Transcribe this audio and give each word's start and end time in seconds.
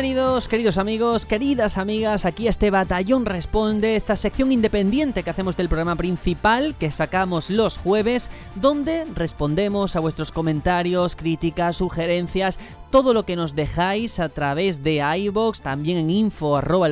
Bienvenidos, 0.00 0.46
queridos 0.46 0.78
amigos, 0.78 1.26
queridas 1.26 1.76
amigas, 1.76 2.24
aquí 2.24 2.46
a 2.46 2.50
este 2.50 2.70
Batallón 2.70 3.26
Responde, 3.26 3.96
esta 3.96 4.14
sección 4.14 4.52
independiente 4.52 5.24
que 5.24 5.30
hacemos 5.30 5.56
del 5.56 5.66
programa 5.68 5.96
principal 5.96 6.76
que 6.78 6.92
sacamos 6.92 7.50
los 7.50 7.78
jueves, 7.78 8.30
donde 8.54 9.06
respondemos 9.16 9.96
a 9.96 10.00
vuestros 10.00 10.30
comentarios, 10.30 11.16
críticas, 11.16 11.78
sugerencias, 11.78 12.60
todo 12.92 13.12
lo 13.12 13.24
que 13.24 13.34
nos 13.34 13.56
dejáis 13.56 14.20
a 14.20 14.28
través 14.28 14.84
de 14.84 15.02
iBox, 15.24 15.62
también 15.62 15.98
en 15.98 16.10
info 16.10 16.56
arroba 16.56 16.86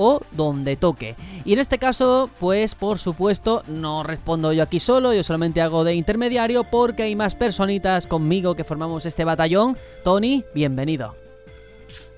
o 0.00 0.20
donde 0.30 0.76
toque. 0.76 1.16
Y 1.44 1.52
en 1.52 1.58
este 1.58 1.78
caso, 1.78 2.30
pues 2.38 2.76
por 2.76 3.00
supuesto, 3.00 3.64
no 3.66 4.04
respondo 4.04 4.52
yo 4.52 4.62
aquí 4.62 4.78
solo, 4.78 5.12
yo 5.12 5.24
solamente 5.24 5.60
hago 5.60 5.82
de 5.82 5.94
intermediario 5.94 6.62
porque 6.62 7.02
hay 7.02 7.16
más 7.16 7.34
personitas 7.34 8.06
conmigo 8.06 8.54
que 8.54 8.62
formamos 8.62 9.06
este 9.06 9.24
batallón. 9.24 9.76
Tony, 10.04 10.44
bienvenido. 10.54 11.16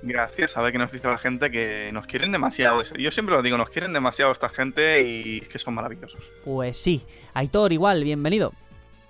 Gracias, 0.02 0.58
a 0.58 0.60
ver 0.60 0.72
qué 0.72 0.78
nos 0.78 0.92
dice 0.92 1.08
la 1.08 1.16
gente 1.16 1.50
que 1.50 1.90
nos 1.92 2.06
quieren 2.06 2.32
demasiado. 2.32 2.82
Yo 2.82 3.10
siempre 3.10 3.34
lo 3.34 3.42
digo, 3.42 3.56
nos 3.56 3.70
quieren 3.70 3.94
demasiado 3.94 4.30
esta 4.30 4.50
gente 4.50 5.02
y 5.02 5.40
que 5.40 5.58
son 5.58 5.72
maravillosos. 5.72 6.22
Pues 6.44 6.76
sí, 6.76 7.02
Aitor 7.32 7.72
igual, 7.72 8.04
bienvenido. 8.04 8.52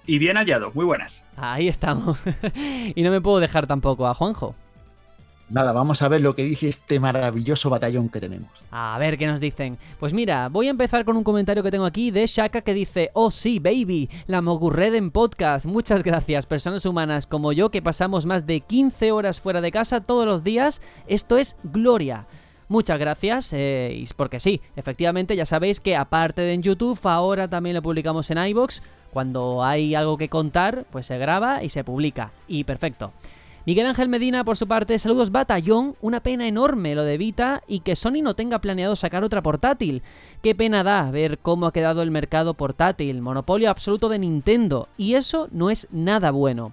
Y 0.07 0.19
bien 0.19 0.37
hallado, 0.37 0.71
muy 0.75 0.85
buenas. 0.85 1.25
Ahí 1.37 1.67
estamos. 1.67 2.23
y 2.95 3.03
no 3.03 3.11
me 3.11 3.21
puedo 3.21 3.41
dejar 3.41 3.67
tampoco 3.67 4.07
a 4.07 4.15
Juanjo. 4.15 4.55
Nada, 5.51 5.73
vamos 5.73 6.01
a 6.01 6.09
ver 6.09 6.21
lo 6.21 6.37
que 6.37 6.45
dice 6.45 6.69
este 6.69 7.01
maravilloso 7.01 7.71
batallón 7.71 8.09
que 8.09 8.21
tenemos. 8.21 8.49
A 8.71 8.97
ver 9.01 9.19
qué 9.19 9.27
nos 9.27 9.41
dicen. 9.41 9.79
Pues 9.99 10.13
mira, 10.13 10.49
voy 10.49 10.69
a 10.69 10.71
empezar 10.71 11.05
con 11.05 11.17
un 11.17 11.25
comentario 11.25 11.65
que 11.65 11.73
tengo 11.73 11.87
aquí 11.87 12.13
de 12.13 12.25
Shaka 12.27 12.61
que 12.61 12.73
dice: 12.73 13.11
Oh 13.15 13.33
sí, 13.33 13.59
baby, 13.59 14.09
la 14.29 14.39
en 14.39 15.11
Podcast. 15.11 15.67
Muchas 15.67 16.05
gracias, 16.05 16.47
personas 16.47 16.87
humanas 16.87 17.27
como 17.27 17.53
yo 17.53 17.71
que 17.71 17.83
pasamos 17.83 18.27
más 18.27 18.47
de 18.47 18.61
15 18.61 19.11
horas 19.11 19.41
fuera 19.41 19.61
de 19.61 19.73
casa 19.73 20.01
todos 20.01 20.25
los 20.25 20.45
días. 20.45 20.81
Esto 21.09 21.37
es 21.37 21.57
gloria. 21.65 22.27
Muchas 22.69 23.01
gracias, 23.01 23.53
eh, 23.53 24.05
porque 24.15 24.39
sí, 24.39 24.61
efectivamente 24.77 25.35
ya 25.35 25.45
sabéis 25.45 25.81
que 25.81 25.97
aparte 25.97 26.43
de 26.43 26.53
en 26.53 26.63
YouTube, 26.63 27.01
ahora 27.03 27.49
también 27.49 27.75
lo 27.75 27.83
publicamos 27.83 28.31
en 28.31 28.39
iBox. 28.39 28.83
Cuando 29.13 29.65
hay 29.65 29.97
algo 29.97 30.17
que 30.17 30.29
contar, 30.29 30.87
pues 30.93 31.07
se 31.07 31.19
graba 31.19 31.65
y 31.65 31.71
se 31.71 31.83
publica. 31.83 32.31
Y 32.47 32.63
perfecto. 32.63 33.13
Miguel 33.67 33.87
Ángel 33.87 34.09
Medina, 34.09 34.43
por 34.43 34.57
su 34.57 34.67
parte, 34.67 34.99
saludos 34.99 35.31
Batallón, 35.31 35.95
una 36.01 36.23
pena 36.23 36.49
enorme 36.49 36.95
lo 36.95 37.05
de 37.05 37.19
Vita 37.19 37.63
y 37.69 37.81
que 37.81 37.95
Sony 37.95 38.23
no 38.23 38.35
tenga 38.35 38.63
planeado 38.63 38.97
sacar 38.97 39.23
otra 39.23 39.43
portátil. 39.43 40.03
Qué 40.43 40.55
pena 40.55 40.83
da 40.83 41.11
ver 41.11 41.39
cómo 41.39 41.67
ha 41.67 41.73
quedado 41.73 42.01
el 42.01 42.11
mercado 42.11 42.55
portátil, 42.55 43.21
monopolio 43.21 43.69
absoluto 43.69 44.09
de 44.09 44.19
Nintendo, 44.19 44.89
y 44.97 45.15
eso 45.15 45.49
no 45.53 45.69
es 45.69 45.89
nada 45.91 46.31
bueno. 46.31 46.73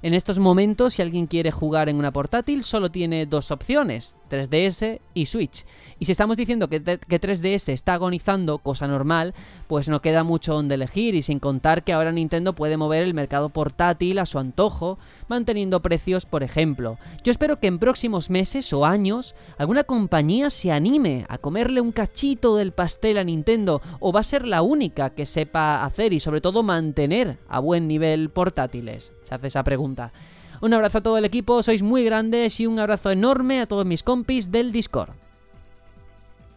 En 0.00 0.14
estos 0.14 0.38
momentos, 0.38 0.94
si 0.94 1.02
alguien 1.02 1.26
quiere 1.26 1.50
jugar 1.50 1.88
en 1.88 1.96
una 1.96 2.12
portátil, 2.12 2.62
solo 2.62 2.88
tiene 2.90 3.26
dos 3.26 3.50
opciones, 3.50 4.16
3DS 4.30 5.00
y 5.12 5.26
Switch. 5.26 5.64
Y 5.98 6.04
si 6.04 6.12
estamos 6.12 6.36
diciendo 6.36 6.68
que, 6.68 6.80
3DS 6.80 7.72
está 7.72 7.94
agonizando, 7.94 8.58
cosa 8.58 8.86
normal, 8.86 9.34
pues 9.68 9.88
no 9.88 10.02
queda 10.02 10.24
mucho 10.24 10.54
donde 10.54 10.74
elegir 10.74 11.14
y 11.14 11.22
sin 11.22 11.38
contar 11.38 11.84
que 11.84 11.92
ahora 11.92 12.10
Nintendo 12.10 12.54
puede 12.54 12.76
mover 12.76 13.04
el 13.04 13.14
mercado 13.14 13.50
portátil 13.50 14.18
a 14.18 14.26
su 14.26 14.38
antojo, 14.38 14.98
manteniendo 15.28 15.80
precios, 15.80 16.26
por 16.26 16.42
ejemplo. 16.42 16.98
Yo 17.22 17.30
espero 17.30 17.60
que 17.60 17.68
en 17.68 17.78
próximos 17.78 18.30
meses 18.30 18.72
o 18.72 18.86
años 18.86 19.34
alguna 19.58 19.84
compañía 19.84 20.50
se 20.50 20.72
anime 20.72 21.26
a 21.28 21.38
comerle 21.38 21.80
un 21.80 21.92
cachito 21.92 22.56
del 22.56 22.72
pastel 22.72 23.18
a 23.18 23.24
Nintendo 23.24 23.82
o 24.00 24.12
va 24.12 24.20
a 24.20 24.24
ser 24.24 24.46
la 24.46 24.62
única 24.62 25.10
que 25.10 25.26
sepa 25.26 25.84
hacer 25.84 26.12
y 26.12 26.20
sobre 26.20 26.40
todo 26.40 26.62
mantener 26.62 27.38
a 27.48 27.60
buen 27.60 27.86
nivel 27.86 28.30
portátiles. 28.30 29.12
Se 29.22 29.34
hace 29.34 29.48
esa 29.48 29.62
pregunta. 29.62 30.12
Un 30.60 30.74
abrazo 30.74 30.98
a 30.98 31.02
todo 31.02 31.18
el 31.18 31.24
equipo, 31.24 31.62
sois 31.62 31.82
muy 31.82 32.04
grandes 32.04 32.58
y 32.58 32.66
un 32.66 32.80
abrazo 32.80 33.10
enorme 33.10 33.60
a 33.60 33.66
todos 33.66 33.86
mis 33.86 34.02
compis 34.02 34.50
del 34.50 34.72
Discord. 34.72 35.27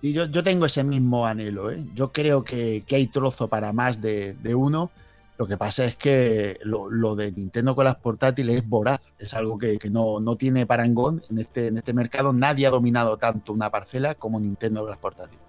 Y 0.01 0.13
yo, 0.13 0.25
yo 0.25 0.44
tengo 0.44 0.66
ese 0.66 0.84
mismo 0.84 1.28
anhelo, 1.28 1.72
¿eh? 1.72 1.85
Yo 1.94 2.12
creo 2.12 2.44
que, 2.44 2.84
hay 2.89 3.07
trozo 3.07 3.47
para 3.47 3.72
más 3.72 4.01
de, 4.01 4.35
uno. 4.56 4.89
Lo 5.38 5.47
que 5.47 5.57
pasa 5.57 5.85
es 5.85 5.95
que 5.95 6.59
lo, 6.63 7.16
de 7.16 7.31
Nintendo 7.31 7.75
con 7.75 7.85
las 7.85 7.95
portátiles 7.95 8.57
es 8.57 8.67
voraz, 8.67 9.00
es 9.19 9.34
algo 9.34 9.57
que, 9.57 9.78
no, 9.91 10.19
no, 10.19 10.35
tiene 10.35 10.66
parangón 10.66 11.22
en 11.29 11.40
este, 11.40 11.67
en 11.67 11.78
este 11.78 11.94
mercado. 11.94 12.34
Nadie 12.34 12.66
ha 12.66 12.72
dominado 12.72 13.17
tanto 13.17 13.53
una 13.53 13.69
parcela 13.69 14.16
como 14.16 14.40
Nintendo 14.40 14.81
con 14.81 14.90
las 14.90 15.00
portátiles. 15.00 15.40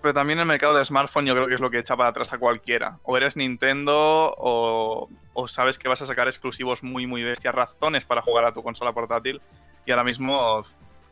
Pero 0.00 0.14
también 0.14 0.38
el 0.38 0.46
mercado 0.46 0.76
de 0.76 0.84
smartphone 0.84 1.26
yo 1.26 1.34
creo 1.34 1.48
que 1.48 1.54
es 1.54 1.60
lo 1.60 1.70
que 1.70 1.78
echa 1.78 1.96
para 1.96 2.10
atrás 2.10 2.32
a 2.32 2.38
cualquiera. 2.38 2.98
O 3.04 3.16
eres 3.16 3.36
Nintendo 3.36 4.34
o, 4.36 5.08
o 5.32 5.48
sabes 5.48 5.78
que 5.78 5.88
vas 5.88 6.00
a 6.02 6.06
sacar 6.06 6.28
exclusivos 6.28 6.82
muy, 6.82 7.06
muy 7.06 7.22
bestias, 7.22 7.54
razones 7.54 8.04
para 8.04 8.22
jugar 8.22 8.44
a 8.44 8.52
tu 8.52 8.62
consola 8.62 8.92
portátil. 8.92 9.40
Y 9.84 9.90
ahora 9.90 10.04
mismo 10.04 10.62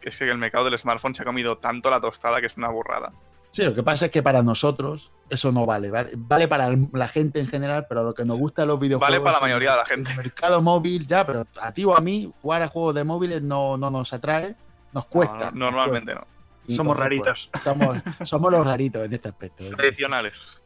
es 0.09 0.19
que 0.19 0.31
el 0.31 0.39
mercado 0.39 0.65
del 0.67 0.79
smartphone 0.79 1.15
se 1.15 1.23
ha 1.23 1.25
comido 1.25 1.59
tanto 1.59 1.91
la 1.91 2.01
tostada 2.01 2.41
que 2.41 2.47
es 2.47 2.57
una 2.57 2.69
burrada. 2.69 3.13
Sí, 3.55 3.63
lo 3.63 3.73
que 3.73 3.85
pasa 3.85 4.07
es 4.07 4.11
que 4.11 4.21
para 4.21 4.43
nosotros 4.43 5.13
eso 5.31 5.53
no 5.53 5.65
vale. 5.65 5.91
Vale, 6.17 6.49
para 6.49 6.75
la 6.93 7.07
gente 7.07 7.39
en 7.39 7.47
general, 7.47 7.87
pero 7.89 8.03
lo 8.03 8.13
que 8.13 8.25
nos 8.25 8.37
gusta 8.37 8.67
los 8.67 8.81
videojuegos. 8.81 9.09
Vale 9.09 9.21
para 9.21 9.37
la 9.37 9.41
mayoría 9.41 9.71
de 9.71 9.77
la 9.77 9.87
gente. 9.87 10.11
El 10.11 10.17
mercado 10.17 10.61
móvil, 10.61 11.07
ya, 11.07 11.25
pero 11.25 11.45
a 11.61 11.73
ti 11.73 11.85
o 11.85 11.97
a 11.97 12.01
mí, 12.01 12.33
jugar 12.43 12.63
a 12.63 12.69
juegos 12.69 12.97
de 12.97 13.05
móviles 13.05 13.43
no, 13.43 13.77
no 13.77 13.91
nos 13.91 14.13
atrae, 14.13 14.57
nos 14.93 15.07
cuesta. 15.07 15.53
normalmente 15.53 16.17
no. 16.17 16.27
somos 16.75 16.97
raritos. 16.97 17.49
Pues, 17.53 17.63
somos, 17.63 17.99
somos 18.25 18.51
los 18.51 18.67
raritos 18.67 19.07
en 19.07 19.15
este 19.15 19.29
aspecto. 19.29 19.65
Tradicionales. 19.71 20.61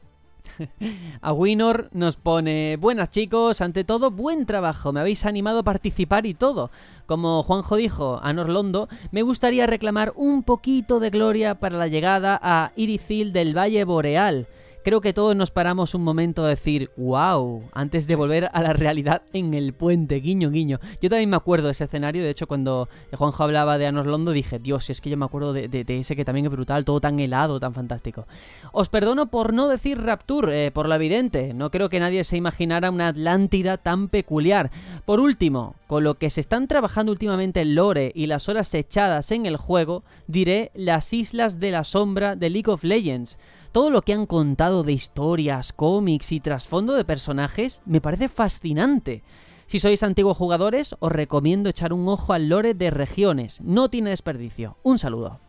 A 1.21 1.33
Winor 1.33 1.89
nos 1.93 2.17
pone, 2.17 2.77
buenas 2.77 3.11
chicos, 3.11 3.61
ante 3.61 3.85
todo, 3.85 4.11
buen 4.11 4.47
trabajo, 4.47 4.93
me 4.93 5.01
habéis 5.01 5.25
animado 5.27 5.61
a 5.61 5.65
participar 5.65 6.27
y 6.27 6.35
todo. 6.35 6.71
Como 7.07 7.43
Juanjo 7.43 7.77
dijo 7.77 8.21
a 8.23 8.33
Norlondo, 8.33 8.89
me 9.11 9.23
gustaría 9.23 9.67
reclamar 9.67 10.13
un 10.17 10.43
poquito 10.43 11.01
de 11.01 11.11
gloria 11.11 11.57
para 11.57 11.77
la 11.77 11.89
llegada 11.89 12.39
a 12.43 12.73
Irithil 12.77 13.33
del 13.33 13.57
Valle 13.57 13.85
Boreal 13.85 14.47
creo 14.89 15.03
que 15.03 15.13
todos 15.13 15.37
nos 15.37 15.51
paramos 15.51 15.95
un 15.95 16.03
momento 16.03 16.47
a 16.47 16.49
decir, 16.49 16.91
wow, 16.97 17.63
antes 17.75 18.07
de 18.07 18.17
volver 18.17 18.49
a 18.55 18.63
la 18.63 18.73
realidad 18.73 19.21
en 19.35 19.53
el 19.53 19.75
puente, 19.75 20.15
guiño, 20.15 20.51
guiño. 20.51 20.81
Yo 21.03 21.11
también 21.11 21.29
me 21.29 21.37
acuerdo 21.37 21.67
de 21.67 21.73
ese 21.73 21.85
escenario, 21.85 22.23
de 22.23 22.31
hecho 22.31 22.47
cuando 22.47 22.89
Juanjo 23.13 23.45
hablaba 23.45 23.77
de 23.77 23.87
Anos 23.87 24.07
Londo 24.07 24.33
dije, 24.33 24.59
Dios, 24.59 24.89
es 24.89 25.03
que 25.03 25.11
yo 25.11 25.19
me 25.19 25.27
acuerdo 25.27 25.53
de, 25.53 25.85
ese 25.87 26.17
que 26.17 26.25
también 26.25 26.47
es 26.47 26.53
brutal, 26.53 26.87
todo 26.87 27.03
tan 27.03 27.21
helado, 27.21 27.61
tan 27.61 27.75
fantástico. 27.75 28.27
Os 28.73 28.89
perdono 28.89 29.27
por 29.27 29.53
no 29.53 29.69
decir 29.69 30.01
Rapture, 30.01 30.65
eh, 30.65 30.71
por 30.71 30.89
la 30.89 30.95
evidente, 30.95 31.53
no 31.53 31.71
creo 31.71 31.91
que 31.91 32.01
nadie 32.01 32.25
se 32.25 32.39
imaginara 32.39 32.91
una 32.91 33.09
Atlántida 33.09 33.77
tan 33.77 34.09
peculiar. 34.09 34.71
Por 35.05 35.21
último, 35.21 35.75
con 35.87 36.03
lo 36.03 36.15
que 36.15 36.31
se 36.31 36.41
están 36.41 36.67
trabajando 36.67 37.13
últimamente 37.13 37.61
el 37.61 37.75
lore 37.75 38.11
y 38.15 38.25
las 38.25 38.49
horas 38.49 38.73
echadas 38.73 39.33
en 39.33 39.45
el 39.45 39.59
juego, 39.59 40.03
diré 40.29 40.71
las 40.73 41.13
Islas 41.13 41.61
de 41.61 41.73
la 41.73 41.85
Sombra 41.85 42.37
de 42.37 42.49
League 42.49 42.71
of 42.73 42.85
Legends. 42.85 43.39
Todo 43.73 43.91
lo 43.91 44.03
que 44.03 44.15
han 44.15 44.27
contado 44.27 44.83
de 44.83 44.93
historias, 44.93 45.73
cómics 45.73 46.33
y 46.33 46.41
trasfondo 46.41 46.95
de 46.95 47.05
personajes 47.05 47.83
me 47.85 48.01
parece 48.01 48.29
fascinante. 48.29 49.23
Si 49.67 49.79
sois 49.79 50.03
antiguos 50.03 50.39
jugadores, 50.39 50.97
os 50.99 51.13
recomiendo 51.13 51.69
echar 51.69 51.93
un 51.93 52.09
ojo 52.09 52.33
al 52.33 52.49
lore 52.49 52.73
de 52.73 52.91
regiones. 52.91 53.61
No 53.61 53.91
tiene 53.91 54.11
desperdicio. 54.11 54.79
Un 54.83 54.99
saludo. 54.99 55.41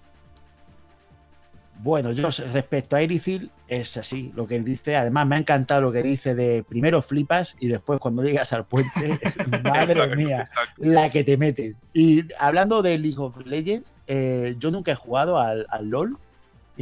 Bueno, 1.81 2.11
yo 2.11 2.27
respecto 2.51 2.97
a 2.97 3.01
Irithil, 3.01 3.51
es 3.69 3.95
así 3.95 4.33
lo 4.35 4.45
que 4.45 4.57
él 4.57 4.65
dice. 4.65 4.97
Además, 4.97 5.25
me 5.25 5.35
ha 5.35 5.39
encantado 5.39 5.79
lo 5.79 5.93
que 5.93 6.03
dice 6.03 6.35
de 6.35 6.63
primero 6.63 7.01
flipas 7.01 7.55
y 7.61 7.69
después 7.69 8.01
cuando 8.01 8.21
llegas 8.21 8.51
al 8.51 8.65
puente, 8.65 9.17
madre 9.63 10.13
mía, 10.17 10.43
la 10.75 11.09
que 11.09 11.23
te 11.23 11.37
meten. 11.37 11.77
Y 11.93 12.25
hablando 12.37 12.81
de 12.81 12.97
League 12.97 13.19
of 13.19 13.37
Legends, 13.45 13.93
eh, 14.07 14.55
yo 14.59 14.71
nunca 14.71 14.91
he 14.91 14.95
jugado 14.95 15.37
al, 15.37 15.65
al 15.69 15.87
LOL, 15.87 16.17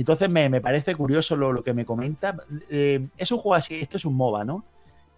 entonces 0.01 0.29
me, 0.29 0.61
parece 0.61 0.95
curioso 0.95 1.35
lo, 1.35 1.63
que 1.63 1.73
me 1.73 1.85
comenta. 1.85 2.35
Eh, 2.69 3.07
es 3.17 3.31
un 3.31 3.39
juego 3.39 3.55
así, 3.55 3.75
esto 3.75 3.97
es 3.97 4.05
un 4.05 4.15
MOBA, 4.15 4.45
¿no? 4.45 4.63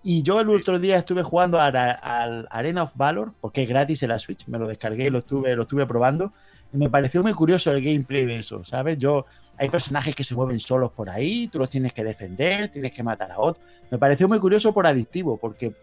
Y 0.02 0.22
yo 0.24 0.40
el 0.40 0.50
otro 0.50 0.80
día 0.80 0.96
estuve 0.96 1.24
jugando 1.24 1.60
al, 1.60 2.48
Arena 2.50 2.84
of 2.84 2.96
Valor, 2.96 3.34
porque 3.42 3.64
es 3.64 3.70
gratis 3.70 4.02
en 4.04 4.10
la 4.10 4.20
Switch, 4.20 4.48
me 4.48 4.58
lo 4.58 4.68
descargué 4.68 5.08
y 5.08 5.10
lo 5.10 5.20
estuve, 5.20 5.54
lo 5.56 5.64
estuve 5.64 5.86
probando. 5.86 6.32
Y 6.72 6.78
me 6.78 6.90
pareció 6.90 7.22
muy 7.22 7.34
curioso 7.34 7.72
el 7.72 7.84
gameplay 7.84 8.26
de 8.26 8.38
eso, 8.38 8.64
¿sabes? 8.64 8.98
Yo, 8.98 9.26
hay 9.58 9.70
personajes 9.70 10.16
que 10.16 10.24
se 10.24 10.36
mueven 10.36 10.60
solos 10.60 10.92
por 10.92 11.10
ahí, 11.10 11.50
tú 11.50 11.60
los 11.60 11.70
tienes 11.70 11.92
que 11.92 12.06
defender, 12.06 12.72
tienes 12.72 12.94
que 12.94 13.04
matar 13.04 13.34
a 13.34 13.40
otros. 13.40 13.66
Me 13.92 13.98
pareció 13.98 14.30
muy 14.30 14.40
curioso 14.40 14.74
por 14.74 14.88
adictivo, 14.88 15.36
porque 15.36 15.76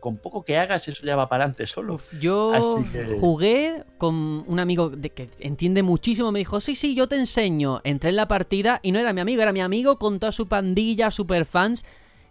con 0.00 0.16
poco 0.16 0.44
que 0.44 0.56
hagas, 0.56 0.88
eso 0.88 1.04
ya 1.04 1.16
va 1.16 1.28
para 1.28 1.44
adelante 1.44 1.66
solo. 1.66 2.00
yo 2.20 2.82
jugué 3.20 3.84
con 3.98 4.14
un 4.46 4.58
amigo 4.58 4.90
de 4.90 5.10
que 5.10 5.28
entiende 5.40 5.82
muchísimo, 5.82 6.32
me 6.32 6.38
dijo, 6.40 6.60
sí, 6.60 6.74
sí, 6.74 6.94
yo 6.94 7.08
te 7.08 7.16
enseño. 7.16 7.80
Entré 7.84 8.10
en 8.10 8.16
la 8.16 8.28
partida 8.28 8.80
y 8.82 8.92
no 8.92 8.98
era 8.98 9.12
mi 9.12 9.20
amigo, 9.20 9.42
era 9.42 9.52
mi 9.52 9.60
amigo 9.60 9.98
con 9.98 10.18
toda 10.18 10.32
su 10.32 10.48
pandilla, 10.48 11.10
super 11.10 11.44
fans. 11.44 11.84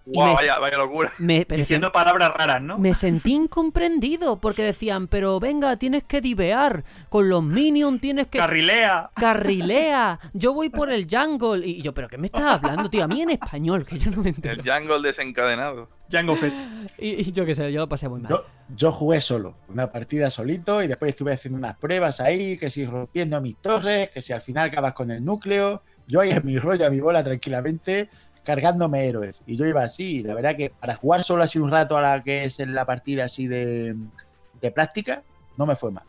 Guau, 0.06 0.28
me- 0.30 0.34
vaya, 0.36 0.60
vaya 0.60 0.78
locura. 0.78 1.12
me- 1.18 1.46
Diciendo 1.46 1.92
palabras 1.92 2.34
raras, 2.34 2.62
¿no? 2.62 2.78
me 2.78 2.94
sentí 2.94 3.34
incomprendido 3.34 4.40
porque 4.42 4.62
decían, 4.64 5.08
pero 5.08 5.40
venga, 5.40 5.78
tienes 5.78 6.04
que 6.04 6.20
divear, 6.20 6.84
con 7.10 7.30
los 7.30 7.42
minions 7.44 8.02
tienes 8.02 8.28
que... 8.28 8.38
Carrilea. 8.38 9.12
Carrilea, 9.16 10.20
yo 10.34 10.54
voy 10.54 10.70
por 10.70 10.92
el 10.92 11.08
jungle. 11.10 11.66
Y 11.66 11.82
yo, 11.82 11.94
¿pero 11.94 12.10
qué 12.10 12.18
me 12.18 12.26
estás 12.28 12.44
hablando, 12.44 12.90
tío? 12.90 13.04
A 13.06 13.08
mí 13.08 13.22
en 13.22 13.30
español, 13.32 13.86
que 13.86 13.98
yo 13.98 14.12
no 14.12 14.22
me 14.22 14.30
entero. 14.30 14.62
El 14.62 14.70
jungle 14.70 15.02
desencadenado. 15.02 15.90
Jango 16.12 16.36
Fett. 16.36 16.54
Y, 17.00 17.22
y 17.22 17.32
yo 17.32 17.46
qué 17.46 17.56
sé, 17.56 17.72
yo 17.72 17.80
lo 17.80 17.90
pasé 17.90 18.08
muy 18.10 18.20
mal. 18.20 18.30
Yo, 18.30 18.46
yo 18.76 18.92
jugué 18.92 19.20
solo, 19.22 19.56
una 19.70 19.92
partida 19.92 20.30
solito 20.30 20.84
y 20.84 20.88
después 20.88 21.10
estuve 21.12 21.34
haciendo 21.34 21.58
unas 21.58 21.78
pruebas 21.78 22.20
ahí, 22.20 22.58
que 22.58 22.70
si 22.70 22.86
rompiendo 22.86 23.40
mis 23.42 23.58
torres, 23.58 24.10
que 24.12 24.22
si 24.22 24.32
al 24.34 24.42
final 24.42 24.68
acabas 24.68 24.94
con 24.94 25.10
el 25.12 25.24
núcleo, 25.26 25.82
yo 26.08 26.20
ahí 26.20 26.32
en 26.32 26.46
mi 26.46 26.60
rollo, 26.60 26.86
a 26.86 26.90
mi 26.90 27.00
bola 27.00 27.24
tranquilamente, 27.24 28.10
cargándome 28.44 29.08
héroes. 29.08 29.42
Y 29.46 29.58
yo 29.58 29.66
iba 29.66 29.84
así, 29.84 30.24
la 30.24 30.36
verdad 30.36 30.56
que 30.56 30.70
para 30.70 30.96
jugar 30.96 31.24
solo 31.24 31.44
así 31.44 31.60
un 31.60 31.72
rato 31.72 31.98
a 31.98 32.02
la 32.02 32.24
que 32.24 32.44
es 32.46 32.60
en 32.60 32.74
la 32.74 32.86
partida 32.86 33.26
así 33.26 33.48
de, 33.48 33.96
de 34.62 34.72
práctica, 34.72 35.24
no 35.58 35.66
me 35.66 35.76
fue 35.76 35.92
mal. 35.92 36.04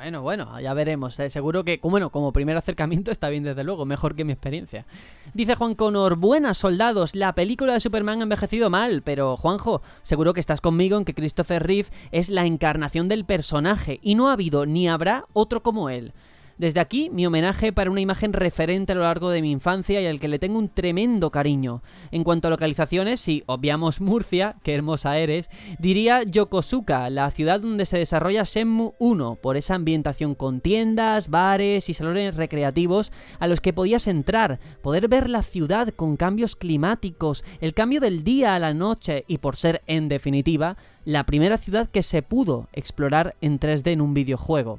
Bueno, 0.00 0.22
bueno, 0.22 0.58
ya 0.58 0.72
veremos. 0.72 1.20
eh. 1.20 1.28
Seguro 1.28 1.62
que, 1.62 1.78
bueno, 1.82 2.08
como 2.08 2.32
primer 2.32 2.56
acercamiento 2.56 3.10
está 3.10 3.28
bien, 3.28 3.44
desde 3.44 3.64
luego, 3.64 3.84
mejor 3.84 4.16
que 4.16 4.24
mi 4.24 4.32
experiencia. 4.32 4.86
Dice 5.34 5.56
Juan 5.56 5.74
Connor, 5.74 6.16
buenas 6.16 6.56
soldados, 6.56 7.14
la 7.14 7.34
película 7.34 7.74
de 7.74 7.80
Superman 7.80 8.20
ha 8.20 8.22
envejecido 8.22 8.70
mal, 8.70 9.02
pero 9.02 9.36
Juanjo, 9.36 9.82
seguro 10.02 10.32
que 10.32 10.40
estás 10.40 10.62
conmigo 10.62 10.96
en 10.96 11.04
que 11.04 11.12
Christopher 11.12 11.62
Reeve 11.62 11.90
es 12.12 12.30
la 12.30 12.46
encarnación 12.46 13.08
del 13.08 13.26
personaje 13.26 14.00
y 14.02 14.14
no 14.14 14.30
ha 14.30 14.32
habido 14.32 14.64
ni 14.64 14.88
habrá 14.88 15.26
otro 15.34 15.62
como 15.62 15.90
él. 15.90 16.14
Desde 16.60 16.80
aquí, 16.80 17.08
mi 17.08 17.24
homenaje 17.24 17.72
para 17.72 17.90
una 17.90 18.02
imagen 18.02 18.34
referente 18.34 18.92
a 18.92 18.94
lo 18.94 19.00
largo 19.00 19.30
de 19.30 19.40
mi 19.40 19.50
infancia 19.50 19.98
y 20.02 20.06
al 20.06 20.20
que 20.20 20.28
le 20.28 20.38
tengo 20.38 20.58
un 20.58 20.68
tremendo 20.68 21.30
cariño. 21.30 21.82
En 22.10 22.22
cuanto 22.22 22.48
a 22.48 22.50
localizaciones, 22.50 23.22
si 23.22 23.42
obviamos 23.46 24.02
Murcia, 24.02 24.56
qué 24.62 24.74
hermosa 24.74 25.16
eres, 25.16 25.48
diría 25.78 26.22
Yokosuka, 26.22 27.08
la 27.08 27.30
ciudad 27.30 27.60
donde 27.60 27.86
se 27.86 27.96
desarrolla 27.96 28.44
Shenmue 28.44 28.92
1, 28.98 29.36
por 29.36 29.56
esa 29.56 29.74
ambientación 29.74 30.34
con 30.34 30.60
tiendas, 30.60 31.30
bares 31.30 31.88
y 31.88 31.94
salones 31.94 32.36
recreativos 32.36 33.10
a 33.38 33.46
los 33.46 33.62
que 33.62 33.72
podías 33.72 34.06
entrar, 34.06 34.60
poder 34.82 35.08
ver 35.08 35.30
la 35.30 35.42
ciudad 35.42 35.88
con 35.88 36.18
cambios 36.18 36.56
climáticos, 36.56 37.42
el 37.62 37.72
cambio 37.72 38.00
del 38.02 38.22
día 38.22 38.54
a 38.54 38.58
la 38.58 38.74
noche 38.74 39.24
y 39.28 39.38
por 39.38 39.56
ser, 39.56 39.80
en 39.86 40.10
definitiva, 40.10 40.76
la 41.06 41.24
primera 41.24 41.56
ciudad 41.56 41.88
que 41.88 42.02
se 42.02 42.20
pudo 42.20 42.68
explorar 42.74 43.34
en 43.40 43.58
3D 43.58 43.92
en 43.92 44.02
un 44.02 44.12
videojuego. 44.12 44.78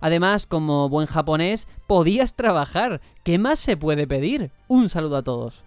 Además, 0.00 0.46
como 0.46 0.88
buen 0.88 1.06
japonés, 1.06 1.66
podías 1.86 2.34
trabajar. 2.34 3.00
¿Qué 3.24 3.38
más 3.38 3.58
se 3.58 3.76
puede 3.76 4.06
pedir? 4.06 4.50
Un 4.68 4.88
saludo 4.88 5.16
a 5.16 5.22
todos. 5.22 5.64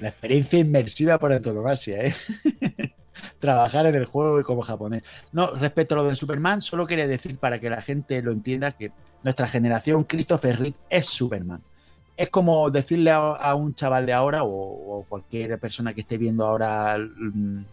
La 0.00 0.08
experiencia 0.08 0.58
inmersiva 0.58 1.18
por 1.18 1.32
antonomasia, 1.32 2.06
¿eh? 2.06 2.14
Trabajar 3.38 3.86
en 3.86 3.94
el 3.94 4.04
juego 4.04 4.38
y 4.40 4.42
como 4.42 4.60
japonés. 4.60 5.02
No, 5.32 5.54
respecto 5.54 5.94
a 5.94 5.98
lo 5.98 6.04
de 6.04 6.16
Superman, 6.16 6.60
solo 6.60 6.86
quería 6.86 7.06
decir 7.06 7.38
para 7.38 7.58
que 7.58 7.70
la 7.70 7.80
gente 7.80 8.20
lo 8.20 8.32
entienda 8.32 8.72
que 8.72 8.92
nuestra 9.22 9.48
generación, 9.48 10.04
Christopher 10.04 10.58
Reeve, 10.58 10.76
es 10.90 11.06
Superman. 11.06 11.62
Es 12.16 12.28
como 12.30 12.70
decirle 12.70 13.10
a, 13.10 13.54
un 13.54 13.74
chaval 13.74 14.06
de 14.06 14.12
ahora 14.12 14.44
o, 14.44 14.48
o 14.50 15.04
cualquier 15.04 15.58
persona 15.58 15.94
que 15.94 16.02
esté 16.02 16.18
viendo 16.18 16.44
ahora 16.46 16.98
mm, 16.98 17.64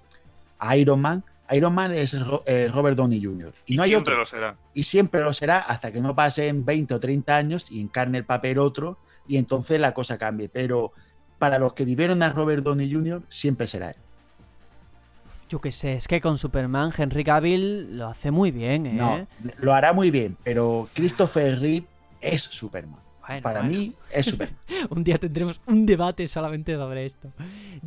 a 0.60 0.78
Iron 0.78 1.02
Man. 1.02 1.24
Iron 1.52 1.74
Man 1.74 1.92
es 1.94 2.14
Ro- 2.26 2.44
eh, 2.46 2.70
Robert 2.74 2.98
Downey 2.98 3.24
Jr. 3.24 3.54
Y, 3.66 3.74
Y 3.74 3.78
no 3.78 3.84
hay 3.84 3.90
siempre 3.90 4.14
otro. 4.14 4.20
lo 4.22 4.26
será. 4.26 4.56
Y 4.74 4.84
siempre 4.84 5.22
lo 5.22 5.34
será 5.34 5.60
hasta 5.60 5.92
que 5.92 6.00
no 6.02 6.16
pasen 6.16 6.64
20 6.66 6.94
o 6.96 7.00
30 7.00 7.36
años 7.36 7.66
y 7.70 7.82
encarne 7.82 8.18
el 8.20 8.26
papel 8.26 8.60
otro 8.60 8.98
y 9.28 9.38
entonces 9.38 9.80
la 9.80 9.94
cosa 9.94 10.18
cambie. 10.18 10.50
Pero 10.50 10.94
para 11.40 11.60
los 11.60 11.74
que 11.74 11.86
vivieron 11.86 12.24
a 12.24 12.30
Robert 12.30 12.64
Downey 12.64 12.92
Jr. 12.92 13.22
siempre 13.30 13.68
será 13.68 13.90
él. 13.92 13.98
Yo 15.50 15.60
qué 15.60 15.72
sé, 15.72 15.96
es 15.96 16.08
que 16.08 16.20
con 16.22 16.38
Superman 16.38 16.92
Henry 16.98 17.24
Cavill 17.24 17.98
lo 17.98 18.08
hace 18.08 18.32
muy 18.32 18.50
bien, 18.52 18.86
¿eh? 18.88 18.94
No, 18.94 19.28
lo 19.60 19.74
hará 19.74 19.94
muy 19.94 20.10
bien, 20.10 20.36
pero 20.44 20.90
Christopher 20.94 21.60
Reeve 21.60 21.86
es 22.22 22.42
Superman. 22.42 22.98
Bueno, 23.26 23.42
Para 23.42 23.62
bueno. 23.62 23.78
mí 23.78 23.94
es 24.12 24.26
Superman. 24.26 24.58
Un 24.90 25.04
día 25.04 25.18
tendremos 25.18 25.62
un 25.66 25.86
debate 25.86 26.28
solamente 26.28 26.76
sobre 26.76 27.06
esto. 27.06 27.30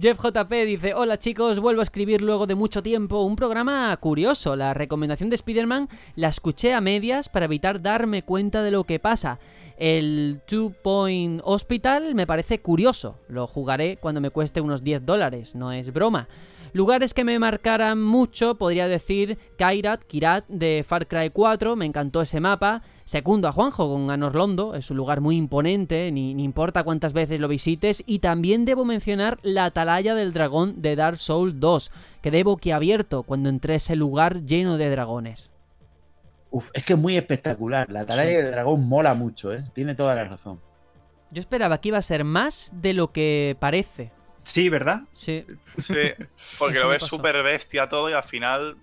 Jeff 0.00 0.18
JP 0.18 0.50
dice, 0.66 0.94
hola 0.94 1.18
chicos, 1.18 1.58
vuelvo 1.58 1.80
a 1.80 1.82
escribir 1.84 2.22
luego 2.22 2.46
de 2.46 2.54
mucho 2.54 2.82
tiempo 2.82 3.22
un 3.22 3.36
programa 3.36 3.94
curioso. 3.98 4.56
La 4.56 4.72
recomendación 4.74 5.28
de 5.28 5.36
Spider-Man 5.36 5.88
la 6.14 6.28
escuché 6.28 6.72
a 6.72 6.80
medias 6.80 7.28
para 7.28 7.44
evitar 7.44 7.82
darme 7.82 8.22
cuenta 8.22 8.62
de 8.62 8.70
lo 8.70 8.84
que 8.84 8.98
pasa. 8.98 9.38
El 9.78 10.40
Two 10.46 10.72
Point 10.82 11.42
Hospital 11.44 12.14
me 12.14 12.26
parece 12.26 12.60
curioso. 12.60 13.18
Lo 13.28 13.46
jugaré 13.46 13.98
cuando 13.98 14.20
me 14.22 14.30
cueste 14.30 14.60
unos 14.62 14.82
10 14.82 15.04
dólares, 15.04 15.54
no 15.54 15.70
es 15.72 15.92
broma. 15.92 16.28
Lugares 16.72 17.14
que 17.14 17.24
me 17.24 17.38
marcaran 17.38 18.02
mucho, 18.02 18.56
podría 18.56 18.88
decir 18.88 19.38
Kairat, 19.58 20.04
Kirat 20.04 20.46
de 20.48 20.84
Far 20.86 21.06
Cry 21.06 21.30
4, 21.30 21.76
me 21.76 21.86
encantó 21.86 22.20
ese 22.20 22.40
mapa. 22.40 22.82
Segundo 23.04 23.48
a 23.48 23.52
Juanjo 23.52 23.92
con 23.92 24.10
Anorlondo, 24.10 24.74
es 24.74 24.90
un 24.90 24.96
lugar 24.96 25.20
muy 25.20 25.36
imponente, 25.36 26.10
ni, 26.12 26.34
ni 26.34 26.44
importa 26.44 26.84
cuántas 26.84 27.12
veces 27.12 27.40
lo 27.40 27.48
visites. 27.48 28.02
Y 28.06 28.18
también 28.18 28.64
debo 28.64 28.84
mencionar 28.84 29.38
la 29.42 29.66
Atalaya 29.66 30.14
del 30.14 30.32
Dragón 30.32 30.82
de 30.82 30.96
Dark 30.96 31.18
Souls 31.18 31.58
2, 31.58 31.90
quedé 32.20 32.42
boquiabierto 32.42 33.22
cuando 33.22 33.48
entré 33.48 33.74
a 33.74 33.76
ese 33.76 33.96
lugar 33.96 34.44
lleno 34.44 34.76
de 34.76 34.90
dragones. 34.90 35.52
Uf, 36.50 36.70
es 36.72 36.84
que 36.84 36.94
es 36.94 36.98
muy 36.98 37.16
espectacular. 37.16 37.90
La 37.90 38.00
atalaya 38.00 38.38
del 38.38 38.50
dragón 38.50 38.88
mola 38.88 39.14
mucho, 39.14 39.52
¿eh? 39.52 39.62
Tiene 39.74 39.94
toda 39.94 40.14
la 40.14 40.24
razón. 40.24 40.60
Yo 41.30 41.40
esperaba 41.40 41.78
que 41.80 41.88
iba 41.88 41.98
a 41.98 42.02
ser 42.02 42.24
más 42.24 42.72
de 42.74 42.94
lo 42.94 43.12
que 43.12 43.56
parece. 43.58 44.12
Sí, 44.46 44.68
¿verdad? 44.68 45.00
Sí, 45.12 45.44
Sí, 45.76 45.94
porque 46.58 46.78
lo 46.78 46.88
ves 46.88 47.02
súper 47.02 47.42
bestia 47.42 47.88
todo 47.88 48.08
y 48.08 48.12
al 48.12 48.22
final. 48.22 48.76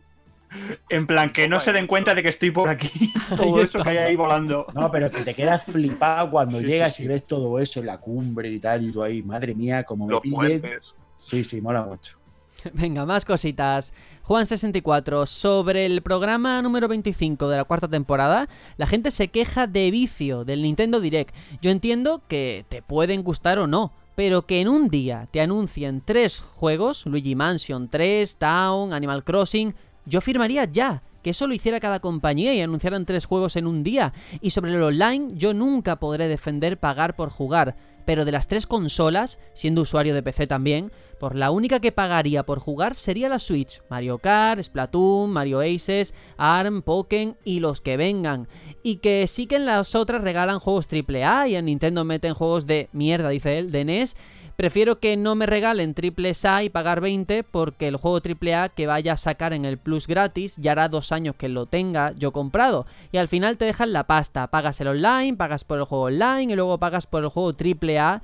En 0.90 1.08
plan, 1.08 1.32
que 1.32 1.48
no 1.48 1.60
se 1.60 1.72
den 1.72 1.88
cuenta 1.88 2.14
de 2.14 2.22
que 2.22 2.30
estoy 2.30 2.52
por 2.52 2.70
aquí. 2.70 3.12
Todo 3.36 3.62
eso 3.62 3.82
que 3.82 3.90
hay 3.90 3.98
ahí 3.98 4.16
volando. 4.16 4.68
No, 4.76 4.92
pero 4.92 5.10
que 5.10 5.22
te 5.24 5.34
quedas 5.34 5.64
flipado 5.64 6.30
cuando 6.30 6.60
Sí, 6.60 6.66
llegas 6.66 6.94
sí, 6.96 6.98
sí. 6.98 7.04
y 7.06 7.08
ves 7.08 7.24
todo 7.24 7.58
eso 7.60 7.80
en 7.80 7.88
la 7.88 7.98
cumbre 7.98 8.50
y 8.50 8.60
tal, 8.60 8.84
y 8.86 8.92
tú 8.92 9.02
ahí, 9.02 9.24
madre 9.24 9.56
mía, 9.56 9.84
como 9.84 10.06
me 10.06 10.20
puentes. 10.20 10.94
Sí, 11.18 11.44
sí, 11.44 11.60
mola 11.62 11.82
mucho. 11.84 12.18
Venga, 12.74 13.06
más 13.06 13.26
cositas. 13.26 13.94
Juan64, 14.26 15.26
sobre 15.26 15.86
el 15.88 16.02
programa 16.04 16.62
número 16.62 16.88
25 16.88 17.48
de 17.50 17.58
la 17.58 17.64
cuarta 17.64 17.88
temporada, 17.88 18.48
la 18.78 18.86
gente 18.86 19.10
se 19.12 19.30
queja 19.30 19.66
de 19.66 19.90
vicio 19.90 20.44
del 20.46 20.62
Nintendo 20.62 21.00
Direct. 21.00 21.34
Yo 21.62 21.72
entiendo 21.72 22.22
que 22.28 22.66
te 22.70 22.82
pueden 22.84 23.24
gustar 23.24 23.58
o 23.58 23.66
no, 23.66 23.92
pero 24.16 24.46
que 24.46 24.62
en 24.62 24.68
un 24.68 24.88
día 24.88 25.28
te 25.32 25.42
anuncien 25.42 26.02
tres 26.06 26.40
juegos, 26.42 27.06
Luigi 27.06 27.36
Mansion 27.36 27.90
3, 27.90 28.38
Town, 28.38 28.94
Animal 28.94 29.24
Crossing, 29.24 29.74
yo 30.06 30.22
firmaría 30.22 30.66
ya. 30.66 31.04
Que 31.24 31.30
eso 31.30 31.48
lo 31.48 31.54
hiciera 31.54 31.80
cada 31.80 32.02
compañía 32.02 32.54
y 32.54 32.60
anunciaran 32.60 33.06
tres 33.06 33.26
juegos 33.26 33.56
en 33.56 33.66
un 33.66 33.82
día. 33.82 34.12
Y 34.42 34.50
sobre 34.50 34.74
el 34.74 34.82
online, 34.84 35.32
yo 35.36 35.54
nunca 35.54 35.96
podré 35.96 36.28
defender 36.28 36.78
pagar 36.78 37.16
por 37.16 37.30
jugar. 37.30 37.78
Pero 38.06 38.26
de 38.26 38.32
las 38.32 38.48
tres 38.48 38.68
consolas, 38.68 39.40
siendo 39.54 39.82
usuario 39.82 40.14
de 40.14 40.24
PC 40.24 40.48
también, 40.48 40.92
por 41.20 41.36
la 41.36 41.52
única 41.52 41.80
que 41.80 41.94
pagaría 41.94 42.44
por 42.44 42.60
jugar 42.60 42.96
sería 42.96 43.30
la 43.30 43.40
Switch. 43.40 43.82
Mario 43.90 44.18
Kart, 44.18 44.62
Splatoon, 44.62 45.32
Mario 45.32 45.62
Aces, 45.62 46.14
ARM, 46.38 46.82
Pokémon 46.82 47.38
y 47.46 47.62
los 47.62 47.80
que 47.80 47.96
vengan. 47.96 48.48
Y 48.84 48.98
que 48.98 49.26
sí 49.28 49.48
que 49.48 49.56
en 49.56 49.66
las 49.66 49.96
otras 49.96 50.22
regalan 50.22 50.60
juegos 50.60 50.88
AAA 50.92 51.48
y 51.48 51.56
en 51.56 51.66
Nintendo 51.66 52.04
meten 52.04 52.34
juegos 52.34 52.68
de 52.68 52.90
mierda, 52.92 53.30
dice 53.30 53.58
él, 53.58 53.72
de 53.72 53.86
NES. 53.86 54.16
Prefiero 54.56 55.00
que 55.00 55.18
no 55.18 55.34
me 55.34 55.48
regalen 55.48 55.96
triple 55.96 56.32
A 56.44 56.64
y 56.64 56.70
pagar 56.70 57.02
20 57.02 57.44
porque 57.44 57.88
el 57.88 57.98
juego 57.98 58.18
AAA 58.20 58.70
que 58.70 58.86
vaya 58.86 59.14
a 59.14 59.18
sacar 59.18 59.52
en 59.52 59.66
el 59.66 59.80
Plus 59.80 60.06
gratis 60.06 60.58
ya 60.58 60.74
hará 60.74 60.90
dos 60.90 61.12
años 61.12 61.36
que 61.36 61.50
lo 61.50 61.66
tenga 61.66 62.12
yo 62.12 62.32
comprado. 62.32 62.86
Y 63.12 63.18
al 63.18 63.28
final 63.28 63.58
te 63.58 63.66
dejan 63.66 63.94
la 63.94 64.06
pasta. 64.06 64.48
Pagas 64.48 64.80
el 64.82 64.90
online, 64.90 65.36
pagas 65.38 65.64
por 65.64 65.80
el 65.80 65.86
juego 65.86 66.06
online 66.06 66.54
y 66.54 66.56
luego 66.56 66.78
pagas 66.78 67.08
por 67.08 67.24
el 67.24 67.30
juego 67.30 67.52
AAA 67.52 68.22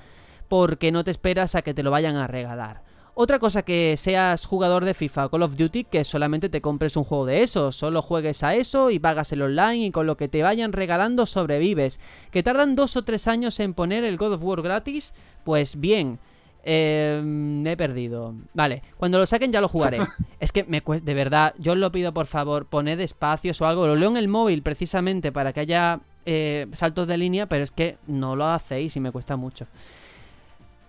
porque 0.48 0.92
no 0.92 1.04
te 1.04 1.12
esperas 1.12 1.56
a 1.56 1.64
que 1.64 1.74
te 1.74 1.84
lo 1.84 1.92
vayan 1.92 2.16
a 2.16 2.28
regalar. 2.28 2.89
Otra 3.22 3.38
cosa 3.38 3.64
que 3.64 3.98
seas 3.98 4.46
jugador 4.46 4.86
de 4.86 4.94
FIFA 4.94 5.26
o 5.26 5.30
Call 5.30 5.44
of 5.44 5.58
Duty, 5.58 5.84
que 5.84 6.06
solamente 6.06 6.48
te 6.48 6.62
compres 6.62 6.96
un 6.96 7.04
juego 7.04 7.26
de 7.26 7.42
eso, 7.42 7.74
solo 7.74 8.02
juegues 8.02 8.44
a 8.44 8.56
eso 8.56 8.92
y 8.92 9.00
pagas 9.00 9.34
el 9.34 9.42
online 9.42 9.88
y 9.88 9.92
con 9.92 10.08
lo 10.08 10.16
que 10.16 10.30
te 10.30 10.42
vayan 10.42 10.72
regalando 10.72 11.26
sobrevives. 11.26 12.00
Que 12.32 12.44
tardan 12.44 12.78
dos 12.78 12.96
o 12.96 13.02
tres 13.02 13.28
años 13.28 13.60
en 13.60 13.74
poner 13.74 14.06
el 14.06 14.16
God 14.16 14.36
of 14.36 14.44
War 14.46 14.62
gratis, 14.62 15.14
pues 15.44 15.82
bien. 15.82 16.18
Eh, 16.64 17.20
me 17.22 17.74
he 17.74 17.76
perdido. 17.76 18.36
Vale, 18.54 18.84
cuando 18.96 19.18
lo 19.18 19.26
saquen 19.26 19.52
ya 19.52 19.60
lo 19.60 19.68
jugaré. 19.68 19.98
es 20.40 20.54
que 20.54 20.64
me 20.64 20.80
cuesta, 20.82 21.06
de 21.06 21.14
verdad, 21.14 21.54
yo 21.58 21.74
os 21.74 21.78
lo 21.78 21.92
pido 21.92 22.14
por 22.14 22.26
favor, 22.26 22.68
poned 22.68 23.02
espacios 23.02 23.60
o 23.60 23.66
algo. 23.66 23.86
Lo 23.86 23.98
leo 23.98 24.12
en 24.12 24.16
el 24.16 24.30
móvil 24.30 24.62
precisamente 24.62 25.34
para 25.34 25.52
que 25.52 25.60
haya 25.60 26.00
eh, 26.26 26.68
saltos 26.72 27.06
de 27.06 27.18
línea, 27.18 27.48
pero 27.48 27.66
es 27.66 27.72
que 27.72 27.98
no 28.08 28.38
lo 28.38 28.48
hacéis 28.48 28.96
y 28.96 29.02
me 29.02 29.12
cuesta 29.12 29.36
mucho. 29.36 29.68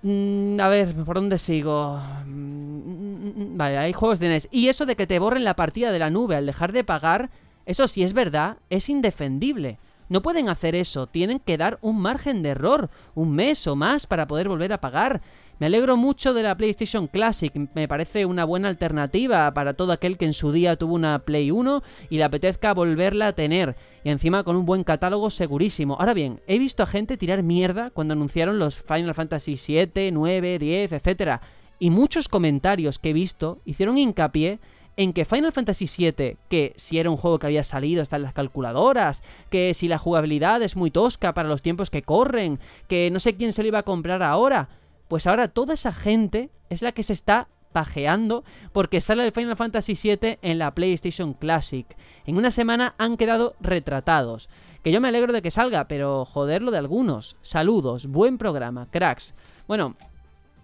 Mm, 0.02 0.59
a 0.61 0.69
ver, 0.69 0.95
¿por 1.04 1.16
dónde 1.16 1.38
sigo? 1.38 2.00
Mm, 2.26 3.57
Vale, 3.57 3.78
hay 3.78 3.92
juegos 3.92 4.19
de 4.21 4.28
NES. 4.28 4.49
Y 4.50 4.69
eso 4.69 4.87
de 4.87 4.97
que 4.97 5.07
te 5.07 5.19
borren 5.19 5.45
la 5.45 5.54
partida 5.54 5.92
de 5.92 5.99
la 5.99 6.11
nube 6.11 6.37
al 6.37 6.47
dejar 6.47 6.73
de 6.73 6.85
pagar, 6.85 7.30
eso 7.66 7.87
sí 7.87 8.02
es 8.02 8.12
verdad, 8.12 8.57
es 8.71 8.88
indefendible. 8.88 9.78
No 10.09 10.23
pueden 10.23 10.49
hacer 10.49 10.75
eso, 10.75 11.07
tienen 11.07 11.38
que 11.38 11.57
dar 11.57 11.78
un 11.83 12.00
margen 12.00 12.42
de 12.42 12.49
error, 12.50 12.90
un 13.14 13.33
mes 13.33 13.66
o 13.66 13.76
más 13.76 14.07
para 14.07 14.26
poder 14.26 14.49
volver 14.49 14.73
a 14.73 14.80
pagar. 14.80 15.21
Me 15.61 15.67
alegro 15.67 15.99
mucho 15.99 16.33
de 16.33 16.43
la 16.43 16.57
PlayStation 16.57 17.07
Classic, 17.07 17.52
me 17.75 17.87
parece 17.87 18.25
una 18.25 18.47
buena 18.47 18.69
alternativa 18.69 19.52
para 19.52 19.75
todo 19.75 19.93
aquel 19.93 20.17
que 20.17 20.25
en 20.25 20.33
su 20.33 20.52
día 20.52 20.76
tuvo 20.76 20.95
una 20.95 21.19
Play 21.19 21.50
1 21.50 21.83
y 22.09 22.17
le 22.17 22.25
apetezca 22.25 22.73
volverla 22.73 23.26
a 23.26 23.33
tener, 23.35 23.76
y 24.02 24.09
encima 24.09 24.43
con 24.43 24.57
un 24.57 24.64
buen 24.64 24.85
catálogo 24.85 25.29
segurísimo. 25.29 25.97
Ahora 26.00 26.14
bien, 26.14 26.40
he 26.47 26.59
visto 26.59 26.83
a 26.83 26.87
gente 26.87 27.19
tirar 27.19 27.43
mierda 27.43 27.90
cuando 27.90 28.12
anunciaron 28.12 28.59
los 28.59 28.79
Final 28.79 29.14
Fantasy 29.14 29.59
7, 29.59 30.11
9, 30.12 30.59
10, 30.59 30.93
etc. 30.93 31.43
Y 31.79 31.90
muchos 31.90 32.29
comentarios 32.29 32.99
que 32.99 33.11
he 33.11 33.12
visto 33.12 33.61
hicieron 33.67 33.99
hincapié 33.99 34.61
en 34.97 35.12
que 35.12 35.26
Final 35.26 35.52
Fantasy 35.52 35.85
VII, 35.85 36.38
que 36.49 36.73
si 36.76 36.99
era 36.99 37.11
un 37.11 37.19
juego 37.19 37.38
que 37.38 37.49
había 37.49 37.64
salido 37.64 38.00
hasta 38.00 38.17
en 38.17 38.23
las 38.23 38.33
calculadoras, 38.33 39.23
que 39.50 39.75
si 39.75 39.88
la 39.88 39.99
jugabilidad 39.99 40.62
es 40.62 40.75
muy 40.75 40.90
tosca 40.90 41.35
para 41.35 41.50
los 41.50 41.61
tiempos 41.61 41.90
que 41.90 42.00
corren, 42.00 42.59
que 42.88 43.11
no 43.11 43.19
sé 43.19 43.37
quién 43.37 43.52
se 43.52 43.61
lo 43.61 43.69
iba 43.69 43.81
a 43.81 43.83
comprar 43.83 44.23
ahora, 44.23 44.71
pues 45.11 45.26
ahora 45.26 45.49
toda 45.49 45.75
esa 45.75 45.93
gente 45.93 46.50
es 46.69 46.83
la 46.83 46.93
que 46.93 47.02
se 47.02 47.12
está 47.12 47.49
pajeando 47.73 48.45
porque 48.73 49.00
sale 49.00 49.26
el 49.26 49.33
Final 49.33 49.57
Fantasy 49.57 49.95
VII 50.00 50.38
en 50.40 50.61
la 50.61 50.73
PlayStation 50.73 51.35
Classic. 51.35 51.85
En 52.26 52.37
una 52.37 52.52
semana 52.52 52.95
han 52.97 53.17
quedado 53.17 53.57
retratados. 53.61 54.49
Que 54.85 54.93
yo 54.93 55.00
me 55.00 55.09
alegro 55.09 55.33
de 55.33 55.43
que 55.43 55.50
salga, 55.50 55.88
pero 55.88 56.25
joderlo 56.25 56.71
de 56.71 56.79
algunos. 56.79 57.37
Saludos, 57.43 58.07
buen 58.07 58.38
programa, 58.38 58.87
cracks. 58.88 59.35
Bueno, 59.67 59.97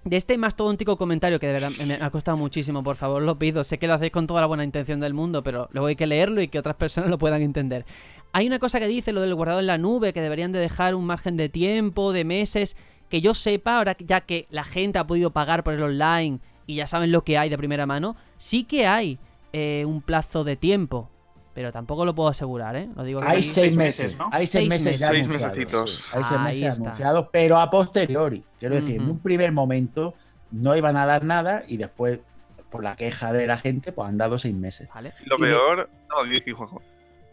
de 0.04 0.16
este 0.16 0.38
mastodóntico 0.38 0.96
comentario 0.96 1.40
que 1.40 1.48
de 1.48 1.52
verdad 1.52 1.70
me 1.84 1.94
ha 1.94 2.10
costado 2.10 2.36
muchísimo, 2.36 2.84
por 2.84 2.94
favor, 2.94 3.22
lo 3.22 3.40
pido. 3.40 3.64
Sé 3.64 3.78
que 3.78 3.88
lo 3.88 3.94
hacéis 3.94 4.12
con 4.12 4.28
toda 4.28 4.40
la 4.40 4.46
buena 4.46 4.62
intención 4.62 5.00
del 5.00 5.12
mundo, 5.12 5.42
pero 5.42 5.68
luego 5.72 5.88
hay 5.88 5.96
que 5.96 6.06
leerlo 6.06 6.40
y 6.40 6.46
que 6.46 6.60
otras 6.60 6.76
personas 6.76 7.10
lo 7.10 7.18
puedan 7.18 7.42
entender. 7.42 7.84
Hay 8.32 8.46
una 8.46 8.60
cosa 8.60 8.78
que 8.78 8.86
dice, 8.86 9.12
lo 9.12 9.22
del 9.22 9.34
guardado 9.34 9.58
en 9.58 9.66
la 9.66 9.78
nube, 9.78 10.12
que 10.12 10.20
deberían 10.20 10.52
de 10.52 10.60
dejar 10.60 10.94
un 10.94 11.04
margen 11.04 11.36
de 11.36 11.48
tiempo, 11.48 12.12
de 12.12 12.24
meses 12.24 12.76
que 13.08 13.20
yo 13.20 13.34
sepa, 13.34 13.78
ahora 13.78 13.96
ya 13.98 14.20
que 14.22 14.46
la 14.50 14.64
gente 14.64 14.98
ha 14.98 15.06
podido 15.06 15.30
pagar 15.30 15.64
por 15.64 15.74
el 15.74 15.82
online 15.82 16.40
y 16.66 16.76
ya 16.76 16.86
saben 16.86 17.12
lo 17.12 17.22
que 17.24 17.38
hay 17.38 17.48
de 17.48 17.58
primera 17.58 17.86
mano, 17.86 18.16
sí 18.36 18.64
que 18.64 18.86
hay 18.86 19.18
eh, 19.52 19.84
un 19.86 20.02
plazo 20.02 20.44
de 20.44 20.56
tiempo. 20.56 21.10
Pero 21.54 21.72
tampoco 21.72 22.04
lo 22.04 22.14
puedo 22.14 22.28
asegurar, 22.28 22.76
¿eh? 22.76 22.86
Lo 22.94 23.02
digo 23.02 23.20
hay 23.24 23.40
seis 23.40 23.74
meses, 23.74 24.18
¿no? 24.18 24.28
Hay 24.30 24.46
seis, 24.46 24.68
meses, 24.68 24.98
ya 24.98 25.08
seis 25.08 25.26
anunciados. 25.26 26.14
Hay 26.14 26.22
seis 26.22 26.40
meses 26.40 26.78
anunciados, 26.78 27.28
pero 27.32 27.56
a 27.56 27.70
posteriori. 27.70 28.44
Quiero 28.58 28.74
decir, 28.74 28.96
en 28.96 29.08
un 29.08 29.18
primer 29.20 29.52
momento 29.52 30.12
no 30.50 30.76
iban 30.76 30.98
a 30.98 31.06
dar 31.06 31.24
nada 31.24 31.64
y 31.66 31.78
después, 31.78 32.20
por 32.68 32.84
la 32.84 32.94
queja 32.94 33.32
de 33.32 33.46
la 33.46 33.56
gente, 33.56 33.90
pues 33.92 34.06
han 34.06 34.18
dado 34.18 34.38
seis 34.38 34.54
meses. 34.54 34.90
Lo 35.24 35.38
peor. 35.38 35.88
No, 36.10 36.24
dije, 36.28 36.52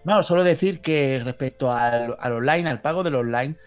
No, 0.06 0.24
solo 0.24 0.46
decir 0.46 0.80
que 0.80 1.22
respecto 1.22 1.70
al, 1.70 2.16
al 2.18 2.32
online, 2.32 2.70
al 2.70 2.80
pago 2.80 3.04
del 3.04 3.16
online, 3.16 3.58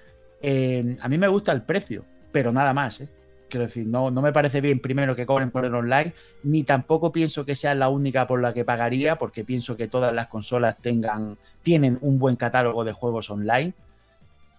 eh, 0.48 0.96
a 1.00 1.08
mí 1.08 1.18
me 1.18 1.26
gusta 1.26 1.50
el 1.50 1.62
precio, 1.62 2.04
pero 2.30 2.52
nada 2.52 2.72
más, 2.72 3.00
¿eh? 3.00 3.08
Quiero 3.48 3.66
decir, 3.66 3.84
no, 3.84 4.12
no 4.12 4.22
me 4.22 4.32
parece 4.32 4.60
bien 4.60 4.78
primero 4.78 5.16
que 5.16 5.26
cobren 5.26 5.50
por 5.50 5.64
el 5.64 5.74
online, 5.74 6.14
ni 6.44 6.62
tampoco 6.62 7.10
pienso 7.10 7.44
que 7.44 7.56
sea 7.56 7.74
la 7.74 7.88
única 7.88 8.28
por 8.28 8.40
la 8.40 8.54
que 8.54 8.64
pagaría, 8.64 9.18
porque 9.18 9.44
pienso 9.44 9.76
que 9.76 9.88
todas 9.88 10.14
las 10.14 10.28
consolas 10.28 10.76
tengan, 10.80 11.36
tienen 11.62 11.98
un 12.00 12.20
buen 12.20 12.36
catálogo 12.36 12.84
de 12.84 12.92
juegos 12.92 13.28
online. 13.28 13.74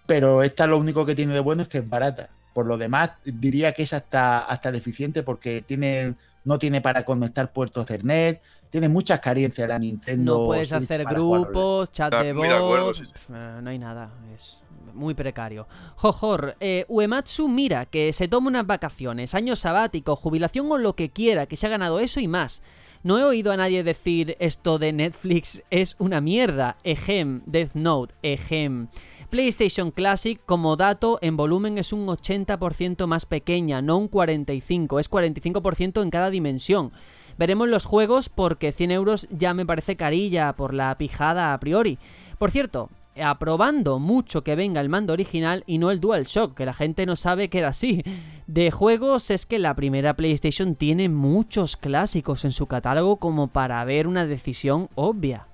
Pero 0.06 0.44
esta 0.44 0.68
lo 0.68 0.78
único 0.78 1.06
que 1.06 1.16
tiene 1.16 1.34
de 1.34 1.40
bueno 1.40 1.62
es 1.62 1.70
que 1.70 1.78
es 1.78 1.90
barata. 1.90 2.32
Por 2.54 2.66
lo 2.66 2.78
demás, 2.78 3.12
diría 3.24 3.72
que 3.72 3.84
es 3.84 3.94
hasta, 3.94 4.40
hasta 4.40 4.74
deficiente 4.74 5.24
porque 5.24 5.62
tiene, 5.62 6.16
no 6.44 6.60
tiene 6.60 6.82
para 6.82 7.06
conectar 7.06 7.54
puertos 7.54 7.86
Ethernet, 7.86 8.42
tiene 8.70 8.90
muchas 8.90 9.22
carencias 9.22 9.70
la 9.70 9.80
Nintendo. 9.80 10.40
No 10.40 10.46
puedes 10.48 10.74
hacer 10.74 11.06
grupos, 11.06 11.94
chat 11.94 12.14
de 12.14 12.34
voz, 12.34 13.02
no 13.30 13.70
hay 13.70 13.80
nada. 13.80 14.12
Es 14.36 14.64
muy 14.98 15.14
precario. 15.14 15.68
Jojor, 15.96 16.58
eh, 16.60 16.86
Uematsu 16.90 17.48
mira 17.48 17.86
que 17.86 18.12
se 18.12 18.28
toma 18.28 18.50
unas 18.50 18.68
vacaciones, 18.68 19.34
año 19.34 19.56
sabático, 19.56 20.16
jubilación 20.16 20.72
o 20.72 20.78
lo 20.78 20.96
que 20.96 21.10
quiera, 21.10 21.46
que 21.46 21.56
se 21.56 21.68
ha 21.68 21.70
ganado 21.70 22.00
eso 22.00 22.20
y 22.20 22.28
más. 22.28 22.62
No 23.04 23.20
he 23.20 23.24
oído 23.24 23.52
a 23.52 23.58
nadie 23.58 23.84
decir 23.84 24.36
esto 24.40 24.80
de 24.80 24.92
Netflix 24.92 25.64
es 25.70 25.96
una 26.00 26.20
mierda. 26.20 26.78
Ejem, 26.84 27.42
Death 27.46 27.74
Note, 27.76 28.16
ejem. 28.22 28.88
PlayStation 29.30 29.92
Classic, 29.92 30.40
como 30.46 30.76
dato, 30.76 31.20
en 31.22 31.38
volumen 31.38 31.78
es 31.78 31.94
un 31.94 32.08
80% 32.08 33.08
más 33.08 33.26
pequeña, 33.26 33.82
no 33.82 33.98
un 33.98 34.10
45%, 34.10 35.00
es 35.00 35.12
45% 35.12 36.02
en 36.02 36.10
cada 36.10 36.30
dimensión. 36.30 36.92
Veremos 37.38 37.70
los 37.70 37.86
juegos 37.86 38.30
porque 38.30 38.72
100 38.72 38.92
euros 38.92 39.28
ya 39.30 39.54
me 39.54 39.66
parece 39.66 39.96
carilla 39.96 40.54
por 40.54 40.74
la 40.74 40.98
pijada 40.98 41.54
a 41.54 41.60
priori. 41.60 42.00
Por 42.40 42.52
cierto, 42.52 42.90
aprobando 43.24 44.00
mucho 44.00 44.44
que 44.44 44.56
venga 44.56 44.82
el 44.82 44.90
mando 44.90 45.14
original 45.14 45.64
y 45.68 45.78
no 45.78 45.92
el 45.92 46.00
DualShock, 46.00 46.56
que 46.56 46.66
la 46.66 46.74
gente 46.74 47.06
no 47.06 47.16
sabe 47.16 47.50
que 47.50 47.60
era 47.60 47.70
así. 47.70 48.04
De 48.48 48.72
juegos 48.72 49.30
es 49.30 49.46
que 49.46 49.60
la 49.60 49.76
primera 49.76 50.16
PlayStation 50.16 50.76
tiene 50.76 51.10
muchos 51.10 51.76
clásicos 51.78 52.46
en 52.46 52.52
su 52.52 52.68
catálogo 52.68 53.18
como 53.18 53.48
para 53.48 53.84
ver 53.84 54.08
una 54.08 54.26
decisión 54.26 54.90
obvia. 54.96 55.48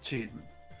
Sí, 0.00 0.28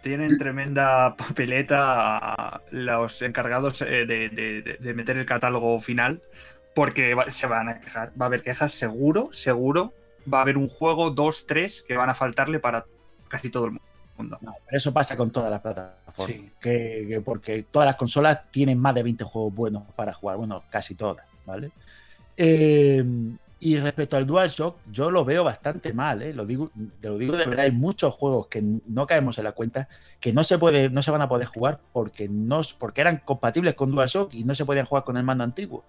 tienen 0.04 0.36
tremenda 0.36 1.16
papeleta 1.16 2.60
los 2.70 3.22
encargados 3.22 3.80
eh, 3.82 4.04
de, 4.04 4.94
meter 4.94 5.16
el 5.16 5.24
catálogo 5.24 5.80
final 5.80 6.22
porque 6.74 7.16
se 7.28 7.46
van 7.46 7.68
a 7.70 7.80
quejar. 7.80 8.12
Va 8.20 8.26
a 8.26 8.28
haber 8.28 8.42
quejas 8.42 8.72
seguro, 8.72 9.30
seguro. 9.32 9.94
Va 10.32 10.38
a 10.38 10.42
haber 10.42 10.58
un 10.58 10.68
juego, 10.68 11.10
dos, 11.10 11.46
tres 11.46 11.82
que 11.82 11.96
van 11.96 12.10
a 12.10 12.14
faltarle 12.14 12.58
para 12.58 12.84
casi 13.28 13.48
todo 13.48 13.64
el 13.66 13.70
mundo. 13.72 13.93
No, 14.18 14.38
pero 14.40 14.76
eso 14.76 14.92
pasa 14.92 15.16
con 15.16 15.30
todas 15.30 15.50
las 15.50 15.60
plataformas. 15.60 16.52
Que, 16.60 17.20
porque 17.24 17.64
todas 17.64 17.86
las 17.86 17.96
consolas 17.96 18.42
tienen 18.50 18.78
más 18.78 18.94
de 18.94 19.02
20 19.02 19.24
juegos 19.24 19.54
buenos 19.54 19.82
para 19.96 20.12
jugar. 20.12 20.36
Bueno, 20.36 20.62
casi 20.70 20.94
todas, 20.94 21.26
¿vale? 21.44 21.72
Eh, 22.36 23.04
y 23.60 23.78
respecto 23.78 24.16
al 24.16 24.26
DualShock, 24.26 24.76
yo 24.92 25.10
lo 25.10 25.24
veo 25.24 25.42
bastante 25.42 25.92
mal, 25.92 26.22
¿eh? 26.22 26.34
Lo 26.34 26.44
digo, 26.44 26.70
te 27.00 27.08
lo 27.08 27.18
digo 27.18 27.36
de 27.36 27.46
verdad, 27.46 27.64
hay 27.64 27.72
muchos 27.72 28.14
juegos 28.14 28.48
que 28.48 28.62
no 28.62 29.06
caemos 29.06 29.38
en 29.38 29.44
la 29.44 29.52
cuenta 29.52 29.88
que 30.20 30.32
no 30.32 30.44
se 30.44 30.58
puede, 30.58 30.90
no 30.90 31.02
se 31.02 31.10
van 31.10 31.22
a 31.22 31.28
poder 31.28 31.46
jugar 31.46 31.80
porque 31.92 32.28
no, 32.28 32.60
porque 32.78 33.00
eran 33.00 33.22
compatibles 33.24 33.74
con 33.74 33.90
DualShock 33.90 34.34
y 34.34 34.44
no 34.44 34.54
se 34.54 34.64
podían 34.64 34.86
jugar 34.86 35.04
con 35.04 35.16
el 35.16 35.24
mando 35.24 35.44
antiguo. 35.44 35.82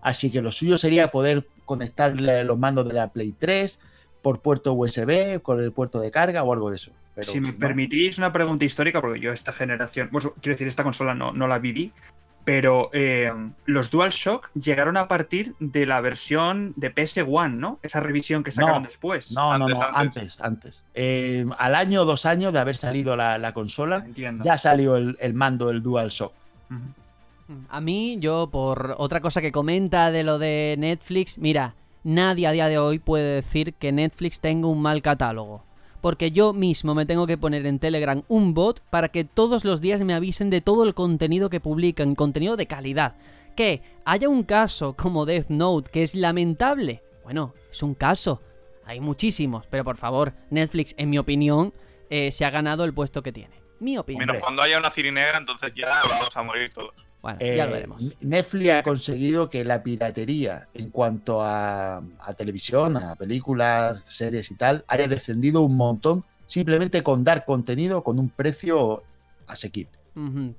Así 0.00 0.30
que 0.30 0.40
lo 0.40 0.52
suyo 0.52 0.78
sería 0.78 1.10
poder 1.10 1.46
conectar 1.64 2.18
los 2.18 2.58
mandos 2.58 2.88
de 2.88 2.94
la 2.94 3.12
Play 3.12 3.32
3 3.32 3.78
por 4.22 4.40
puerto 4.40 4.72
USB, 4.72 5.42
con 5.42 5.62
el 5.62 5.72
puerto 5.72 6.00
de 6.00 6.10
carga 6.10 6.42
o 6.44 6.52
algo 6.52 6.70
de 6.70 6.76
eso 6.76 6.92
si 7.22 7.40
me 7.40 7.52
permitís 7.52 8.18
una 8.18 8.32
pregunta 8.32 8.64
histórica, 8.64 9.00
porque 9.00 9.20
yo 9.20 9.32
esta 9.32 9.52
generación, 9.52 10.08
quiero 10.10 10.54
decir, 10.54 10.68
esta 10.68 10.84
consola 10.84 11.14
no, 11.14 11.32
no 11.32 11.46
la 11.46 11.58
viví, 11.58 11.92
pero 12.48 12.88
eh, 12.94 13.30
los 13.66 13.90
DualShock 13.90 14.50
llegaron 14.54 14.96
a 14.96 15.06
partir 15.06 15.54
de 15.60 15.84
la 15.84 16.00
versión 16.00 16.72
de 16.76 16.94
PS1, 16.94 17.54
¿no? 17.54 17.78
Esa 17.82 18.00
revisión 18.00 18.42
que 18.42 18.52
sacaron 18.52 18.84
después. 18.84 19.32
No, 19.32 19.58
no, 19.58 19.68
no, 19.68 19.78
antes, 19.92 20.40
antes. 20.40 20.82
Eh, 20.94 21.44
al 21.58 21.74
año 21.74 22.00
o 22.00 22.04
dos 22.06 22.24
años 22.24 22.54
de 22.54 22.58
haber 22.58 22.76
salido 22.76 23.16
la, 23.16 23.52
consola, 23.52 24.06
ya 24.42 24.56
salió 24.56 24.96
el, 24.96 25.34
mando 25.34 25.66
del 25.66 25.82
DualShock. 25.82 26.32
A 27.68 27.80
mí, 27.82 28.16
yo, 28.18 28.48
por 28.50 28.94
otra 28.96 29.20
cosa 29.20 29.42
que 29.42 29.52
comenta 29.52 30.10
de 30.10 30.22
lo 30.22 30.38
de 30.38 30.76
Netflix, 30.78 31.36
mira, 31.36 31.74
nadie 32.02 32.46
a 32.46 32.52
día 32.52 32.68
de 32.68 32.78
hoy 32.78 32.98
puede 32.98 33.34
decir 33.34 33.74
que 33.74 33.92
Netflix 33.92 34.40
tenga 34.40 34.68
un 34.68 34.80
mal 34.80 35.02
catálogo 35.02 35.67
porque 36.00 36.30
yo 36.30 36.52
mismo 36.52 36.94
me 36.94 37.06
tengo 37.06 37.26
que 37.26 37.38
poner 37.38 37.66
en 37.66 37.78
Telegram 37.78 38.22
un 38.28 38.54
bot 38.54 38.80
para 38.90 39.08
que 39.08 39.24
todos 39.24 39.64
los 39.64 39.80
días 39.80 40.00
me 40.02 40.14
avisen 40.14 40.50
de 40.50 40.60
todo 40.60 40.84
el 40.84 40.94
contenido 40.94 41.50
que 41.50 41.60
publican, 41.60 42.14
contenido 42.14 42.56
de 42.56 42.66
calidad. 42.66 43.16
Que 43.56 43.82
haya 44.04 44.28
un 44.28 44.44
caso 44.44 44.94
como 44.94 45.26
Death 45.26 45.48
Note 45.48 45.90
que 45.90 46.02
es 46.02 46.14
lamentable. 46.14 47.02
Bueno, 47.24 47.54
es 47.70 47.82
un 47.82 47.94
caso. 47.94 48.42
Hay 48.84 49.00
muchísimos, 49.00 49.66
pero 49.66 49.84
por 49.84 49.96
favor, 49.96 50.32
Netflix, 50.50 50.94
en 50.96 51.10
mi 51.10 51.18
opinión, 51.18 51.74
eh, 52.08 52.32
se 52.32 52.44
ha 52.44 52.50
ganado 52.50 52.84
el 52.84 52.94
puesto 52.94 53.22
que 53.22 53.32
tiene. 53.32 53.60
Mi 53.80 53.98
opinión. 53.98 54.26
Menos 54.26 54.42
cuando 54.42 54.62
haya 54.62 54.78
una 54.78 54.90
cirinega, 54.90 55.36
entonces 55.36 55.72
ya 55.74 56.00
vamos 56.08 56.36
a 56.36 56.42
morir 56.42 56.70
todos. 56.70 56.94
Bueno, 57.22 57.38
ya 57.40 57.66
lo 57.66 57.70
eh, 57.70 57.74
veremos. 57.74 58.16
Netflix 58.20 58.70
ha 58.70 58.82
conseguido 58.82 59.50
que 59.50 59.64
la 59.64 59.82
piratería 59.82 60.68
en 60.74 60.90
cuanto 60.90 61.40
a, 61.42 62.02
televisión, 62.36 62.96
a 62.96 63.16
películas, 63.16 64.04
series 64.06 64.50
y 64.50 64.54
tal, 64.54 64.84
haya 64.86 65.08
descendido 65.08 65.62
un 65.62 65.76
montón 65.76 66.24
simplemente 66.46 67.02
con 67.02 67.24
dar 67.24 67.44
contenido 67.44 68.02
con 68.02 68.18
un 68.18 68.28
precio 68.28 69.02
asequible. 69.46 69.98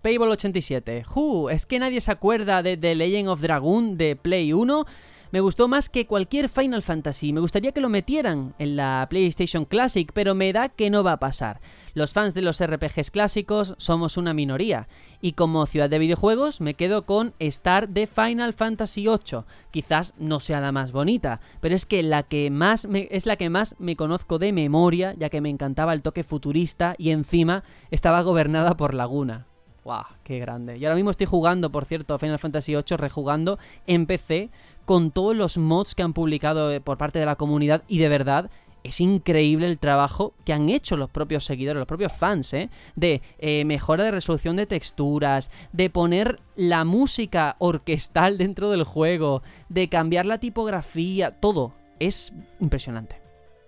Payball 0.01 0.31
87. 0.31 1.03
es 1.51 1.65
que 1.65 1.79
nadie 1.79 1.99
se 1.99 2.11
acuerda 2.11 2.63
de 2.63 2.77
The 2.77 2.95
Legend 2.95 3.27
of 3.27 3.41
Dragon 3.41 3.97
de 3.97 4.15
Play 4.15 4.53
1 4.53 4.85
me 5.31 5.41
gustó 5.41 5.67
más 5.67 5.89
que 5.89 6.07
cualquier 6.07 6.49
Final 6.49 6.81
Fantasy. 6.81 7.33
Me 7.33 7.39
gustaría 7.39 7.71
que 7.71 7.81
lo 7.81 7.89
metieran 7.89 8.55
en 8.57 8.75
la 8.75 9.05
PlayStation 9.09 9.65
Classic, 9.65 10.11
pero 10.11 10.33
me 10.33 10.51
da 10.51 10.69
que 10.69 10.89
no 10.89 11.03
va 11.03 11.13
a 11.13 11.19
pasar. 11.19 11.61
Los 11.93 12.13
fans 12.13 12.33
de 12.33 12.41
los 12.41 12.63
RPGs 12.63 13.11
clásicos 13.11 13.75
somos 13.77 14.17
una 14.17 14.33
minoría. 14.33 14.87
Y 15.21 15.33
como 15.33 15.67
ciudad 15.67 15.89
de 15.89 15.99
videojuegos 15.99 16.61
me 16.61 16.73
quedo 16.73 17.05
con 17.05 17.35
Star 17.37 17.89
de 17.89 18.07
Final 18.07 18.53
Fantasy 18.53 19.03
VIII. 19.03 19.43
Quizás 19.69 20.15
no 20.17 20.39
sea 20.39 20.61
la 20.61 20.71
más 20.71 20.91
bonita, 20.91 21.41
pero 21.59 21.75
es 21.75 21.85
que 21.85 22.01
la 22.01 22.23
que 22.23 22.49
más 22.49 22.87
me, 22.87 23.07
es 23.11 23.27
la 23.27 23.35
que 23.35 23.51
más 23.51 23.75
me 23.77 23.95
conozco 23.95 24.39
de 24.39 24.51
memoria, 24.51 25.13
ya 25.15 25.29
que 25.29 25.41
me 25.41 25.49
encantaba 25.49 25.93
el 25.93 26.01
toque 26.01 26.23
futurista 26.23 26.95
y 26.97 27.11
encima 27.11 27.63
estaba 27.91 28.21
gobernada 28.21 28.75
por 28.77 28.95
Laguna. 28.95 29.45
¡Guau! 29.83 30.03
¡Qué 30.23 30.39
grande! 30.39 30.77
Y 30.77 30.85
ahora 30.85 30.95
mismo 30.95 31.11
estoy 31.11 31.25
jugando, 31.25 31.71
por 31.71 31.85
cierto, 31.85 32.17
Final 32.19 32.39
Fantasy 32.39 32.73
VIII, 32.73 32.97
rejugando 32.97 33.59
en 33.87 34.05
PC 34.05 34.49
con 34.89 35.11
todos 35.11 35.35
los 35.35 35.59
mods 35.59 35.93
que 35.93 36.01
han 36.01 36.13
publicado 36.13 36.71
eh, 36.71 36.81
por 36.81 36.97
parte 36.97 37.19
de 37.19 37.25
la 37.27 37.35
comunidad 37.35 37.83
y 37.87 37.99
de 37.99 38.09
verdad 38.09 38.49
es 38.83 38.99
increíble 39.01 39.67
el 39.67 39.77
trabajo 39.77 40.33
que 40.45 40.51
han 40.51 40.67
hecho 40.67 40.97
los 40.97 41.11
propios 41.11 41.45
seguidores, 41.45 41.77
los 41.77 41.87
propios 41.87 42.11
fans, 42.11 42.51
¿eh? 42.55 42.71
De 42.95 43.21
eh, 43.37 43.65
mejora 43.65 44.03
de 44.03 44.09
resolución 44.09 44.55
de 44.55 44.65
texturas, 44.65 45.51
de 45.73 45.91
poner 45.91 46.39
la 46.55 46.85
música 46.85 47.55
orquestal 47.59 48.39
dentro 48.39 48.71
del 48.71 48.83
juego, 48.83 49.43
de 49.67 49.89
cambiar 49.89 50.25
la 50.25 50.39
tipografía, 50.39 51.39
todo. 51.39 51.75
Es 51.99 52.33
impresionante. 52.59 53.21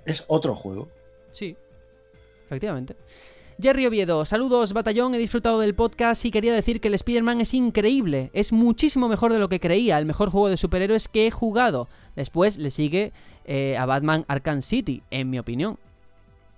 Es 0.05 0.25
otro 0.27 0.55
juego. 0.55 0.89
Sí, 1.29 1.55
efectivamente. 2.47 2.95
Jerry 3.61 3.85
Oviedo, 3.85 4.25
saludos 4.25 4.73
batallón, 4.73 5.13
he 5.13 5.19
disfrutado 5.19 5.59
del 5.59 5.75
podcast 5.75 6.25
y 6.25 6.31
quería 6.31 6.53
decir 6.53 6.81
que 6.81 6.87
el 6.87 6.95
Spider-Man 6.95 7.41
es 7.41 7.53
increíble, 7.53 8.31
es 8.33 8.51
muchísimo 8.51 9.07
mejor 9.07 9.31
de 9.33 9.39
lo 9.39 9.49
que 9.49 9.59
creía, 9.59 9.99
el 9.99 10.05
mejor 10.05 10.29
juego 10.29 10.49
de 10.49 10.57
superhéroes 10.57 11.07
que 11.07 11.27
he 11.27 11.31
jugado. 11.31 11.87
Después 12.15 12.57
le 12.57 12.71
sigue 12.71 13.13
eh, 13.45 13.77
a 13.77 13.85
Batman 13.85 14.25
Arkham 14.27 14.63
City, 14.63 15.03
en 15.11 15.29
mi 15.29 15.37
opinión. 15.37 15.77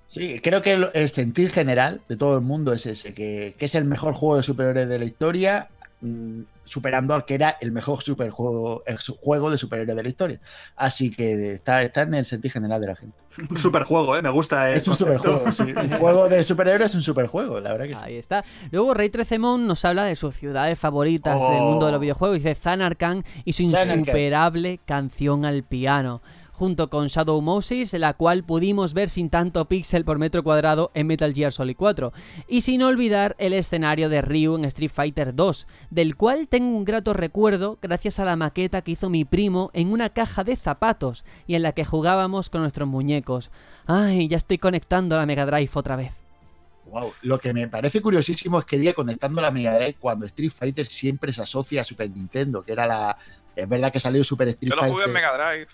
Sí, 0.08 0.40
creo 0.42 0.62
que 0.62 0.74
el, 0.74 1.10
sentir 1.10 1.50
general 1.50 2.00
de 2.08 2.16
todo 2.16 2.38
el 2.38 2.44
mundo 2.44 2.72
es 2.72 2.86
ese, 2.86 3.14
que, 3.14 3.56
que, 3.58 3.66
es 3.66 3.76
el 3.76 3.84
mejor 3.84 4.14
juego 4.14 4.38
de 4.38 4.44
superhéroes 4.44 4.88
de 4.88 5.00
la 5.00 5.06
historia, 5.06 5.70
Mm, 6.04 6.42
superando 6.64 7.14
al 7.14 7.26
que 7.26 7.36
era 7.36 7.58
el 7.62 7.72
mejor 7.72 8.02
superjuego, 8.02 8.84
el 8.86 8.98
juego 8.98 9.52
de 9.52 9.58
superhéroe 9.58 9.96
de 9.96 10.04
la 10.04 10.10
historia. 10.10 10.40
Así 10.76 11.12
que 11.12 11.54
está, 11.54 11.82
está 11.82 12.04
en 12.04 12.14
el 12.14 12.26
sentido 12.26 12.54
general 12.54 12.82
de 12.82 12.88
la 12.88 12.96
gente. 12.96 13.16
Un 13.50 13.58
superjuego, 13.58 14.16
¿eh? 14.16 14.22
Me 14.22 14.30
gusta. 14.30 14.72
Es 14.72 14.88
un 14.88 14.96
superjuego, 14.96 15.44
Un 15.44 15.90
juego 16.00 16.30
de 16.30 16.44
superhéroes 16.44 16.92
es 16.92 16.96
un 16.96 17.02
superjuego, 17.02 17.60
la 17.60 17.72
verdad 17.72 17.88
que 17.88 17.96
sí. 17.96 18.00
Ahí 18.04 18.18
está. 18.18 18.44
Luego 18.72 18.94
Rey 18.94 19.10
Trecemon 19.10 19.66
nos 19.68 19.84
habla 19.86 20.04
de 20.04 20.16
sus 20.16 20.36
ciudades 20.36 20.78
favoritas 20.78 21.40
del 21.40 21.62
mundo 21.62 21.88
de 21.88 21.92
los 21.92 22.00
oh. 22.00 22.02
videojuegos. 22.02 22.38
Dice 22.38 22.56
Zanarkand 22.56 23.26
y 23.44 23.54
su 23.54 23.64
insuperable 23.64 24.80
canción 24.86 25.46
al 25.46 25.64
piano 25.64 26.22
junto 26.54 26.90
con 26.90 27.08
Shadow 27.08 27.42
Moses, 27.42 27.94
la 27.94 28.14
cual 28.14 28.44
pudimos 28.44 28.94
ver 28.94 29.10
sin 29.10 29.30
tanto 29.30 29.68
píxel 29.68 30.06
por 30.06 30.20
metro 30.20 30.44
cuadrado 30.44 30.92
en 30.94 31.08
Metal 31.08 31.34
Gear 31.34 31.52
Solid 31.52 31.76
4. 31.76 32.14
Y 32.48 32.62
sin 32.62 32.84
olvidar 32.84 33.36
el 33.40 33.54
escenario 33.54 34.08
de 34.08 34.22
Ryu 34.22 34.56
en 34.56 34.66
Street 34.66 34.92
Fighter 34.92 35.36
2, 35.36 35.68
del 35.90 36.16
cual 36.16 36.48
tengo 36.48 36.78
un 36.78 36.86
grato 36.86 37.14
recuerdo 37.14 37.80
gracias 37.82 38.20
a 38.20 38.26
la 38.26 38.36
maqueta 38.36 38.82
que 38.82 38.92
hizo 38.92 39.10
mi 39.10 39.26
primo 39.26 39.72
en 39.74 39.92
una 39.92 40.10
caja 40.10 40.44
de 40.44 40.56
zapatos 40.56 41.26
y 41.48 41.56
en 41.56 41.64
la 41.64 41.74
que 41.74 41.86
jugábamos 41.86 42.50
con 42.50 42.62
nuestros 42.62 42.88
muñecos. 42.88 43.52
Ay, 43.86 44.28
ya 44.28 44.38
estoy 44.38 44.60
conectando 44.60 45.18
la 45.18 45.26
Mega 45.26 45.46
Drive 45.46 45.72
otra 45.74 45.96
vez. 45.96 46.14
Wow. 46.86 47.14
Lo 47.24 47.40
que 47.40 47.54
me 47.54 47.68
parece 47.68 48.02
curiosísimo 48.02 48.60
es 48.60 48.66
que 48.66 48.78
día 48.78 48.94
conectando 48.94 49.42
la 49.42 49.52
Mega 49.52 49.74
Drive 49.74 49.96
cuando 50.00 50.26
Street 50.28 50.52
Fighter 50.52 50.86
siempre 50.86 51.34
se 51.34 51.42
asocia 51.42 51.82
a 51.82 51.84
Super 51.84 52.10
Nintendo, 52.10 52.64
que 52.64 52.74
era 52.74 52.86
la. 52.86 53.18
Es 53.56 53.68
verdad 53.68 53.92
que 53.92 54.00
salió 54.00 54.24
Super 54.24 54.50
Street 54.50 54.72
Fighter. 54.72 54.90
Yo 54.90 54.94
lo 54.94 54.94
jugué 54.94 55.06
en 55.06 55.14
Mega 55.14 55.34
Drive. 55.36 55.68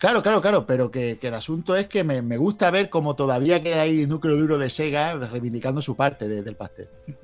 Claro, 0.00 0.22
claro, 0.22 0.40
claro, 0.40 0.64
pero 0.64 0.90
que, 0.90 1.18
el 1.20 1.34
asunto 1.34 1.76
es 1.76 1.86
que 1.86 2.04
me, 2.04 2.38
gusta 2.38 2.70
ver 2.70 2.88
cómo 2.88 3.16
todavía 3.16 3.62
queda 3.62 3.82
ahí 3.82 4.06
núcleo 4.06 4.34
duro 4.34 4.56
de 4.56 4.70
Sega 4.70 5.14
reivindicando 5.14 5.82
su 5.82 5.94
parte 5.94 6.26
del 6.26 6.56
pastel. 6.56 6.88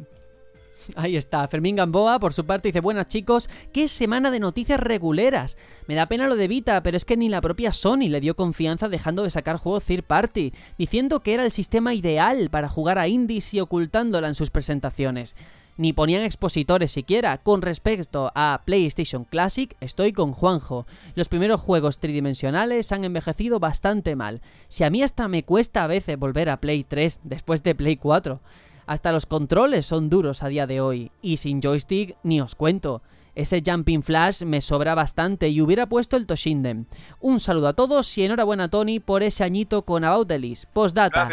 Ahí 0.95 1.17
está, 1.17 1.49
Fermín 1.49 1.75
Gamboa 1.75 2.21
por 2.21 2.33
su 2.33 2.47
parte 2.47 2.69
dice, 2.69 2.79
buenas 2.81 3.07
chicos, 3.07 3.49
qué 3.73 3.89
semana 3.89 4.31
de 4.31 4.39
noticias 4.39 4.79
reguleras. 4.79 5.57
Me 5.89 5.97
da 5.97 6.07
pena 6.07 6.29
lo 6.29 6.37
de 6.37 6.47
Vita, 6.47 6.81
pero 6.85 6.97
es 6.97 7.05
que 7.05 7.17
ni 7.17 7.29
la 7.29 7.41
propia 7.41 7.73
Sony 7.73 8.09
le 8.09 8.21
dio 8.21 8.37
confianza 8.37 8.89
dejando 8.89 9.25
de 9.25 9.31
sacar 9.31 9.57
juegos 9.57 9.83
third 9.83 10.05
party, 10.05 10.53
diciendo 10.79 11.21
que 11.21 11.35
era 11.35 11.45
el 11.45 11.51
sistema 11.51 11.93
ideal 11.93 12.51
para 12.51 12.69
jugar 12.69 13.01
a 13.01 13.09
indies 13.09 13.53
y 13.53 13.59
ocultándola 13.59 14.29
en 14.29 14.37
sus 14.37 14.51
presentaciones 14.51 15.35
ni 15.77 15.93
ponían 15.93 16.23
expositores 16.23 16.93
siquiera. 16.93 17.39
Con 17.39 17.63
respecto 17.63 18.31
a 18.35 18.63
PlayStation 18.65 19.25
Classic, 19.25 19.77
estoy 19.81 20.13
con 20.13 20.33
Juanjo. 20.33 20.87
Los 21.15 21.29
primeros 21.29 21.61
juegos 21.61 21.99
tridimensionales 21.99 22.93
han 22.93 23.05
envejecido 23.05 23.61
bastante 23.61 24.17
mal. 24.17 24.41
Si 24.69 24.85
a 24.85 24.91
mí 24.91 25.03
hasta 25.03 25.29
me 25.29 25.45
cuesta 25.45 25.85
a 25.85 25.87
veces 25.87 26.19
volver 26.19 26.51
a 26.51 26.61
Play 26.61 26.85
3 26.85 27.21
después 27.25 27.63
de 27.63 27.75
Play 27.75 27.97
4. 27.97 28.41
Hasta 28.87 29.13
los 29.13 29.27
controles 29.27 29.85
son 29.87 30.09
duros 30.09 30.43
a 30.43 30.49
día 30.49 30.67
de 30.67 30.81
hoy, 30.81 31.11
y 31.21 31.39
sin 31.39 31.61
joystick 31.61 32.17
ni 32.23 32.41
os 32.41 32.55
cuento. 32.55 33.03
Ese 33.35 33.63
Jumping 33.65 34.03
Flash 34.03 34.45
me 34.45 34.63
sobra 34.63 34.95
bastante 34.95 35.51
y 35.51 35.61
hubiera 35.61 35.87
puesto 35.87 36.17
el 36.17 36.27
Toshinden. 36.27 36.87
Un 37.21 37.39
saludo 37.39 37.69
a 37.69 37.75
todos 37.75 38.17
y 38.17 38.25
enhorabuena 38.25 38.71
Tony 38.71 38.99
por 38.99 39.23
ese 39.23 39.45
añito 39.45 39.83
con 39.83 40.05
About 40.05 40.29
the 40.29 40.39
List. 40.39 40.65
Postdata. 40.73 41.29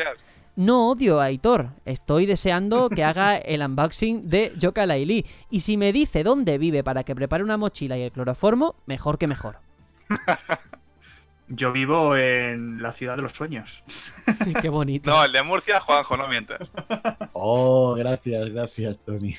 No 0.56 0.90
odio 0.90 1.20
a 1.20 1.26
Aitor, 1.26 1.70
estoy 1.84 2.26
deseando 2.26 2.90
que 2.90 3.04
haga 3.04 3.38
el 3.38 3.62
unboxing 3.62 4.30
de 4.30 4.54
Yoka 4.58 4.86
Laili. 4.86 5.26
Y 5.50 5.62
si 5.62 5.78
me 5.78 5.92
dice 5.92 6.24
dónde 6.24 6.58
vive 6.58 6.84
para 6.84 7.04
que 7.04 7.16
prepare 7.16 7.44
una 7.44 7.58
mochila 7.58 7.98
y 7.98 8.04
el 8.04 8.12
cloroformo, 8.12 8.76
mejor 8.86 9.18
que 9.18 9.28
mejor. 9.28 9.58
Yo 11.50 11.72
vivo 11.72 12.16
en 12.16 12.82
la 12.82 12.92
ciudad 12.94 13.18
de 13.18 13.24
los 13.24 13.34
sueños. 13.34 13.84
Qué 14.62 14.70
bonito. 14.70 15.10
No, 15.10 15.26
el 15.26 15.32
de 15.32 15.44
Murcia, 15.44 15.80
Juanjo, 15.80 16.18
no 16.18 16.28
mientes. 16.28 16.58
Oh, 17.34 17.96
gracias, 17.96 18.50
gracias, 18.50 18.98
Tony. 19.06 19.36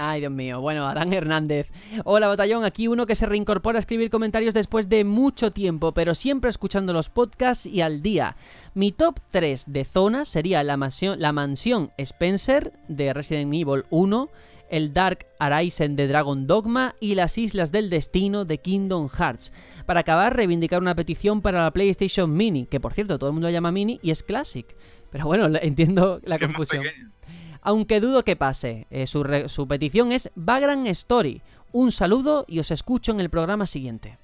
Ay, 0.00 0.20
Dios 0.20 0.32
mío. 0.32 0.60
Bueno, 0.60 0.86
Adán 0.86 1.12
Hernández. 1.12 1.72
Hola, 2.04 2.28
batallón. 2.28 2.64
Aquí 2.64 2.86
uno 2.86 3.04
que 3.04 3.16
se 3.16 3.26
reincorpora 3.26 3.78
a 3.78 3.80
escribir 3.80 4.10
comentarios 4.10 4.54
después 4.54 4.88
de 4.88 5.02
mucho 5.04 5.50
tiempo, 5.50 5.92
pero 5.92 6.14
siempre 6.14 6.50
escuchando 6.50 6.92
los 6.92 7.08
podcasts 7.08 7.66
y 7.66 7.80
al 7.80 8.00
día. 8.00 8.36
Mi 8.74 8.92
top 8.92 9.18
3 9.32 9.64
de 9.66 9.84
zonas 9.84 10.28
sería 10.28 10.62
la 10.62 10.76
mansión, 10.76 11.18
la 11.18 11.32
mansión 11.32 11.90
Spencer 11.98 12.72
de 12.86 13.12
Resident 13.12 13.52
Evil 13.52 13.86
1, 13.90 14.30
el 14.70 14.92
Dark 14.92 15.26
Arisen 15.40 15.96
de 15.96 16.06
Dragon 16.06 16.46
Dogma 16.46 16.94
y 17.00 17.16
las 17.16 17.36
Islas 17.36 17.72
del 17.72 17.90
Destino 17.90 18.44
de 18.44 18.58
Kingdom 18.58 19.08
Hearts. 19.08 19.52
Para 19.84 20.00
acabar, 20.00 20.36
reivindicar 20.36 20.80
una 20.80 20.94
petición 20.94 21.42
para 21.42 21.64
la 21.64 21.72
PlayStation 21.72 22.32
Mini, 22.32 22.66
que 22.66 22.78
por 22.78 22.94
cierto 22.94 23.18
todo 23.18 23.30
el 23.30 23.34
mundo 23.34 23.48
la 23.48 23.52
llama 23.52 23.72
Mini 23.72 23.98
y 24.00 24.12
es 24.12 24.22
Classic. 24.22 24.76
Pero 25.10 25.26
bueno, 25.26 25.58
entiendo 25.60 26.20
la 26.22 26.38
confusión 26.38 26.84
aunque 27.62 28.00
dudo 28.00 28.24
que 28.24 28.36
pase. 28.36 28.86
Eh, 28.90 29.06
su, 29.06 29.66
petición 29.68 30.12
es 30.12 30.30
Vagrant 30.34 30.86
Story. 30.88 31.42
Un 31.72 31.92
saludo 31.92 32.44
y 32.48 32.60
os 32.60 32.70
escucho 32.70 33.12
en 33.12 33.20
el 33.20 33.30
programa 33.30 33.66
siguiente. 33.66 34.18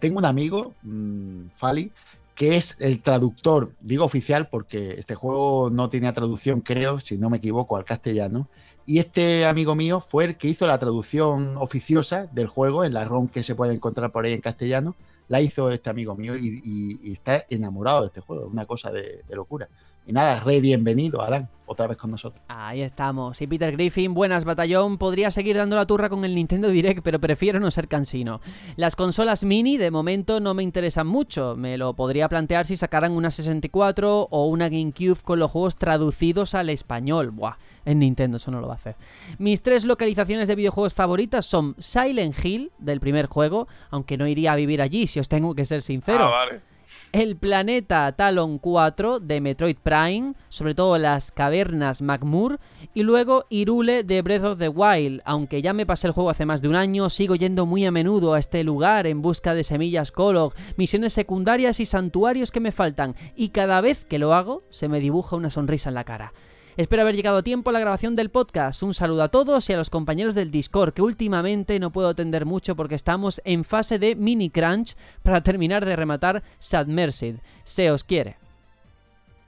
tengo 0.00 0.18
un 0.18 0.24
amigo, 0.26 0.74
mm, 0.82 1.48
Fali, 1.56 1.90
que 2.34 2.56
es 2.56 2.76
el 2.78 3.02
traductor, 3.02 3.72
digo 3.80 4.04
oficial 4.04 4.48
porque 4.48 4.94
este 4.98 5.14
juego 5.14 5.70
no 5.70 5.88
tenía 5.88 6.12
traducción, 6.12 6.60
creo, 6.60 7.00
si 7.00 7.18
no 7.18 7.30
me 7.30 7.38
equivoco, 7.38 7.76
al 7.76 7.84
castellano. 7.84 8.48
Y 8.84 8.98
este 8.98 9.46
amigo 9.46 9.74
mío 9.74 10.00
fue 10.00 10.24
el 10.24 10.36
que 10.36 10.48
hizo 10.48 10.66
la 10.66 10.78
traducción 10.78 11.56
oficiosa 11.56 12.26
del 12.32 12.48
juego 12.48 12.84
en 12.84 12.94
la 12.94 13.04
ROM 13.04 13.28
que 13.28 13.42
se 13.42 13.54
puede 13.54 13.74
encontrar 13.74 14.12
por 14.12 14.24
ahí 14.24 14.32
en 14.32 14.40
castellano. 14.40 14.96
La 15.28 15.40
hizo 15.40 15.70
este 15.70 15.88
amigo 15.88 16.16
mío 16.16 16.36
y, 16.36 17.12
está 17.12 17.44
enamorado 17.48 18.02
de 18.02 18.06
este 18.08 18.20
juego, 18.20 18.46
una 18.46 18.66
cosa 18.66 18.90
de 18.90 19.22
locura. 19.30 19.68
Y 20.04 20.12
nada, 20.12 20.40
re 20.40 20.60
bienvenido, 20.60 21.22
Alan, 21.22 21.48
otra 21.64 21.86
vez 21.86 21.96
con 21.96 22.10
nosotros. 22.10 22.42
Ahí 22.48 22.82
estamos. 22.82 23.40
Y 23.40 23.46
Peter 23.46 23.70
Griffin, 23.70 24.14
buenas 24.14 24.44
batallón. 24.44 24.98
Podría 24.98 25.30
seguir 25.30 25.56
dando 25.56 25.76
la 25.76 25.86
turra 25.86 26.08
con 26.08 26.24
el 26.24 26.34
Nintendo 26.34 26.68
Direct, 26.68 27.02
pero 27.04 27.20
prefiero 27.20 27.60
no 27.60 27.70
ser 27.70 27.86
cansino. 27.86 28.40
Las 28.74 28.96
consolas 28.96 29.44
mini 29.44 29.76
de 29.76 29.92
momento 29.92 30.40
no 30.40 30.54
me 30.54 30.64
interesan 30.64 31.06
mucho. 31.06 31.54
Me 31.56 31.78
lo 31.78 31.94
podría 31.94 32.28
plantear 32.28 32.66
si 32.66 32.76
sacaran 32.76 33.12
una 33.12 33.30
64 33.30 34.28
o 34.28 34.46
una 34.48 34.68
GameCube 34.68 35.22
con 35.22 35.38
los 35.38 35.52
juegos 35.52 35.76
traducidos 35.76 36.56
al 36.56 36.70
español. 36.70 37.30
Buah, 37.30 37.56
en 37.84 38.00
Nintendo 38.00 38.38
eso 38.38 38.50
no 38.50 38.60
lo 38.60 38.66
va 38.66 38.74
a 38.74 38.76
hacer. 38.76 38.96
Mis 39.38 39.62
tres 39.62 39.84
localizaciones 39.84 40.48
de 40.48 40.56
videojuegos 40.56 40.94
favoritas 40.94 41.46
son 41.46 41.76
Silent 41.78 42.44
Hill, 42.44 42.72
del 42.78 42.98
primer 42.98 43.26
juego, 43.26 43.68
aunque 43.90 44.18
no 44.18 44.26
iría 44.26 44.52
a 44.52 44.56
vivir 44.56 44.82
allí, 44.82 45.06
si 45.06 45.20
os 45.20 45.28
tengo 45.28 45.54
que 45.54 45.64
ser 45.64 45.80
sincero. 45.80 46.24
Ah, 46.24 46.30
vale 46.30 46.71
el 47.12 47.36
planeta 47.36 48.10
Talon 48.12 48.58
4 48.58 49.20
de 49.20 49.40
Metroid 49.42 49.76
Prime, 49.82 50.34
sobre 50.48 50.74
todo 50.74 50.96
las 50.96 51.30
cavernas 51.30 52.00
Magmur, 52.00 52.58
y 52.94 53.02
luego 53.02 53.44
Irule 53.50 54.02
de 54.02 54.22
Breath 54.22 54.44
of 54.44 54.58
the 54.58 54.70
Wild. 54.70 55.20
Aunque 55.26 55.60
ya 55.60 55.74
me 55.74 55.84
pasé 55.84 56.06
el 56.06 56.14
juego 56.14 56.30
hace 56.30 56.46
más 56.46 56.62
de 56.62 56.68
un 56.68 56.74
año, 56.74 57.10
sigo 57.10 57.34
yendo 57.34 57.66
muy 57.66 57.84
a 57.84 57.90
menudo 57.90 58.32
a 58.32 58.38
este 58.38 58.64
lugar 58.64 59.06
en 59.06 59.20
busca 59.20 59.54
de 59.54 59.62
semillas 59.62 60.10
Kolog, 60.10 60.54
misiones 60.76 61.12
secundarias 61.12 61.80
y 61.80 61.84
santuarios 61.84 62.50
que 62.50 62.60
me 62.60 62.72
faltan, 62.72 63.14
y 63.36 63.50
cada 63.50 63.82
vez 63.82 64.06
que 64.06 64.18
lo 64.18 64.32
hago 64.32 64.62
se 64.70 64.88
me 64.88 65.00
dibuja 65.00 65.36
una 65.36 65.50
sonrisa 65.50 65.90
en 65.90 65.94
la 65.96 66.04
cara. 66.04 66.32
Espero 66.78 67.02
haber 67.02 67.14
llegado 67.14 67.36
a 67.36 67.42
tiempo 67.42 67.68
a 67.68 67.72
la 67.74 67.80
grabación 67.80 68.14
del 68.14 68.30
podcast. 68.30 68.82
Un 68.82 68.94
saludo 68.94 69.22
a 69.22 69.28
todos 69.28 69.68
y 69.68 69.74
a 69.74 69.76
los 69.76 69.90
compañeros 69.90 70.34
del 70.34 70.50
Discord, 70.50 70.94
que 70.94 71.02
últimamente 71.02 71.78
no 71.78 71.92
puedo 71.92 72.08
atender 72.08 72.46
mucho 72.46 72.74
porque 72.76 72.94
estamos 72.94 73.42
en 73.44 73.64
fase 73.64 73.98
de 73.98 74.16
mini 74.16 74.48
crunch 74.48 74.96
para 75.22 75.42
terminar 75.42 75.84
de 75.84 75.96
rematar 75.96 76.42
Submerged. 76.60 77.40
Se 77.64 77.90
os 77.90 78.04
quiere. 78.04 78.38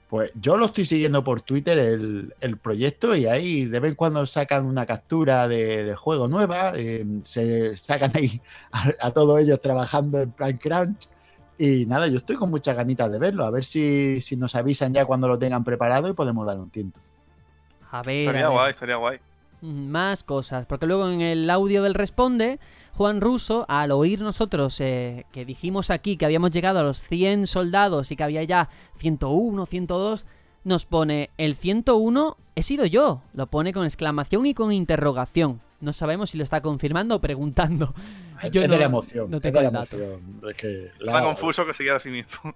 Pues 0.07 0.31
yo 0.39 0.55
lo 0.55 0.67
estoy 0.67 0.85
siguiendo 0.85 1.23
por 1.23 1.41
Twitter 1.41 1.79
el, 1.79 2.57
proyecto 2.61 3.15
y 3.15 3.25
ahí 3.25 3.65
de 3.65 3.79
vez 3.79 3.89
en 3.89 3.95
cuando 3.95 4.23
sacan 4.27 4.67
una 4.67 4.85
captura 4.85 5.47
de, 5.47 5.95
juego 5.95 6.27
nueva, 6.27 6.73
eh, 6.75 7.03
se 7.23 7.75
sacan 7.75 8.11
ahí 8.13 8.39
a, 8.71 9.09
todos 9.09 9.39
ellos 9.39 9.59
trabajando 9.59 10.21
en 10.21 10.31
plan 10.31 10.57
crunch 10.57 11.09
y 11.57 11.87
nada, 11.87 12.07
yo 12.07 12.17
estoy 12.17 12.35
con 12.35 12.51
muchas 12.51 12.75
ganitas 12.77 13.11
de 13.11 13.17
verlo, 13.17 13.45
a 13.45 13.49
ver 13.49 13.65
si, 13.65 14.21
si 14.21 14.35
nos 14.35 14.53
avisan 14.53 14.93
ya 14.93 15.05
cuando 15.05 15.27
lo 15.27 15.39
tengan 15.39 15.63
preparado 15.63 16.07
y 16.07 16.13
podemos 16.13 16.45
dar 16.45 16.59
un 16.59 16.69
tiento. 16.69 16.99
A 17.91 18.01
ver. 18.01 18.27
Estaría 18.27 18.47
guay, 18.47 18.71
estaría 18.71 18.95
guay. 18.95 19.19
Más 19.61 20.23
cosas, 20.23 20.65
porque 20.67 20.85
luego 20.85 21.09
en 21.09 21.21
el 21.21 21.49
audio 21.49 21.81
del 21.81 21.95
responde, 21.95 22.59
Juan 22.93 23.19
Russo, 23.21 23.65
al 23.67 23.91
oír 23.91 24.21
nosotros 24.21 24.79
eh, 24.81 25.25
que 25.31 25.43
dijimos 25.45 25.89
aquí 25.89 26.17
que 26.17 26.25
habíamos 26.25 26.51
llegado 26.51 26.79
a 26.79 26.83
los 26.83 26.99
100 26.99 27.47
soldados 27.47 28.11
y 28.11 28.15
que 28.15 28.23
había 28.23 28.43
ya 28.43 28.69
101, 28.97 29.65
102, 29.65 30.25
nos 30.65 30.85
pone 30.85 31.31
el 31.37 31.55
101 31.55 32.37
he 32.55 32.63
sido 32.63 32.85
yo, 32.85 33.21
lo 33.33 33.47
pone 33.47 33.73
con 33.73 33.85
exclamación 33.85 34.45
y 34.45 34.53
con 34.53 34.71
interrogación. 34.71 35.61
No 35.81 35.93
sabemos 35.93 36.29
si 36.29 36.37
lo 36.37 36.43
está 36.43 36.61
confirmando 36.61 37.15
o 37.15 37.21
preguntando. 37.21 37.93
Yo 38.51 38.61
es 38.63 38.69
de 38.69 38.77
la 38.77 38.85
emoción. 38.85 39.29
No 39.29 39.41
tengo 39.41 39.59
es 39.59 39.63
de 39.63 39.67
el 39.67 39.73
la 39.73 39.79
dato. 39.79 39.95
emoción. 39.97 40.49
Es 40.49 40.55
que 40.55 40.85
Está 40.99 41.21
confuso 41.21 41.65
que 41.65 41.73
se 41.73 41.83
queda 41.83 41.97
así 41.97 42.09
mismo. 42.09 42.55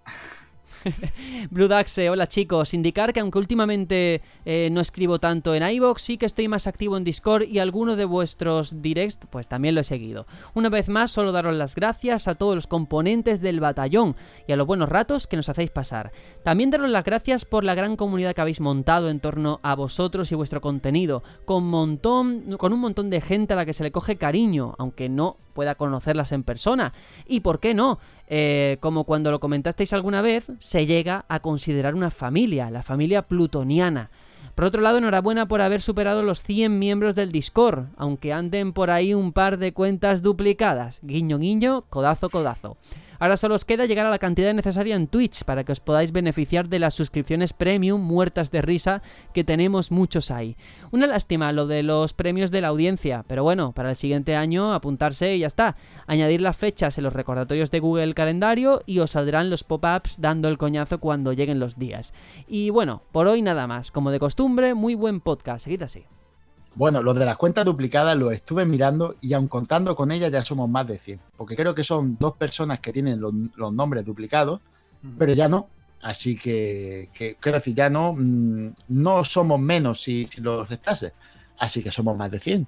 Blue 1.50 1.68
Daxe, 1.68 2.10
hola 2.10 2.28
chicos. 2.28 2.74
Indicar 2.74 3.14
que 3.14 3.20
aunque 3.20 3.38
últimamente 3.38 4.22
eh, 4.46 4.70
no 4.72 4.82
escribo 4.82 5.20
tanto 5.20 5.56
en 5.56 5.64
iVoox, 5.64 6.02
sí 6.02 6.18
que 6.18 6.26
estoy 6.26 6.48
más 6.48 6.68
activo 6.68 6.98
en 6.98 7.04
Discord 7.04 7.44
y 7.44 7.60
alguno 7.60 7.96
de 7.96 8.06
vuestros 8.06 8.82
directs, 8.82 9.20
pues 9.30 9.48
también 9.48 9.76
lo 9.76 9.82
he 9.82 9.84
seguido. 9.84 10.26
Una 10.54 10.70
vez 10.70 10.90
más, 10.90 11.12
solo 11.12 11.32
daros 11.32 11.56
las 11.56 11.76
gracias 11.76 12.28
a 12.28 12.36
todos 12.36 12.56
los 12.56 12.68
componentes 12.68 13.42
del 13.42 13.60
batallón 13.60 14.16
y 14.48 14.54
a 14.54 14.56
los 14.56 14.68
buenos 14.68 14.90
ratos 14.90 15.28
que 15.28 15.38
nos 15.38 15.50
hacéis 15.50 15.72
pasar. 15.72 16.12
También 16.44 16.72
daros 16.72 16.90
las 16.90 17.04
gracias 17.04 17.46
por 17.46 17.64
la 17.64 17.76
gran 17.76 17.96
comunidad 17.96 18.34
que 18.34 18.42
habéis 18.42 18.62
montado 18.62 19.10
en 19.10 19.20
torno 19.20 19.60
a 19.64 19.76
vosotros 19.76 20.32
y 20.32 20.36
vuestro 20.36 20.62
contenido, 20.62 21.24
con, 21.46 21.66
montón, 21.66 22.58
con 22.58 22.74
un 22.74 22.80
montón 22.80 23.10
de 23.10 23.22
gente 23.22 23.54
a 23.54 23.58
la 23.58 23.66
que 23.66 23.74
se 23.74 23.84
le 23.84 23.92
coge 23.92 24.16
cariño, 24.16 24.76
aunque 24.78 25.10
no 25.10 25.38
pueda 25.60 25.76
conocerlas 25.76 26.32
en 26.32 26.44
persona. 26.44 26.94
Y 27.28 27.42
por 27.42 27.60
qué 27.60 27.74
no, 27.74 28.00
Eh, 28.32 28.78
como 28.80 29.06
cuando 29.06 29.32
lo 29.32 29.40
comentasteis 29.40 29.92
alguna 29.92 30.22
vez, 30.22 30.52
se 30.60 30.86
llega 30.86 31.26
a 31.28 31.40
considerar 31.40 31.96
una 31.96 32.12
familia, 32.12 32.70
la 32.70 32.84
familia 32.84 33.24
plutoniana. 33.24 34.10
Por 34.56 34.66
otro 34.66 34.82
lado, 34.82 35.00
enhorabuena 35.00 35.48
por 35.48 35.62
haber 35.62 35.82
superado 35.82 36.22
los 36.22 36.44
100 36.44 36.78
miembros 36.78 37.16
del 37.16 37.32
Discord, 37.32 37.88
aunque 37.98 38.32
anden 38.32 38.72
por 38.72 38.92
ahí 38.92 39.14
un 39.14 39.34
par 39.34 39.58
de 39.58 39.74
cuentas 39.74 40.22
duplicadas. 40.22 41.00
Guiño, 41.02 41.40
guiño, 41.40 41.86
codazo, 41.90 42.30
codazo. 42.30 42.78
Ahora 43.20 43.38
solo 43.38 43.56
os 43.56 43.66
queda 43.66 43.86
llegar 43.86 44.06
a 44.06 44.10
la 44.10 44.18
cantidad 44.18 44.54
necesaria 44.54 44.96
en 44.96 45.08
Twitch 45.08 45.44
para 45.44 45.64
que 45.64 45.74
os 45.74 45.82
podáis 45.82 46.12
beneficiar 46.12 46.70
de 46.70 46.80
las 46.80 46.96
suscripciones 46.96 47.52
premium 47.54 48.02
muertas 48.02 48.50
de 48.50 48.62
risa 48.62 49.02
que 49.34 49.44
tenemos 49.44 49.92
muchos 49.92 50.32
ahí. 50.32 50.56
Una 50.92 51.06
lástima 51.06 51.52
lo 51.52 51.68
de 51.68 51.84
los 51.84 52.14
premios 52.14 52.50
de 52.50 52.62
la 52.62 52.70
audiencia, 52.70 53.26
pero 53.28 53.44
bueno, 53.44 53.74
para 53.74 53.90
el 53.90 53.96
siguiente 53.96 54.36
año 54.36 54.74
apuntarse 54.74 55.36
y 55.36 55.40
ya 55.40 55.48
está. 55.48 55.76
Añadir 56.08 56.42
las 56.42 56.58
fechas 56.58 56.98
en 56.98 57.04
los 57.04 57.14
recordatorios 57.14 57.72
de 57.72 57.80
Google 57.80 58.14
Calendario 58.14 58.82
y 58.86 59.00
os 59.00 59.12
saldrán 59.12 59.50
los 59.50 59.64
pop-ups 59.64 60.22
dando 60.22 60.48
el 60.48 60.58
coñazo 60.58 61.00
cuando 61.00 61.34
lleguen 61.34 61.60
los 61.60 61.78
días. 61.78 62.14
Y 62.48 62.70
bueno, 62.70 63.04
por 63.12 63.28
hoy 63.28 63.42
nada 63.42 63.68
más. 63.68 63.92
Como 63.92 64.12
de 64.12 64.20
costumbre, 64.20 64.74
muy 64.74 64.96
buen 64.96 65.20
podcast. 65.20 65.66
Seguid 65.66 65.84
así. 65.84 66.06
Bueno, 66.76 67.02
lo 67.04 67.14
de 67.14 67.26
las 67.26 67.38
cuentas 67.38 67.66
duplicadas 67.66 68.16
lo 68.16 68.32
estuve 68.32 68.66
mirando 68.66 69.16
y 69.22 69.34
aun 69.34 69.48
contando 69.48 69.96
con 69.96 70.12
ellas 70.12 70.32
ya 70.32 70.46
somos 70.46 70.70
más 70.70 70.88
de 70.88 70.98
100. 70.98 71.20
Porque 71.36 71.56
creo 71.56 71.76
que 71.76 71.84
son 71.84 72.18
dos 72.20 72.36
personas 72.38 72.80
que 72.80 72.94
tienen 72.94 73.20
los, 73.20 73.34
los 73.56 73.74
nombres 73.74 74.06
duplicados, 74.06 74.62
pero 75.18 75.34
ya 75.34 75.50
no. 75.50 75.68
Así 76.02 76.38
que, 76.38 77.10
que 77.14 77.36
quiero 77.40 77.58
decir, 77.58 77.76
ya 77.76 77.90
no, 77.90 78.14
mm, 78.14 78.74
no 78.90 79.24
somos 79.24 79.60
menos 79.60 80.02
si, 80.02 80.26
si 80.26 80.42
los 80.42 80.70
restase. 80.70 81.14
Así 81.58 81.84
que 81.84 81.92
somos 81.92 82.18
más 82.18 82.32
de 82.32 82.40
100. 82.40 82.68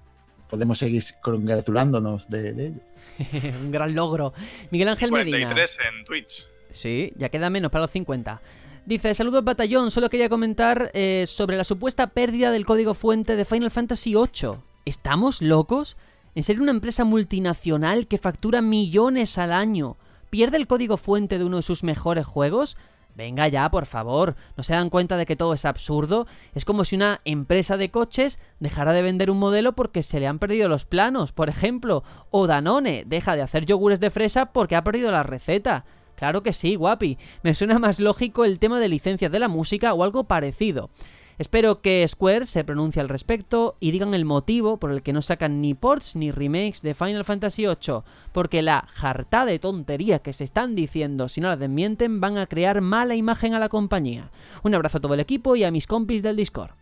Podemos 0.50 0.78
seguir 0.78 1.04
congratulándonos 1.22 2.30
de, 2.30 2.54
de 2.54 2.68
ello. 2.68 3.58
un 3.62 3.72
gran 3.72 3.96
logro. 3.96 4.34
Miguel 4.70 4.90
Ángel 4.90 5.12
Medina. 5.12 5.54
43 5.54 5.78
en 5.88 6.04
Twitch. 6.04 6.50
Sí, 6.70 7.14
ya 7.16 7.30
queda 7.30 7.50
menos 7.50 7.72
para 7.72 7.84
los 7.84 7.92
50. 7.92 8.42
Dice, 8.86 9.14
saludos 9.14 9.44
batallón, 9.44 9.92
solo 9.92 10.10
quería 10.10 10.28
comentar 10.28 10.90
eh, 10.96 11.26
sobre 11.28 11.56
la 11.56 11.64
supuesta 11.64 12.08
pérdida 12.08 12.52
del 12.52 12.66
código 12.66 12.96
fuente 12.96 13.36
de 13.36 13.46
Final 13.46 13.70
Fantasy 13.70 14.16
VIII. 14.16 14.58
¿Estamos 14.86 15.42
locos? 15.44 15.98
¿En 16.34 16.42
serio 16.42 16.64
una 16.64 16.72
empresa 16.72 17.04
multinacional 17.04 18.08
que 18.08 18.18
factura 18.18 18.62
millones 18.64 19.38
al 19.38 19.54
año 19.54 19.98
pierde 20.32 20.58
el 20.58 20.66
código 20.66 20.98
fuente 20.98 21.38
de 21.38 21.46
uno 21.46 21.58
de 21.58 21.64
sus 21.64 21.84
mejores 21.84 22.26
juegos? 22.26 22.76
Venga 23.16 23.48
ya, 23.48 23.70
por 23.70 23.86
favor, 23.86 24.36
¿no 24.58 24.64
se 24.64 24.74
dan 24.74 24.90
cuenta 24.90 25.16
de 25.16 25.28
que 25.28 25.36
todo 25.36 25.54
es 25.54 25.66
absurdo? 25.66 26.26
Es 26.56 26.66
como 26.66 26.84
si 26.84 26.96
una 26.96 27.20
empresa 27.24 27.78
de 27.78 27.92
coches 27.92 28.40
dejara 28.60 28.94
de 28.94 29.04
vender 29.04 29.30
un 29.30 29.38
modelo 29.38 29.74
porque 29.74 30.02
se 30.02 30.20
le 30.20 30.26
han 30.26 30.40
perdido 30.40 30.68
los 30.70 30.86
planos, 30.86 31.34
por 31.34 31.50
ejemplo, 31.50 32.04
o 32.32 32.48
Danone 32.48 33.04
deja 33.06 33.36
de 33.36 33.44
hacer 33.44 33.66
yogures 33.66 34.00
de 34.00 34.10
fresa 34.10 34.48
porque 34.48 34.76
ha 34.76 34.84
perdido 34.84 35.12
la 35.12 35.22
receta. 35.22 35.86
Claro 36.22 36.44
que 36.44 36.54
sí, 36.54 36.76
guapi. 36.76 37.18
Me 37.42 37.56
suena 37.56 37.80
más 37.80 38.00
lógico 38.00 38.46
el 38.46 38.60
tema 38.60 38.80
de 38.80 38.88
licencias 38.90 39.32
de 39.32 39.40
la 39.40 39.48
música 39.48 39.92
o 39.96 40.04
algo 40.04 40.26
parecido. 40.26 40.92
Espero 41.40 41.82
que 41.82 42.08
Square 42.08 42.46
se 42.46 42.64
pronuncie 42.64 43.02
al 43.02 43.10
respecto 43.10 43.76
y 43.80 43.90
digan 43.90 44.14
el 44.14 44.24
motivo 44.24 44.78
por 44.78 44.92
el 44.92 45.02
que 45.02 45.14
no 45.14 45.24
sacan 45.24 45.62
ni 45.62 45.74
ports 45.74 46.16
ni 46.16 46.30
remakes 46.30 46.84
de 46.84 46.94
Final 46.94 47.26
Fantasy 47.26 47.66
VIII, 47.66 48.04
porque 48.34 48.62
la 48.62 48.86
jarta 48.88 49.46
de 49.46 49.58
tontería 49.58 50.20
que 50.20 50.32
se 50.32 50.44
están 50.44 50.76
diciendo 50.76 51.28
si 51.28 51.42
no 51.42 51.48
la 51.48 51.58
desmienten 51.58 52.22
van 52.22 52.38
a 52.38 52.46
crear 52.46 52.82
mala 52.82 53.16
imagen 53.16 53.56
a 53.56 53.60
la 53.60 53.70
compañía. 53.70 54.30
Un 54.62 54.76
abrazo 54.76 55.00
a 55.00 55.02
todo 55.02 55.16
el 55.16 55.22
equipo 55.22 55.56
y 55.56 55.64
a 55.64 55.72
mis 55.72 55.88
compis 55.88 56.22
del 56.22 56.36
Discord. 56.36 56.76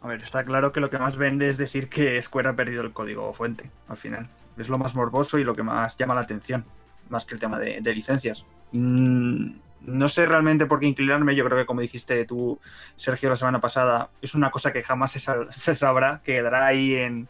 A 0.00 0.08
ver, 0.08 0.22
está 0.22 0.42
claro 0.42 0.72
que 0.72 0.80
lo 0.80 0.88
que 0.88 0.98
más 0.98 1.18
vende 1.18 1.50
es 1.50 1.58
decir 1.58 1.90
que 1.90 2.22
Square 2.22 2.48
ha 2.48 2.56
perdido 2.56 2.80
el 2.80 2.94
código 2.94 3.30
fuente, 3.34 3.70
al 3.88 3.98
final. 3.98 4.26
Es 4.56 4.70
lo 4.70 4.78
más 4.78 4.94
morboso 4.94 5.38
y 5.38 5.44
lo 5.44 5.54
que 5.54 5.62
más 5.62 5.98
llama 5.98 6.14
la 6.14 6.22
atención, 6.22 6.64
más 7.08 7.24
que 7.24 7.34
el 7.34 7.40
tema 7.40 7.58
de, 7.58 7.80
de 7.80 7.94
licencias. 7.94 8.46
Mm, 8.72 9.50
no 9.82 10.08
sé 10.08 10.26
realmente 10.26 10.66
por 10.66 10.80
qué 10.80 10.86
inclinarme, 10.86 11.34
yo 11.36 11.44
creo 11.44 11.58
que 11.58 11.66
como 11.66 11.80
dijiste 11.80 12.24
tú, 12.24 12.58
Sergio, 12.96 13.28
la 13.28 13.36
semana 13.36 13.60
pasada, 13.60 14.10
es 14.20 14.34
una 14.34 14.50
cosa 14.50 14.72
que 14.72 14.82
jamás 14.82 15.12
se, 15.12 15.20
sal- 15.20 15.48
se 15.52 15.74
sabrá, 15.74 16.20
que 16.24 16.34
quedará 16.34 16.66
ahí 16.66 16.94
en, 16.94 17.28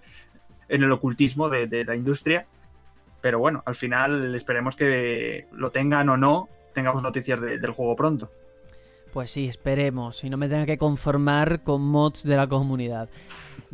en 0.69 0.83
el 0.83 0.93
ocultismo 0.93 1.49
de, 1.49 1.67
de 1.67 1.85
la 1.85 1.95
industria. 1.97 2.47
Pero 3.21 3.39
bueno, 3.39 3.62
al 3.67 3.75
final 3.75 4.35
esperemos 4.35 4.77
que 4.77 5.47
lo 5.53 5.71
tengan 5.71 6.09
o 6.09 6.17
no, 6.17 6.49
tengamos 6.73 7.03
noticias 7.03 7.41
de- 7.41 7.59
del 7.59 7.71
juego 7.73 7.97
pronto. 7.97 8.31
Pues 9.16 9.31
sí, 9.31 9.46
esperemos, 9.46 10.24
y 10.24 10.29
no 10.29 10.37
me 10.37 10.46
tenga 10.46 10.66
que 10.66 10.76
conformar 10.76 11.62
con 11.62 11.81
mods 11.81 12.22
de 12.22 12.37
la 12.37 12.46
comunidad. 12.46 13.09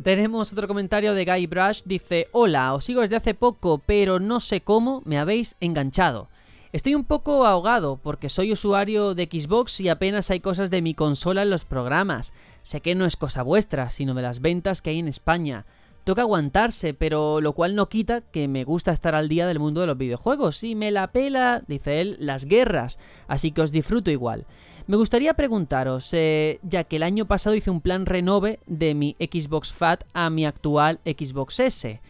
Tenemos 0.01 0.53
otro 0.53 0.69
comentario 0.69 1.13
de 1.13 1.25
Guy 1.25 1.47
Brush, 1.47 1.81
dice, 1.83 2.29
hola, 2.31 2.73
os 2.73 2.85
sigo 2.85 3.01
desde 3.01 3.17
hace 3.17 3.33
poco, 3.33 3.79
pero 3.85 4.21
no 4.21 4.39
sé 4.39 4.61
cómo 4.61 5.01
me 5.03 5.17
habéis 5.17 5.57
enganchado. 5.59 6.29
Estoy 6.71 6.95
un 6.95 7.03
poco 7.03 7.45
ahogado 7.45 7.99
porque 8.01 8.29
soy 8.29 8.53
usuario 8.53 9.15
de 9.15 9.25
Xbox 9.25 9.81
y 9.81 9.89
apenas 9.89 10.31
hay 10.31 10.39
cosas 10.39 10.71
de 10.71 10.81
mi 10.81 10.93
consola 10.93 11.41
en 11.41 11.49
los 11.49 11.65
programas. 11.65 12.31
Sé 12.61 12.79
que 12.79 12.95
no 12.95 13.03
es 13.03 13.17
cosa 13.17 13.43
vuestra, 13.43 13.91
sino 13.91 14.13
de 14.13 14.21
las 14.21 14.39
ventas 14.39 14.81
que 14.81 14.91
hay 14.91 14.99
en 14.99 15.09
España. 15.09 15.65
Toca 16.05 16.21
aguantarse, 16.21 16.93
pero 16.93 17.41
lo 17.41 17.51
cual 17.51 17.75
no 17.75 17.89
quita 17.89 18.21
que 18.21 18.47
me 18.47 18.63
gusta 18.63 18.93
estar 18.93 19.13
al 19.13 19.27
día 19.27 19.45
del 19.45 19.59
mundo 19.59 19.81
de 19.81 19.87
los 19.87 19.97
videojuegos. 19.97 20.63
Y 20.63 20.75
me 20.75 20.91
la 20.91 21.11
pela, 21.11 21.63
dice 21.67 21.99
él, 21.99 22.15
las 22.19 22.45
guerras. 22.45 22.97
Así 23.27 23.51
que 23.51 23.61
os 23.61 23.73
disfruto 23.73 24.09
igual. 24.09 24.45
Me 24.85 24.97
gustaría 24.97 25.33
preguntaros, 25.33 26.13
eh, 26.13 26.59
ya 26.61 26.83
que 26.83 26.97
el 26.97 27.03
año 27.03 27.25
pasado 27.25 27.55
hice 27.55 27.71
un 27.71 27.79
plan 27.79 28.05
renove 28.05 28.59
de 28.65 28.93
mi 28.93 29.15
Xbox 29.17 29.71
Fat 29.71 30.03
a 30.13 30.29
mi 30.29 30.45
actual 30.45 30.99
Xbox 31.05 31.61
S. 31.61 32.01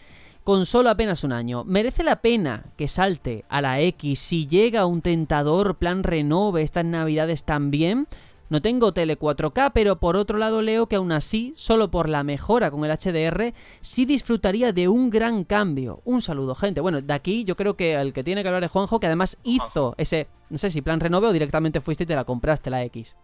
Con 0.43 0.65
solo 0.65 0.89
apenas 0.89 1.23
un 1.23 1.33
año, 1.33 1.63
¿merece 1.65 2.03
la 2.03 2.21
pena 2.21 2.65
que 2.75 2.87
salte 2.87 3.45
a 3.47 3.61
la 3.61 3.79
X 3.79 4.17
si 4.17 4.47
llega 4.47 4.87
un 4.87 5.03
tentador 5.03 5.77
plan 5.77 6.01
renove 6.01 6.63
estas 6.63 6.83
navidades 6.83 7.43
también? 7.43 8.07
No 8.49 8.61
tengo 8.61 8.93
tele 8.93 9.17
4K, 9.17 9.71
pero 9.73 9.99
por 9.99 10.15
otro 10.15 10.37
lado 10.37 10.61
leo 10.61 10.87
que 10.87 10.97
aún 10.97 11.11
así, 11.11 11.53
solo 11.55 11.89
por 11.89 12.07
la 12.07 12.23
mejora 12.23 12.69
con 12.69 12.85
el 12.85 12.91
HDR, 12.91 13.53
sí 13.81 14.05
disfrutaría 14.05 14.71
de 14.73 14.87
un 14.87 15.09
gran 15.09 15.43
cambio. 15.43 16.01
Un 16.05 16.21
saludo, 16.21 16.53
gente. 16.53 16.79
Bueno, 16.81 17.01
de 17.01 17.13
aquí 17.13 17.45
yo 17.45 17.55
creo 17.55 17.75
que 17.75 17.93
el 17.95 18.13
que 18.13 18.23
tiene 18.23 18.43
que 18.43 18.49
hablar 18.49 18.63
es 18.63 18.71
Juanjo, 18.71 18.99
que 18.99 19.07
además 19.07 19.37
hizo 19.43 19.95
ese, 19.97 20.27
no 20.49 20.57
sé 20.57 20.69
si 20.69 20.81
plan 20.81 20.99
renove 20.99 21.27
o 21.27 21.33
directamente 21.33 21.81
fuiste 21.81 22.03
y 22.03 22.07
te 22.07 22.15
la 22.15 22.25
compraste 22.25 22.69
la 22.69 22.83
X. 22.83 23.15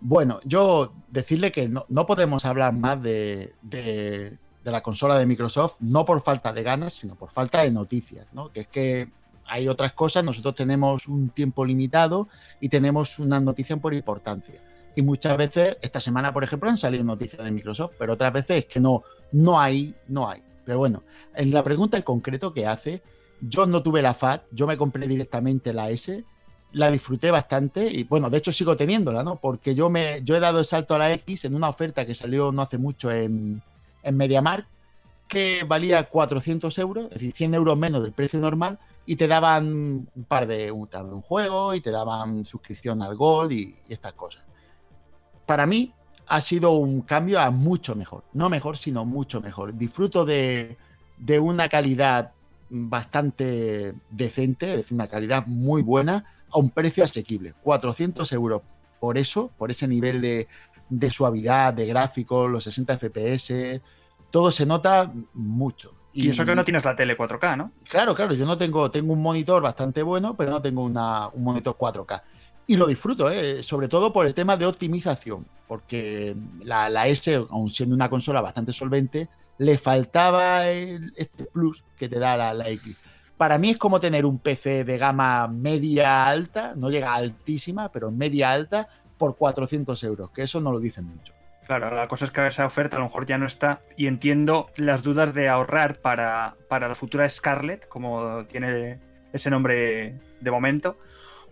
Bueno, 0.00 0.40
yo 0.44 0.92
decirle 1.08 1.52
que 1.52 1.68
no, 1.68 1.84
no 1.88 2.04
podemos 2.06 2.44
hablar 2.44 2.72
más 2.74 3.00
de, 3.02 3.54
de- 3.62 4.38
de 4.64 4.70
la 4.70 4.82
consola 4.82 5.16
de 5.18 5.26
Microsoft, 5.26 5.76
no 5.80 6.04
por 6.06 6.22
falta 6.22 6.52
de 6.52 6.62
ganas, 6.62 6.94
sino 6.94 7.14
por 7.16 7.30
falta 7.30 7.62
de 7.62 7.70
noticias, 7.70 8.26
¿no? 8.32 8.50
Que 8.50 8.60
es 8.60 8.66
que 8.68 9.08
hay 9.46 9.68
otras 9.68 9.92
cosas, 9.92 10.24
nosotros 10.24 10.54
tenemos 10.54 11.06
un 11.06 11.30
tiempo 11.30 11.64
limitado 11.64 12.28
y 12.60 12.68
tenemos 12.68 13.18
una 13.18 13.40
noticia 13.40 13.76
por 13.76 13.94
importancia. 13.94 14.60
Y 14.96 15.02
muchas 15.02 15.36
veces, 15.36 15.76
esta 15.82 16.00
semana, 16.00 16.32
por 16.32 16.44
ejemplo, 16.44 16.70
han 16.70 16.76
salido 16.76 17.04
noticias 17.04 17.44
de 17.44 17.50
Microsoft, 17.50 17.94
pero 17.98 18.12
otras 18.12 18.32
veces 18.32 18.58
es 18.58 18.66
que 18.66 18.80
no, 18.80 19.02
no 19.32 19.60
hay, 19.60 19.94
no 20.08 20.28
hay. 20.28 20.42
Pero 20.64 20.78
bueno, 20.78 21.02
en 21.34 21.50
la 21.50 21.62
pregunta 21.62 21.96
en 21.96 22.04
concreto 22.04 22.52
que 22.52 22.66
hace, 22.66 23.02
yo 23.40 23.66
no 23.66 23.82
tuve 23.82 24.02
la 24.02 24.14
FAT, 24.14 24.44
yo 24.52 24.66
me 24.66 24.76
compré 24.76 25.06
directamente 25.06 25.72
la 25.72 25.90
S, 25.90 26.24
la 26.72 26.90
disfruté 26.90 27.30
bastante 27.30 27.86
y 27.86 28.04
bueno, 28.04 28.30
de 28.30 28.38
hecho 28.38 28.52
sigo 28.52 28.76
teniéndola, 28.76 29.22
¿no? 29.22 29.36
Porque 29.36 29.74
yo 29.74 29.88
me 29.90 30.22
yo 30.24 30.36
he 30.36 30.40
dado 30.40 30.58
el 30.58 30.64
salto 30.64 30.94
a 30.94 30.98
la 30.98 31.12
X 31.12 31.44
en 31.44 31.54
una 31.54 31.68
oferta 31.68 32.04
que 32.04 32.14
salió 32.14 32.50
no 32.50 32.62
hace 32.62 32.78
mucho 32.78 33.12
en, 33.12 33.62
en 34.02 34.16
MediaMarkt 34.16 34.68
que 35.28 35.64
valía 35.66 36.04
400 36.04 36.76
euros, 36.78 37.04
es 37.06 37.10
decir, 37.12 37.32
100 37.32 37.54
euros 37.54 37.78
menos 37.78 38.02
del 38.02 38.12
precio 38.12 38.40
normal 38.40 38.78
y 39.06 39.16
te 39.16 39.26
daban 39.26 40.08
un 40.14 40.24
par 40.26 40.46
de 40.46 40.70
un, 40.70 40.88
un 40.94 41.22
juego 41.22 41.74
y 41.74 41.80
te 41.80 41.90
daban 41.90 42.44
suscripción 42.44 43.02
al 43.02 43.16
Gold 43.16 43.52
y, 43.52 43.76
y 43.88 43.92
estas 43.92 44.14
cosas. 44.14 44.44
Para 45.46 45.66
mí, 45.66 45.92
ha 46.26 46.40
sido 46.40 46.72
un 46.72 47.02
cambio 47.02 47.40
a 47.40 47.50
mucho 47.50 47.94
mejor. 47.94 48.24
No 48.32 48.48
mejor, 48.48 48.76
sino 48.76 49.04
mucho 49.04 49.40
mejor. 49.40 49.76
Disfruto 49.76 50.24
de, 50.24 50.76
de 51.18 51.38
una 51.38 51.68
calidad 51.68 52.32
bastante 52.70 53.94
decente, 54.10 54.70
es 54.70 54.76
decir, 54.78 54.94
una 54.94 55.08
calidad 55.08 55.46
muy 55.46 55.82
buena 55.82 56.24
a 56.50 56.58
un 56.58 56.70
precio 56.70 57.04
asequible. 57.04 57.54
400 57.62 58.32
euros 58.32 58.62
por 59.00 59.18
eso, 59.18 59.50
por 59.58 59.70
ese 59.70 59.86
nivel 59.86 60.20
de, 60.20 60.48
de 60.88 61.10
suavidad, 61.10 61.74
de 61.74 61.86
gráficos, 61.86 62.50
los 62.50 62.64
60 62.64 62.96
FPS, 62.96 63.80
todo 64.30 64.50
se 64.50 64.66
nota 64.66 65.12
mucho. 65.34 65.92
Y, 66.14 66.28
eso 66.30 66.44
que 66.44 66.54
no 66.54 66.64
tienes 66.64 66.84
la 66.84 66.94
tele 66.94 67.18
4K, 67.18 67.56
¿no? 67.56 67.72
Claro, 67.88 68.14
claro, 68.14 68.34
yo 68.34 68.46
no 68.46 68.56
tengo, 68.56 68.88
tengo 68.90 69.12
un 69.12 69.20
monitor 69.20 69.60
bastante 69.60 70.02
bueno, 70.02 70.36
pero 70.36 70.52
no 70.52 70.62
tengo 70.62 70.84
una, 70.84 71.28
un 71.28 71.42
monitor 71.42 71.76
4K. 71.76 72.22
Y 72.68 72.76
lo 72.76 72.86
disfruto, 72.86 73.30
¿eh? 73.30 73.62
sobre 73.64 73.88
todo 73.88 74.12
por 74.12 74.26
el 74.26 74.32
tema 74.32 74.56
de 74.56 74.64
optimización, 74.64 75.44
porque 75.66 76.36
la, 76.62 76.88
la 76.88 77.08
S, 77.08 77.34
aun 77.34 77.68
siendo 77.68 77.96
una 77.96 78.08
consola 78.08 78.40
bastante 78.40 78.72
solvente, 78.72 79.28
le 79.58 79.76
faltaba 79.76 80.68
este 80.70 81.44
plus 81.44 81.84
que 81.98 82.08
te 82.08 82.18
da 82.18 82.36
la, 82.36 82.54
la, 82.54 82.68
X. 82.68 82.96
Para 83.36 83.58
mí 83.58 83.70
es 83.70 83.76
como 83.76 83.98
tener 83.98 84.24
un 84.24 84.38
PC 84.38 84.84
de 84.84 84.96
gama 84.96 85.48
media 85.48 86.26
alta, 86.26 86.74
no 86.76 86.90
llega 86.90 87.12
altísima, 87.12 87.90
pero 87.90 88.12
media 88.12 88.52
alta, 88.52 88.88
por 89.18 89.36
400 89.36 90.02
euros, 90.04 90.30
que 90.30 90.42
eso 90.42 90.60
no 90.60 90.72
lo 90.72 90.78
dicen 90.80 91.04
mucho. 91.04 91.33
Claro, 91.66 91.94
la 91.94 92.06
cosa 92.08 92.26
es 92.26 92.30
que 92.30 92.46
esa 92.46 92.66
oferta 92.66 92.96
a 92.96 92.98
lo 92.98 93.06
mejor 93.06 93.26
ya 93.26 93.38
no 93.38 93.46
está 93.46 93.80
y 93.96 94.06
entiendo 94.06 94.68
las 94.76 95.02
dudas 95.02 95.32
de 95.32 95.48
ahorrar 95.48 96.00
para, 96.00 96.56
para 96.68 96.88
la 96.88 96.94
futura 96.94 97.28
Scarlett, 97.28 97.88
como 97.88 98.44
tiene 98.46 99.00
ese 99.32 99.50
nombre 99.50 100.20
de 100.40 100.50
momento, 100.50 100.98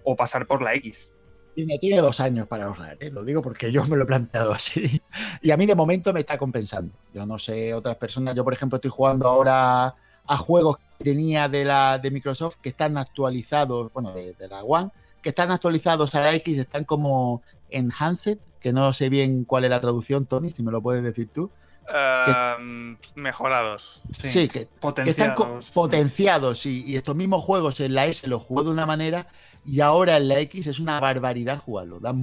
o 0.05 0.15
pasar 0.15 0.47
por 0.47 0.61
la 0.61 0.75
X. 0.75 1.11
Tiene, 1.55 1.79
tiene 1.79 2.01
dos 2.01 2.21
años 2.21 2.47
para 2.47 2.67
ahorrar, 2.67 2.97
¿eh? 3.01 3.11
lo 3.11 3.25
digo 3.25 3.43
porque 3.43 3.73
yo 3.73 3.85
me 3.87 3.97
lo 3.97 4.05
he 4.05 4.07
planteado 4.07 4.53
así. 4.53 5.03
Y 5.43 5.51
a 5.51 5.57
mí 5.57 5.67
de 5.67 5.75
momento 5.75 6.13
me 6.13 6.21
está 6.21 6.39
compensando. 6.39 6.95
Yo 7.13 7.27
no 7.27 7.39
sé 7.39 7.75
otras 7.75 7.97
personas, 7.97 8.35
yo 8.35 8.45
por 8.45 8.53
ejemplo 8.53 8.77
estoy 8.77 8.91
jugando 8.91 9.29
ahora 9.29 9.95
a 10.27 10.37
juegos 10.37 10.77
que 10.77 11.05
tenía 11.05 11.49
de, 11.49 11.65
la, 11.65 11.99
de 11.99 12.11
Microsoft 12.11 12.57
que 12.63 12.69
están 12.69 12.97
actualizados, 12.97 13.93
bueno, 13.93 14.13
de, 14.13 14.35
de 14.35 14.49
la 14.49 14.63
One, 14.63 14.91
que 15.23 15.31
están 15.31 15.51
actualizados 15.51 16.15
a 16.15 16.21
la 16.21 16.35
X, 16.35 16.59
están 16.59 16.85
como 16.85 17.43
enhanced, 17.73 18.39
que 18.61 18.73
no 18.73 18.93
sé 18.93 19.09
bien 19.09 19.45
cuál 19.45 19.65
es 19.65 19.71
la 19.71 19.81
traducción, 19.81 20.27
Tony, 20.27 20.51
si 20.51 20.63
me 20.63 20.73
lo 20.73 20.83
puedes 20.83 21.03
decir 21.03 21.29
tú. 21.33 21.51
Uh, 21.89 22.97
mejorados. 23.17 24.03
Sí, 24.13 24.31
sí 24.31 24.49
que, 24.49 24.69
potenciados. 24.81 25.05
que, 25.05 25.43
están 25.51 25.75
potenciados 25.75 26.65
y, 26.65 26.85
y, 26.87 26.97
estos 26.97 27.17
mismos 27.17 27.43
juegos 27.45 27.81
en 27.81 27.95
la 27.95 28.07
S 28.07 28.27
los 28.29 28.41
juego 28.43 28.69
de 28.69 28.71
una 28.71 28.87
manera 28.87 29.27
y 29.65 29.81
ahora 29.81 30.17
en 30.17 30.29
la 30.29 30.39
X 30.39 30.69
es 30.69 30.79
una 30.79 31.01
barbaridad 31.01 31.59
jugarlo. 31.59 31.99
Da, 31.99 32.15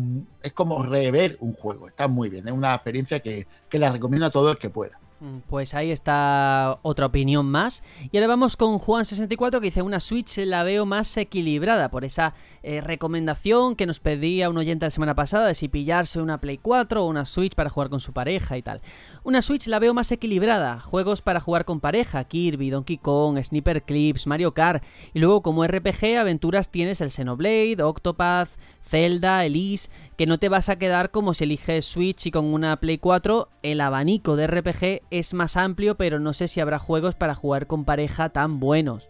es 0.42 0.54
como 0.54 0.84
rever 0.84 1.38
un 1.42 1.54
juego, 1.54 1.88
está 1.88 2.08
muy 2.08 2.30
bien, 2.30 2.48
es 2.48 2.54
una 2.54 2.74
experiencia 2.74 3.20
que, 3.20 3.48
que 3.70 3.80
la 3.80 3.92
recomiendo 3.92 4.26
a 4.26 4.32
todo 4.32 4.52
el 4.52 4.58
que 4.58 4.70
pueda. 4.70 5.00
Pues 5.47 5.73
ahí 5.73 5.91
está 5.91 6.79
otra 6.82 7.08
opinión 7.08 7.45
más. 7.45 7.84
Y 8.12 8.17
ahora 8.17 8.27
vamos 8.27 8.55
con 8.55 8.79
Juan64 8.79 9.60
que 9.60 9.65
dice 9.65 9.82
una 9.82 9.99
Switch 9.99 10.38
la 10.38 10.63
veo 10.63 10.86
más 10.86 11.15
equilibrada 11.17 11.91
por 11.91 12.05
esa 12.05 12.34
eh, 12.63 12.79
recomendación 12.79 13.75
que 13.75 13.86
nos 13.86 13.99
pedía 13.99 14.49
un 14.49 14.58
oyente 14.58 14.86
la 14.86 14.91
semana 14.91 15.15
pasada 15.15 15.47
de 15.47 15.53
si 15.55 15.67
pillarse 15.67 16.21
una 16.21 16.39
Play 16.39 16.58
4 16.58 17.03
o 17.03 17.08
una 17.08 17.25
Switch 17.25 17.53
para 17.53 17.69
jugar 17.69 17.89
con 17.89 17.99
su 17.99 18.13
pareja 18.13 18.58
y 18.58 18.62
tal. 18.62 18.82
Una 19.23 19.41
Switch 19.41 19.67
la 19.67 19.79
veo 19.79 19.93
más 19.93 20.12
equilibrada, 20.13 20.79
juegos 20.79 21.21
para 21.21 21.41
jugar 21.41 21.65
con 21.65 21.82
pareja, 21.82 22.23
Kirby, 22.23 22.69
Donkey 22.69 22.97
Kong, 22.97 23.43
Sniper 23.43 23.84
Clips, 23.84 24.25
Mario 24.25 24.53
Kart 24.53 24.84
y 25.13 25.19
luego 25.19 25.41
como 25.41 25.67
RPG 25.67 26.17
aventuras 26.17 26.69
tienes 26.69 27.01
el 27.01 27.12
Xenoblade, 27.12 27.84
Octopath, 27.84 28.49
Zelda, 28.84 29.45
Elise, 29.45 29.89
que 30.19 30.25
no 30.25 30.38
te 30.38 30.49
vas 30.49 30.67
a 30.67 30.77
quedar 30.77 31.12
como 31.12 31.34
si 31.34 31.45
eliges 31.45 31.86
Switch 31.86 32.25
y 32.25 32.32
con 32.32 32.53
una 32.53 32.75
Play 32.82 32.97
4, 32.97 33.47
el 33.63 33.79
abanico 33.79 34.36
de 34.36 34.47
RPG 34.47 35.03
es 35.12 35.34
más 35.34 35.55
amplio, 35.55 35.95
pero 35.95 36.19
no 36.19 36.34
sé 36.34 36.49
si 36.49 36.60
habrá 36.60 36.77
juegos 36.77 37.15
para 37.15 37.36
jugar 37.36 37.67
con 37.67 37.86
pareja 37.86 38.27
tan 38.27 38.60
buenos. 38.60 39.10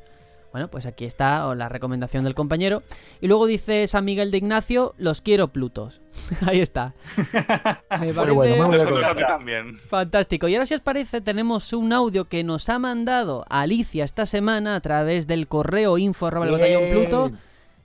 Bueno, 0.51 0.69
pues 0.69 0.85
aquí 0.85 1.05
está 1.05 1.55
la 1.55 1.67
recomendación 1.67 2.25
del 2.25 2.35
compañero. 2.35 2.83
Y 3.21 3.27
luego 3.27 3.47
dice 3.47 3.87
San 3.87 4.05
Miguel 4.05 4.29
de 4.29 4.37
Ignacio, 4.37 4.93
los 4.99 5.23
quiero 5.23 5.47
Plutos. 5.47 5.99
Ahí 6.45 6.59
está. 6.59 6.93
Me 7.99 8.13
parece 8.13 8.31
bueno, 8.31 8.67
bueno, 8.67 9.15
también. 9.27 9.79
fantástico. 9.79 10.47
Y 10.47 10.53
ahora 10.53 10.67
si 10.67 10.75
os 10.75 10.81
parece, 10.81 11.21
tenemos 11.21 11.73
un 11.73 11.91
audio 11.91 12.25
que 12.25 12.43
nos 12.43 12.69
ha 12.69 12.77
mandado 12.77 13.45
Alicia 13.49 14.05
esta 14.05 14.27
semana 14.27 14.75
a 14.75 14.79
través 14.81 15.25
del 15.25 15.47
correo 15.47 15.97
info 15.97 16.29
Pluto. 16.29 17.31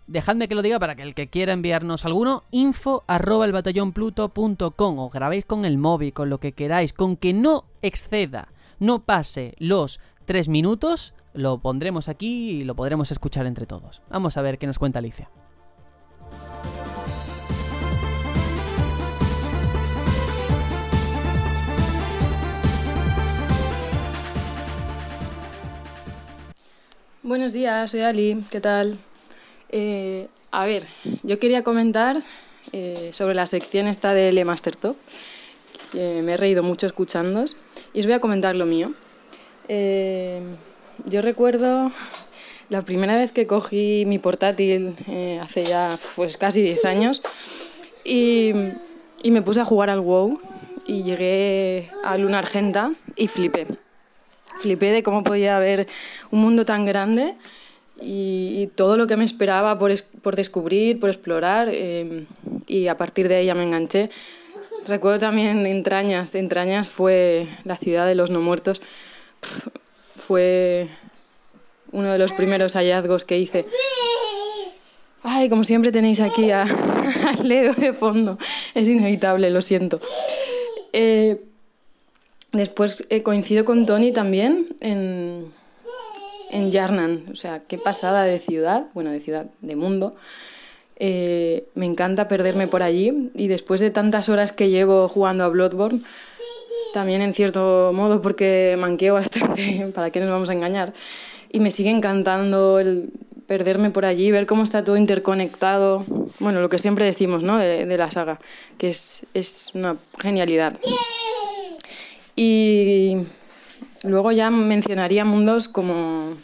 Dejadme 0.06 0.48
que 0.48 0.54
lo 0.54 0.60
diga 0.60 0.78
para 0.78 0.96
que 0.96 1.02
el 1.02 1.14
que 1.14 1.28
quiera 1.28 1.54
enviarnos 1.54 2.04
alguno, 2.04 2.44
info 2.50 3.04
arroba 3.06 3.46
el 3.46 3.52
batallonpluto.com 3.52 4.98
o 4.98 5.08
grabéis 5.08 5.46
con 5.46 5.64
el 5.64 5.78
móvil, 5.78 6.12
con 6.12 6.28
lo 6.28 6.38
que 6.38 6.52
queráis, 6.52 6.92
con 6.92 7.16
que 7.16 7.32
no 7.32 7.64
exceda, 7.80 8.48
no 8.78 8.98
pase 8.98 9.54
los 9.58 10.00
tres 10.26 10.50
minutos, 10.50 11.14
lo 11.32 11.58
pondremos 11.58 12.10
aquí 12.10 12.50
y 12.50 12.64
lo 12.64 12.74
podremos 12.74 13.10
escuchar 13.12 13.46
entre 13.46 13.64
todos. 13.64 14.02
Vamos 14.10 14.36
a 14.36 14.42
ver 14.42 14.58
qué 14.58 14.66
nos 14.66 14.78
cuenta 14.78 14.98
Alicia. 14.98 15.30
Buenos 27.22 27.54
días, 27.54 27.90
soy 27.90 28.02
Ali, 28.02 28.44
¿qué 28.50 28.60
tal? 28.60 28.98
Eh, 29.76 30.28
a 30.52 30.66
ver, 30.66 30.86
yo 31.24 31.40
quería 31.40 31.64
comentar 31.64 32.22
eh, 32.70 33.10
sobre 33.12 33.34
la 33.34 33.44
sección 33.44 33.88
esta 33.88 34.14
de 34.14 34.30
Le 34.30 34.44
Master 34.44 34.76
Top. 34.76 34.96
Me 35.92 36.34
he 36.34 36.36
reído 36.36 36.62
mucho 36.62 36.86
escuchando 36.86 37.44
y 37.92 38.00
os 38.00 38.06
voy 38.06 38.14
a 38.14 38.20
comentar 38.20 38.54
lo 38.54 38.66
mío. 38.66 38.94
Eh, 39.66 40.40
yo 41.06 41.22
recuerdo 41.22 41.90
la 42.68 42.82
primera 42.82 43.16
vez 43.16 43.32
que 43.32 43.48
cogí 43.48 44.04
mi 44.06 44.20
portátil 44.20 44.94
eh, 45.08 45.40
hace 45.42 45.62
ya 45.62 45.88
pues 46.14 46.36
casi 46.36 46.62
10 46.62 46.84
años 46.84 47.20
y, 48.04 48.52
y, 49.24 49.30
me 49.32 49.42
puse 49.42 49.60
a 49.60 49.64
jugar 49.64 49.90
al 49.90 50.00
WoW 50.00 50.40
y 50.86 51.02
llegué 51.02 51.90
a 52.04 52.16
Luna 52.16 52.38
Argenta 52.38 52.92
y 53.16 53.26
flipé. 53.26 53.66
Flipé 54.58 54.92
de 54.92 55.02
cómo 55.02 55.24
podía 55.24 55.56
haber 55.56 55.88
un 56.30 56.40
mundo 56.40 56.64
tan 56.64 56.84
grande 56.84 57.34
y, 58.04 58.62
y 58.62 58.66
todo 58.68 58.96
lo 58.96 59.06
que 59.06 59.16
me 59.16 59.24
esperaba 59.24 59.78
por, 59.78 59.92
por 60.22 60.36
descubrir, 60.36 61.00
por 61.00 61.10
explorar 61.10 61.68
eh, 61.70 62.26
y 62.66 62.88
a 62.88 62.96
partir 62.96 63.28
de 63.28 63.36
ahí 63.36 63.46
ya 63.46 63.54
me 63.54 63.62
enganché. 63.62 64.10
Recuerdo 64.86 65.18
también 65.18 65.66
Entrañas. 65.66 66.34
Entrañas 66.34 66.88
fue 66.88 67.46
la 67.64 67.76
ciudad 67.76 68.06
de 68.06 68.14
los 68.14 68.30
no 68.30 68.40
muertos. 68.40 68.82
Fue 70.16 70.88
uno 71.92 72.12
de 72.12 72.18
los 72.18 72.32
primeros 72.32 72.74
hallazgos 72.74 73.24
que 73.24 73.38
hice. 73.38 73.64
Ay, 75.22 75.48
como 75.48 75.64
siempre 75.64 75.90
tenéis 75.90 76.20
aquí 76.20 76.50
a, 76.50 76.62
a 77.28 77.42
Leo 77.42 77.72
de 77.72 77.94
fondo. 77.94 78.36
Es 78.74 78.88
inevitable, 78.88 79.48
lo 79.50 79.62
siento. 79.62 80.00
Eh, 80.92 81.40
después 82.52 83.06
eh, 83.08 83.22
coincido 83.22 83.64
con 83.64 83.86
Tony 83.86 84.12
también 84.12 84.76
en, 84.80 85.52
en 86.54 86.70
Yarnan. 86.70 87.24
O 87.32 87.34
sea, 87.34 87.60
qué 87.60 87.76
pasada 87.78 88.24
de 88.24 88.38
ciudad, 88.38 88.86
bueno, 88.94 89.10
de 89.10 89.20
ciudad, 89.20 89.46
de 89.60 89.76
mundo. 89.76 90.14
Eh, 90.96 91.66
me 91.74 91.86
encanta 91.86 92.28
perderme 92.28 92.68
por 92.68 92.84
allí 92.84 93.30
y 93.34 93.48
después 93.48 93.80
de 93.80 93.90
tantas 93.90 94.28
horas 94.28 94.52
que 94.52 94.70
llevo 94.70 95.08
jugando 95.08 95.42
a 95.42 95.48
Bloodborne, 95.48 96.00
también 96.92 97.20
en 97.20 97.34
cierto 97.34 97.90
modo 97.92 98.22
porque 98.22 98.76
manqueo 98.78 99.14
bastante, 99.14 99.90
para 99.94 100.10
qué 100.10 100.20
nos 100.20 100.30
vamos 100.30 100.50
a 100.50 100.52
engañar, 100.52 100.92
y 101.50 101.58
me 101.58 101.72
sigue 101.72 101.90
encantando 101.90 102.78
el 102.78 103.10
perderme 103.48 103.90
por 103.90 104.04
allí, 104.04 104.30
ver 104.30 104.46
cómo 104.46 104.62
está 104.62 104.84
todo 104.84 104.96
interconectado, 104.96 106.04
bueno, 106.38 106.60
lo 106.60 106.68
que 106.68 106.78
siempre 106.78 107.04
decimos 107.04 107.42
¿no? 107.42 107.58
de, 107.58 107.84
de 107.84 107.98
la 107.98 108.12
saga, 108.12 108.38
que 108.78 108.88
es, 108.88 109.26
es 109.34 109.72
una 109.74 109.96
genialidad. 110.20 110.78
Y 112.36 113.18
luego 114.04 114.32
ya 114.32 114.50
mencionaría 114.50 115.24
mundos 115.24 115.68
como 115.68 116.34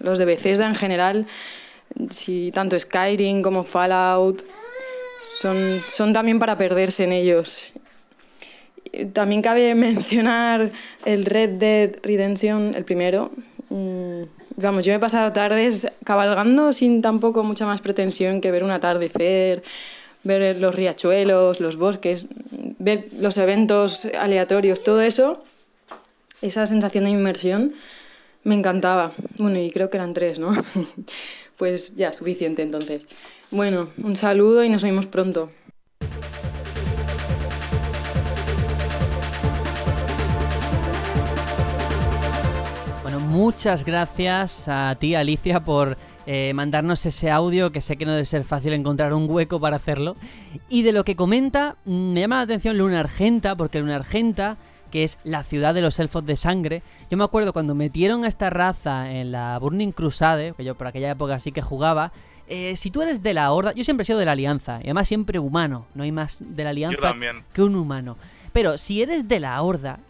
los 0.00 0.18
de 0.18 0.24
Bethesda 0.24 0.66
en 0.66 0.74
general, 0.74 1.26
si 2.10 2.50
tanto 2.52 2.78
Skyrim 2.78 3.42
como 3.42 3.64
Fallout 3.64 4.42
son, 5.20 5.80
son 5.86 6.12
también 6.12 6.38
para 6.38 6.56
perderse 6.56 7.04
en 7.04 7.12
ellos. 7.12 7.72
También 9.12 9.42
cabe 9.42 9.74
mencionar 9.74 10.70
el 11.04 11.24
Red 11.24 11.50
Dead 11.50 11.90
Redemption, 12.02 12.74
el 12.74 12.84
primero. 12.84 13.30
Mm, 13.68 14.22
vamos, 14.56 14.84
yo 14.84 14.92
he 14.92 14.98
pasado 14.98 15.32
tardes 15.32 15.88
cabalgando 16.04 16.72
sin 16.72 17.02
tampoco 17.02 17.44
mucha 17.44 17.66
más 17.66 17.80
pretensión 17.80 18.40
que 18.40 18.50
ver 18.50 18.64
un 18.64 18.70
atardecer, 18.70 19.62
ver 20.24 20.58
los 20.58 20.74
riachuelos, 20.74 21.60
los 21.60 21.76
bosques, 21.76 22.26
ver 22.78 23.08
los 23.18 23.36
eventos 23.36 24.06
aleatorios, 24.18 24.82
todo 24.82 25.00
eso, 25.00 25.44
esa 26.42 26.66
sensación 26.66 27.04
de 27.04 27.10
inmersión 27.10 27.72
me 28.44 28.54
encantaba. 28.54 29.12
Bueno, 29.36 29.58
y 29.58 29.70
creo 29.70 29.90
que 29.90 29.98
eran 29.98 30.14
tres, 30.14 30.38
¿no? 30.38 30.50
pues 31.56 31.94
ya, 31.96 32.12
suficiente 32.12 32.62
entonces. 32.62 33.06
Bueno, 33.50 33.90
un 34.02 34.16
saludo 34.16 34.64
y 34.64 34.68
nos 34.68 34.82
vemos 34.82 35.06
pronto. 35.06 35.50
Bueno, 43.02 43.20
muchas 43.20 43.84
gracias 43.84 44.64
a 44.68 44.96
ti, 44.98 45.14
Alicia, 45.14 45.60
por 45.60 45.98
eh, 46.26 46.52
mandarnos 46.54 47.04
ese 47.04 47.30
audio, 47.30 47.72
que 47.72 47.80
sé 47.80 47.96
que 47.96 48.06
no 48.06 48.12
debe 48.12 48.24
ser 48.24 48.44
fácil 48.44 48.72
encontrar 48.72 49.12
un 49.12 49.28
hueco 49.28 49.60
para 49.60 49.76
hacerlo. 49.76 50.16
Y 50.70 50.82
de 50.82 50.92
lo 50.92 51.04
que 51.04 51.16
comenta, 51.16 51.76
me 51.84 52.20
llama 52.20 52.36
la 52.36 52.42
atención 52.42 52.78
Luna 52.78 53.00
Argenta, 53.00 53.56
porque 53.56 53.80
Luna 53.80 53.96
Argenta 53.96 54.56
que 54.90 55.04
es 55.04 55.18
la 55.24 55.42
ciudad 55.42 55.74
de 55.74 55.82
los 55.82 55.98
elfos 55.98 56.24
de 56.26 56.36
sangre, 56.36 56.82
yo 57.10 57.16
me 57.16 57.24
acuerdo 57.24 57.52
cuando 57.52 57.74
metieron 57.74 58.24
a 58.24 58.28
esta 58.28 58.50
raza 58.50 59.10
en 59.10 59.32
la 59.32 59.58
Burning 59.58 59.92
Crusade, 59.92 60.52
que 60.56 60.64
yo 60.64 60.74
por 60.74 60.86
aquella 60.86 61.10
época 61.10 61.38
sí 61.38 61.52
que 61.52 61.62
jugaba, 61.62 62.12
eh, 62.48 62.74
si 62.76 62.90
tú 62.90 63.00
eres 63.00 63.22
de 63.22 63.32
la 63.32 63.52
Horda, 63.52 63.72
yo 63.72 63.84
siempre 63.84 64.02
he 64.02 64.06
sido 64.06 64.18
de 64.18 64.24
la 64.24 64.32
Alianza, 64.32 64.80
y 64.80 64.86
además 64.86 65.06
siempre 65.06 65.38
humano, 65.38 65.86
no 65.94 66.02
hay 66.02 66.10
más 66.10 66.36
de 66.40 66.64
la 66.64 66.70
Alianza 66.70 67.14
que 67.52 67.62
un 67.62 67.76
humano. 67.76 68.16
Pero 68.52 68.76
si 68.76 69.02
eres 69.02 69.28
de 69.28 69.38
la 69.38 69.62
Horda, 69.62 70.00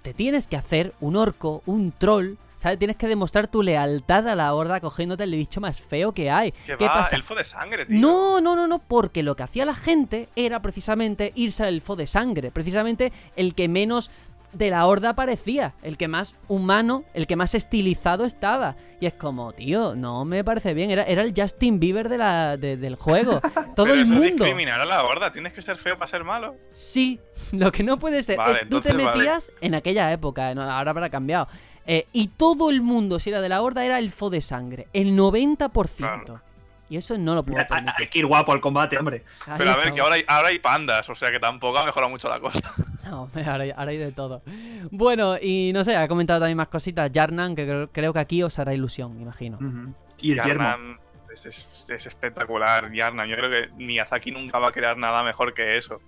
te 0.00 0.14
tienes 0.14 0.46
que 0.46 0.56
hacer 0.56 0.94
un 1.00 1.16
orco, 1.16 1.62
un 1.66 1.92
troll, 1.92 2.36
¿sabes? 2.62 2.78
Tienes 2.78 2.96
que 2.96 3.08
demostrar 3.08 3.48
tu 3.48 3.60
lealtad 3.60 4.28
a 4.28 4.36
la 4.36 4.54
horda 4.54 4.80
cogiéndote 4.80 5.24
el 5.24 5.34
bicho 5.34 5.60
más 5.60 5.82
feo 5.82 6.12
que 6.12 6.30
hay. 6.30 6.52
¿Qué, 6.64 6.76
pasa? 6.76 7.16
Elfo 7.16 7.34
de 7.34 7.42
sangre, 7.42 7.86
tío. 7.86 7.98
No, 7.98 8.40
no, 8.40 8.54
no, 8.54 8.68
no, 8.68 8.78
porque 8.78 9.24
lo 9.24 9.34
que 9.34 9.42
hacía 9.42 9.64
la 9.64 9.74
gente 9.74 10.28
era 10.36 10.62
precisamente 10.62 11.32
irse 11.34 11.64
al 11.64 11.74
elfo 11.74 11.96
de 11.96 12.06
sangre. 12.06 12.52
Precisamente 12.52 13.12
el 13.34 13.56
que 13.56 13.68
menos 13.68 14.12
de 14.52 14.70
la 14.70 14.86
horda 14.86 15.14
parecía, 15.14 15.74
el 15.82 15.96
que 15.96 16.06
más 16.06 16.36
humano, 16.46 17.04
el 17.14 17.26
que 17.26 17.34
más 17.34 17.56
estilizado 17.56 18.24
estaba. 18.24 18.76
Y 19.00 19.06
es 19.06 19.14
como, 19.14 19.52
tío, 19.52 19.96
no 19.96 20.24
me 20.24 20.44
parece 20.44 20.72
bien. 20.72 20.90
Era, 20.90 21.02
era 21.02 21.22
el 21.22 21.34
Justin 21.36 21.80
Bieber 21.80 22.08
de 22.08 22.18
la, 22.18 22.56
del 22.56 22.94
juego. 22.94 23.40
Todo 23.74 23.86
Pero 23.86 23.94
el 23.94 24.02
eso 24.02 24.12
mundo. 24.12 24.44
Discriminar 24.44 24.80
a 24.80 24.84
la 24.84 25.02
horda. 25.02 25.32
Tienes 25.32 25.52
que 25.52 25.62
ser 25.62 25.76
feo 25.76 25.98
para 25.98 26.08
ser 26.08 26.22
malo. 26.22 26.54
Sí, 26.70 27.18
lo 27.50 27.72
que 27.72 27.82
no 27.82 27.98
puede 27.98 28.22
ser 28.22 28.36
Vale, 28.36 28.60
es 28.62 28.68
tú 28.68 28.80
te 28.80 28.92
vale. 28.92 29.06
metías 29.06 29.50
en 29.60 29.74
aquella 29.74 30.12
época, 30.12 30.50
ahora 30.50 30.90
habrá 30.90 31.10
cambiado. 31.10 31.48
Eh, 31.86 32.06
y 32.12 32.28
todo 32.28 32.70
el 32.70 32.80
mundo, 32.82 33.18
si 33.18 33.30
era 33.30 33.40
de 33.40 33.48
la 33.48 33.60
horda, 33.62 33.84
era 33.84 33.98
elfo 33.98 34.30
de 34.30 34.40
sangre. 34.40 34.86
El 34.92 35.16
90%. 35.16 35.96
Claro. 35.96 36.40
Y 36.88 36.96
eso 36.98 37.16
no 37.16 37.34
lo 37.34 37.42
puedo 37.42 37.66
permitir. 37.66 37.94
hay 37.98 38.06
que 38.08 38.18
ir 38.18 38.26
guapo 38.26 38.52
al 38.52 38.60
combate, 38.60 38.98
hombre. 38.98 39.24
Ahí 39.46 39.54
Pero 39.56 39.70
a 39.70 39.76
ver, 39.76 39.84
está. 39.86 39.94
que 39.94 40.00
ahora 40.02 40.14
hay, 40.16 40.24
ahora 40.28 40.48
hay 40.48 40.58
pandas, 40.58 41.08
o 41.08 41.14
sea 41.14 41.30
que 41.30 41.40
tampoco 41.40 41.78
ha 41.78 41.86
mejorado 41.86 42.10
mucho 42.10 42.28
la 42.28 42.38
cosa. 42.40 42.60
No, 43.10 43.22
hombre, 43.24 43.44
ahora, 43.44 43.64
hay- 43.64 43.72
ahora 43.76 43.90
hay 43.90 43.96
de 43.98 44.12
todo. 44.12 44.42
Bueno, 44.90 45.36
y 45.40 45.72
no 45.74 45.82
sé, 45.84 45.96
ha 45.96 46.06
comentado 46.06 46.38
también 46.40 46.56
más 46.56 46.68
cositas. 46.68 47.10
Jarnan, 47.12 47.54
que 47.56 47.64
creo, 47.66 47.90
creo 47.90 48.12
que 48.12 48.18
aquí 48.20 48.42
os 48.42 48.58
hará 48.60 48.72
ilusión, 48.74 49.20
imagino. 49.20 49.56
Ujú. 49.56 49.92
Y 50.20 50.32
el 50.32 50.36
yermo. 50.42 50.48
Yarnam 50.64 50.98
es, 51.32 51.44
es- 51.46 51.86
es 51.90 52.06
espectacular, 52.06 52.90
Yarnam. 52.92 53.26
Yo 53.28 53.36
creo 53.36 53.50
que 53.50 53.68
Miyazaki 53.82 54.30
nunca 54.30 54.58
va 54.60 54.68
a 54.68 54.72
crear 54.72 54.96
nada 54.96 55.22
mejor 55.24 55.52
que 55.52 55.76
eso. 55.76 56.00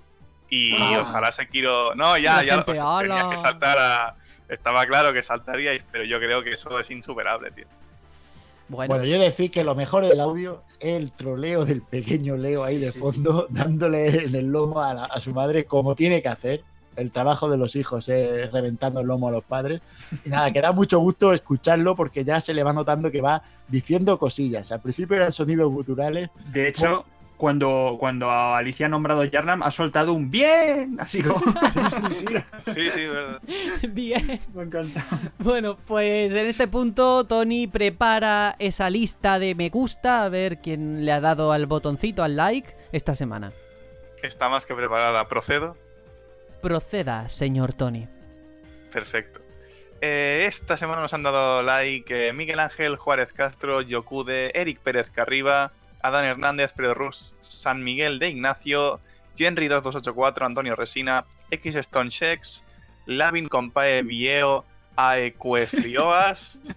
Y 0.48 0.74
Ah. 0.78 1.00
ojalá 1.02 1.32
Sekiro... 1.32 1.94
No, 1.96 2.16
ya, 2.16 2.36
la 2.36 2.44
ya 2.44 2.54
gente, 2.56 2.70
o 2.70 2.74
sea, 2.74 2.98
tenías 3.00 3.24
que 3.26 3.38
saltar 3.38 3.76
a... 3.78 4.16
Estaba 4.48 4.84
claro 4.86 5.12
que 5.12 5.22
saltaríais, 5.22 5.84
pero 5.90 6.04
yo 6.04 6.18
creo 6.18 6.42
que 6.42 6.52
eso 6.52 6.78
es 6.78 6.90
insuperable, 6.90 7.50
tío. 7.50 7.64
Bueno, 8.68 8.94
Bueno, 8.94 9.04
yo 9.04 9.18
decir 9.18 9.50
que 9.50 9.62
lo 9.62 9.74
mejor 9.74 10.06
del 10.06 10.20
audio 10.20 10.62
es 10.80 10.96
el 10.96 11.12
troleo 11.12 11.64
del 11.66 11.82
pequeño 11.82 12.36
Leo 12.36 12.64
ahí 12.64 12.78
de 12.78 12.92
fondo, 12.92 13.46
dándole 13.50 14.24
en 14.24 14.34
el 14.34 14.46
lomo 14.46 14.80
a, 14.80 14.94
la- 14.94 15.04
a 15.04 15.20
su 15.20 15.32
madre 15.32 15.64
como 15.64 15.94
tiene 15.94 16.22
que 16.22 16.28
hacer. 16.28 16.62
El 16.96 17.10
trabajo 17.10 17.50
de 17.50 17.58
los 17.58 17.74
hijos 17.74 18.08
es 18.08 18.52
reventando 18.52 19.00
el 19.00 19.08
lomo 19.08 19.26
a 19.28 19.32
los 19.32 19.42
padres. 19.42 19.80
Y 20.24 20.28
nada, 20.28 20.52
que 20.52 20.60
da 20.60 20.70
mucho 20.70 21.00
gusto 21.00 21.32
escucharlo 21.32 21.96
porque 21.96 22.24
ya 22.24 22.40
se 22.40 22.54
le 22.54 22.62
va 22.62 22.72
notando 22.72 23.10
que 23.10 23.20
va 23.20 23.42
diciendo 23.66 24.16
cosillas. 24.18 24.70
Al 24.70 24.80
principio 24.80 25.16
eran 25.16 25.32
sonidos 25.32 25.70
guturales. 25.70 26.28
De 26.52 26.68
hecho, 26.68 27.04
cuando, 27.36 27.96
cuando 27.98 28.30
Alicia 28.30 28.86
ha 28.86 28.88
nombrado 28.88 29.24
Yarnam, 29.24 29.62
ha 29.62 29.70
soltado 29.70 30.12
un 30.12 30.30
bien. 30.30 30.96
Así 31.00 31.22
como. 31.22 31.42
Sí, 32.58 32.90
sí, 32.90 33.06
verdad. 33.06 33.40
bien. 33.90 34.40
Me 34.54 34.62
encanta. 34.62 35.04
Bueno, 35.38 35.76
pues 35.86 36.32
en 36.32 36.46
este 36.46 36.68
punto 36.68 37.24
Tony 37.24 37.66
prepara 37.66 38.56
esa 38.58 38.88
lista 38.90 39.38
de 39.38 39.54
me 39.54 39.68
gusta, 39.68 40.24
a 40.24 40.28
ver 40.28 40.60
quién 40.60 41.04
le 41.04 41.12
ha 41.12 41.20
dado 41.20 41.52
al 41.52 41.66
botoncito, 41.66 42.22
al 42.22 42.36
like, 42.36 42.74
esta 42.92 43.14
semana. 43.14 43.52
Está 44.22 44.48
más 44.48 44.66
que 44.66 44.74
preparada. 44.74 45.28
Procedo. 45.28 45.76
Proceda, 46.62 47.28
señor 47.28 47.74
Tony. 47.74 48.08
Perfecto. 48.90 49.40
Eh, 50.00 50.44
esta 50.46 50.76
semana 50.76 51.00
nos 51.00 51.14
han 51.14 51.22
dado 51.22 51.62
like 51.62 52.28
eh, 52.28 52.32
Miguel 52.32 52.60
Ángel 52.60 52.96
Juárez 52.96 53.32
Castro, 53.32 53.80
Yokude, 53.80 54.50
Eric 54.54 54.80
Pérez 54.80 55.10
Carriba, 55.10 55.72
Adán 56.04 56.26
Hernández, 56.26 56.74
Pedro 56.74 56.92
Rus, 56.92 57.34
San 57.38 57.82
Miguel 57.82 58.18
de 58.18 58.28
Ignacio, 58.28 59.00
Jenry2284, 59.38 60.44
Antonio 60.44 60.76
Resina, 60.76 61.24
X 61.50 61.76
Stone 61.76 62.10
Shex, 62.10 62.66
Lavin 63.06 63.48
Compae 63.48 64.02
Vieo, 64.02 64.64
Aecuefrioas. 64.96 66.60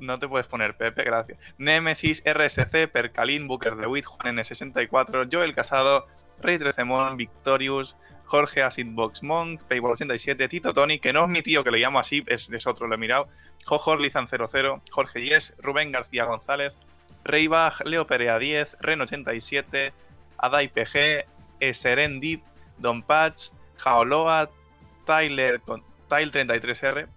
No 0.00 0.18
te 0.18 0.26
puedes 0.26 0.46
poner, 0.46 0.78
Pepe, 0.78 1.04
gracias. 1.04 1.38
Nemesis, 1.58 2.22
RSC, 2.24 2.88
Percalín, 2.90 3.46
Booker 3.46 3.76
de 3.76 3.86
Witt, 3.86 4.06
Juan 4.06 4.34
N64, 4.38 5.28
Joel 5.30 5.54
Casado, 5.54 6.06
Rey 6.40 6.58
13 6.58 6.84
Mon, 6.84 7.18
Victorious, 7.18 7.98
Jorge 8.24 8.62
Acidbox 8.62 9.22
Monk, 9.22 9.60
Payball87, 9.68 10.48
Tito 10.48 10.72
Tony, 10.72 11.00
que 11.00 11.12
no 11.12 11.24
es 11.24 11.28
mi 11.28 11.42
tío 11.42 11.62
que 11.62 11.70
le 11.70 11.80
llamo 11.80 11.98
así, 11.98 12.24
es, 12.28 12.48
es 12.48 12.66
otro, 12.66 12.86
lo 12.86 12.94
he 12.94 12.98
mirado. 12.98 13.28
Jojo 13.66 13.94
Lizan00, 13.96 14.80
Jorge 14.90 15.22
Yes, 15.22 15.54
Rubén 15.58 15.92
García 15.92 16.24
González, 16.24 16.80
Reybach, 17.30 17.80
Leo 17.84 18.06
Perea 18.06 18.38
10, 18.38 18.78
Ren87, 18.80 19.92
Adai 20.38 20.68
PG, 20.68 21.26
Serendip, 21.72 22.42
Don 22.78 23.02
Patch, 23.02 23.50
Jaoloa, 23.78 24.50
Tyler, 25.04 25.60
con- 25.60 25.82
Tile33R, 26.08 27.08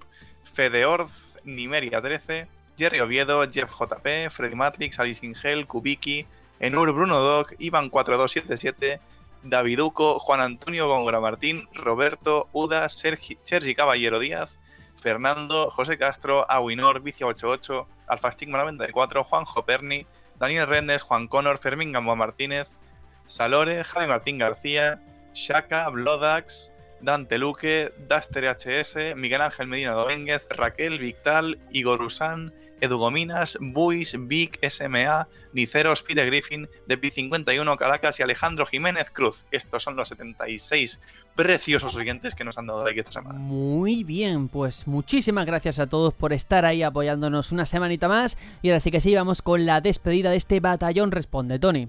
Fedeorz, 0.44 1.40
Nimeria 1.44 2.02
13, 2.02 2.48
Jerry 2.78 3.00
Oviedo, 3.00 3.44
Jeff 3.50 3.72
JP, 3.72 4.30
Freddy 4.30 4.56
Matrix, 4.56 5.00
Alice 5.00 5.26
Ingel, 5.26 5.66
Kubiki, 5.68 6.26
Enur 6.60 6.94
Bruno 6.94 7.20
Dog, 7.20 7.56
Iván 7.60 7.90
4277, 7.90 9.00
Daviduco, 9.44 10.20
Juan 10.20 10.42
Antonio 10.42 10.88
Góngora 10.88 11.20
Martín, 11.20 11.68
Roberto, 11.74 12.50
Uda, 12.54 12.88
Sergi, 12.90 13.38
Sergi 13.44 13.76
Caballero 13.76 14.20
Díaz, 14.20 14.60
Fernando, 15.04 15.70
José 15.70 15.98
Castro, 15.98 16.50
Awinor, 16.50 17.04
Vicia88, 17.04 17.86
Alfastigma 18.08 18.60
94, 18.60 19.26
Juanjo 19.26 19.66
Perni, 19.66 20.08
Daniel 20.40 20.66
Rendes, 20.66 21.02
Juan 21.02 21.28
Connor, 21.28 21.58
Fermín 21.58 21.92
Gamboa 21.92 22.16
Martínez, 22.16 22.80
Salore, 23.26 23.84
Javi 23.84 24.08
Martín 24.08 24.38
García, 24.38 25.02
Shaka, 25.34 25.90
Blodax, 25.90 26.72
Dante 27.02 27.38
Luque, 27.38 27.94
Daster 28.08 28.46
HS, 28.46 29.14
Miguel 29.18 29.42
Ángel 29.42 29.68
Medina 29.68 29.92
Domínguez, 29.92 30.48
Raquel, 30.50 31.00
Victal, 31.00 31.60
Igor 31.70 32.02
Usán, 32.02 32.54
Edu 32.84 32.98
Gominas, 32.98 33.58
Buis, 33.62 34.14
Vic, 34.28 34.60
SMA, 34.70 35.30
Niceros, 35.54 36.04
Peter 36.04 36.26
Griffin, 36.26 36.68
Depi51, 36.86 37.78
Caracas 37.78 38.20
y 38.20 38.24
Alejandro 38.24 38.66
Jiménez 38.66 39.10
Cruz. 39.10 39.46
Estos 39.52 39.84
son 39.84 39.96
los 39.96 40.10
76 40.10 41.00
preciosos 41.34 41.96
oyentes 41.96 42.36
que 42.36 42.44
nos 42.44 42.58
han 42.58 42.68
dado 42.68 42.84
like 42.84 43.00
esta 43.00 43.14
semana. 43.14 43.40
Muy 43.40 44.04
bien, 44.04 44.50
pues 44.50 44.86
muchísimas 44.86 45.46
gracias 45.46 45.80
a 45.80 45.88
todos 45.88 46.14
por 46.14 46.34
estar 46.34 46.66
ahí 46.66 46.84
apoyándonos 46.84 47.54
una 47.54 47.66
semanita 47.66 48.10
más. 48.10 48.38
Y 48.62 48.68
ahora 48.68 48.82
sí 48.82 48.92
que 48.92 49.00
sí, 49.00 49.16
vamos 49.16 49.42
con 49.42 49.66
la 49.66 49.80
despedida 49.80 50.30
de 50.32 50.36
este 50.36 50.60
batallón 50.60 51.12
Responde, 51.12 51.60
Tony. 51.60 51.88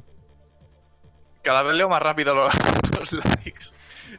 Cada 1.43 1.65
vez 1.65 1.75
leo 1.75 1.89
más 1.89 2.01
rápido 2.01 2.37
los, 2.37 2.55
los 2.99 3.13
likes. 3.13 3.67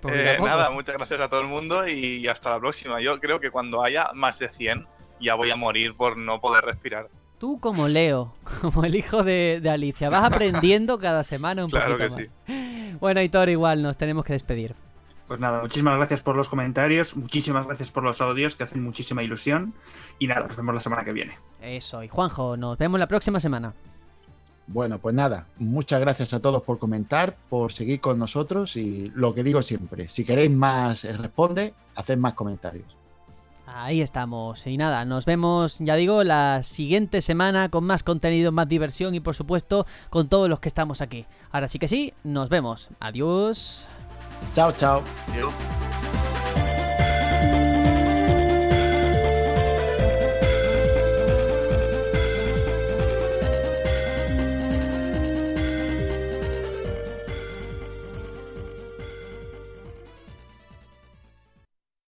Poco 0.01 0.13
Eh, 0.13 0.37
nada, 0.43 0.71
muchas 0.71 0.97
gracias 0.97 1.21
a 1.21 1.29
todo 1.29 1.39
el 1.39 1.47
mundo 1.47 1.87
y 1.87 2.27
hasta 2.27 2.49
la 2.49 2.59
próxima. 2.59 2.99
Yo 2.99 3.17
creo 3.21 3.39
que 3.39 3.49
cuando 3.49 3.81
haya 3.81 4.11
más 4.13 4.39
de 4.39 4.49
100 4.49 4.85
ya 5.25 5.35
voy 5.35 5.51
a 5.51 5.55
morir 5.57 5.95
por 5.95 6.17
no 6.17 6.39
poder 6.39 6.63
respirar. 6.63 7.09
Tú 7.37 7.59
como 7.59 7.87
Leo, 7.89 8.33
como 8.61 8.85
el 8.85 8.95
hijo 8.95 9.23
de, 9.23 9.59
de 9.61 9.69
Alicia, 9.69 10.09
vas 10.09 10.23
aprendiendo 10.33 10.99
cada 10.99 11.23
semana 11.23 11.65
un 11.65 11.69
Claro 11.69 11.97
poquito 11.97 12.15
que 12.15 12.21
más. 12.23 12.31
sí. 12.47 12.95
Bueno, 13.01 13.21
Hitor, 13.21 13.49
igual 13.49 13.81
nos 13.83 13.97
tenemos 13.97 14.23
que 14.23 14.31
despedir. 14.31 14.73
Pues 15.27 15.39
nada, 15.39 15.61
muchísimas 15.61 15.97
gracias 15.97 16.21
por 16.21 16.35
los 16.35 16.47
comentarios, 16.47 17.15
muchísimas 17.17 17.65
gracias 17.65 17.91
por 17.91 18.03
los 18.03 18.21
audios 18.21 18.55
que 18.55 18.63
hacen 18.63 18.81
muchísima 18.83 19.21
ilusión. 19.21 19.73
Y 20.17 20.27
nada, 20.27 20.47
nos 20.47 20.55
vemos 20.55 20.73
la 20.75 20.79
semana 20.79 21.03
que 21.03 21.11
viene. 21.11 21.37
Eso, 21.61 22.03
y 22.03 22.07
Juanjo, 22.07 22.55
nos 22.55 22.77
vemos 22.77 22.99
la 22.99 23.07
próxima 23.07 23.39
semana. 23.41 23.73
Bueno, 24.67 24.97
pues 24.99 25.13
nada, 25.13 25.47
muchas 25.57 25.99
gracias 25.99 26.33
a 26.33 26.39
todos 26.41 26.63
por 26.63 26.79
comentar, 26.79 27.35
por 27.49 27.71
seguir 27.73 27.99
con 27.99 28.17
nosotros 28.17 28.75
y 28.77 29.11
lo 29.13 29.33
que 29.35 29.43
digo 29.43 29.61
siempre, 29.61 30.07
si 30.07 30.23
queréis 30.25 30.51
más 30.51 31.03
eh, 31.05 31.13
responde, 31.17 31.73
haced 31.95 32.17
más 32.17 32.33
comentarios. 32.33 32.95
Ahí 33.67 34.01
estamos. 34.01 34.65
Y 34.67 34.77
nada, 34.77 35.05
nos 35.05 35.25
vemos, 35.25 35.77
ya 35.79 35.95
digo, 35.95 36.23
la 36.23 36.61
siguiente 36.63 37.21
semana 37.21 37.69
con 37.69 37.83
más 37.83 38.03
contenido, 38.03 38.51
más 38.51 38.67
diversión 38.69 39.15
y 39.15 39.19
por 39.19 39.35
supuesto 39.35 39.85
con 40.09 40.29
todos 40.29 40.49
los 40.49 40.59
que 40.59 40.67
estamos 40.69 41.01
aquí. 41.01 41.25
Ahora 41.51 41.67
sí 41.67 41.79
que 41.79 41.87
sí, 41.87 42.13
nos 42.23 42.49
vemos. 42.49 42.89
Adiós. 42.99 43.87
Chao, 44.53 44.71
chao. 44.71 45.01
Yo- 45.37 45.49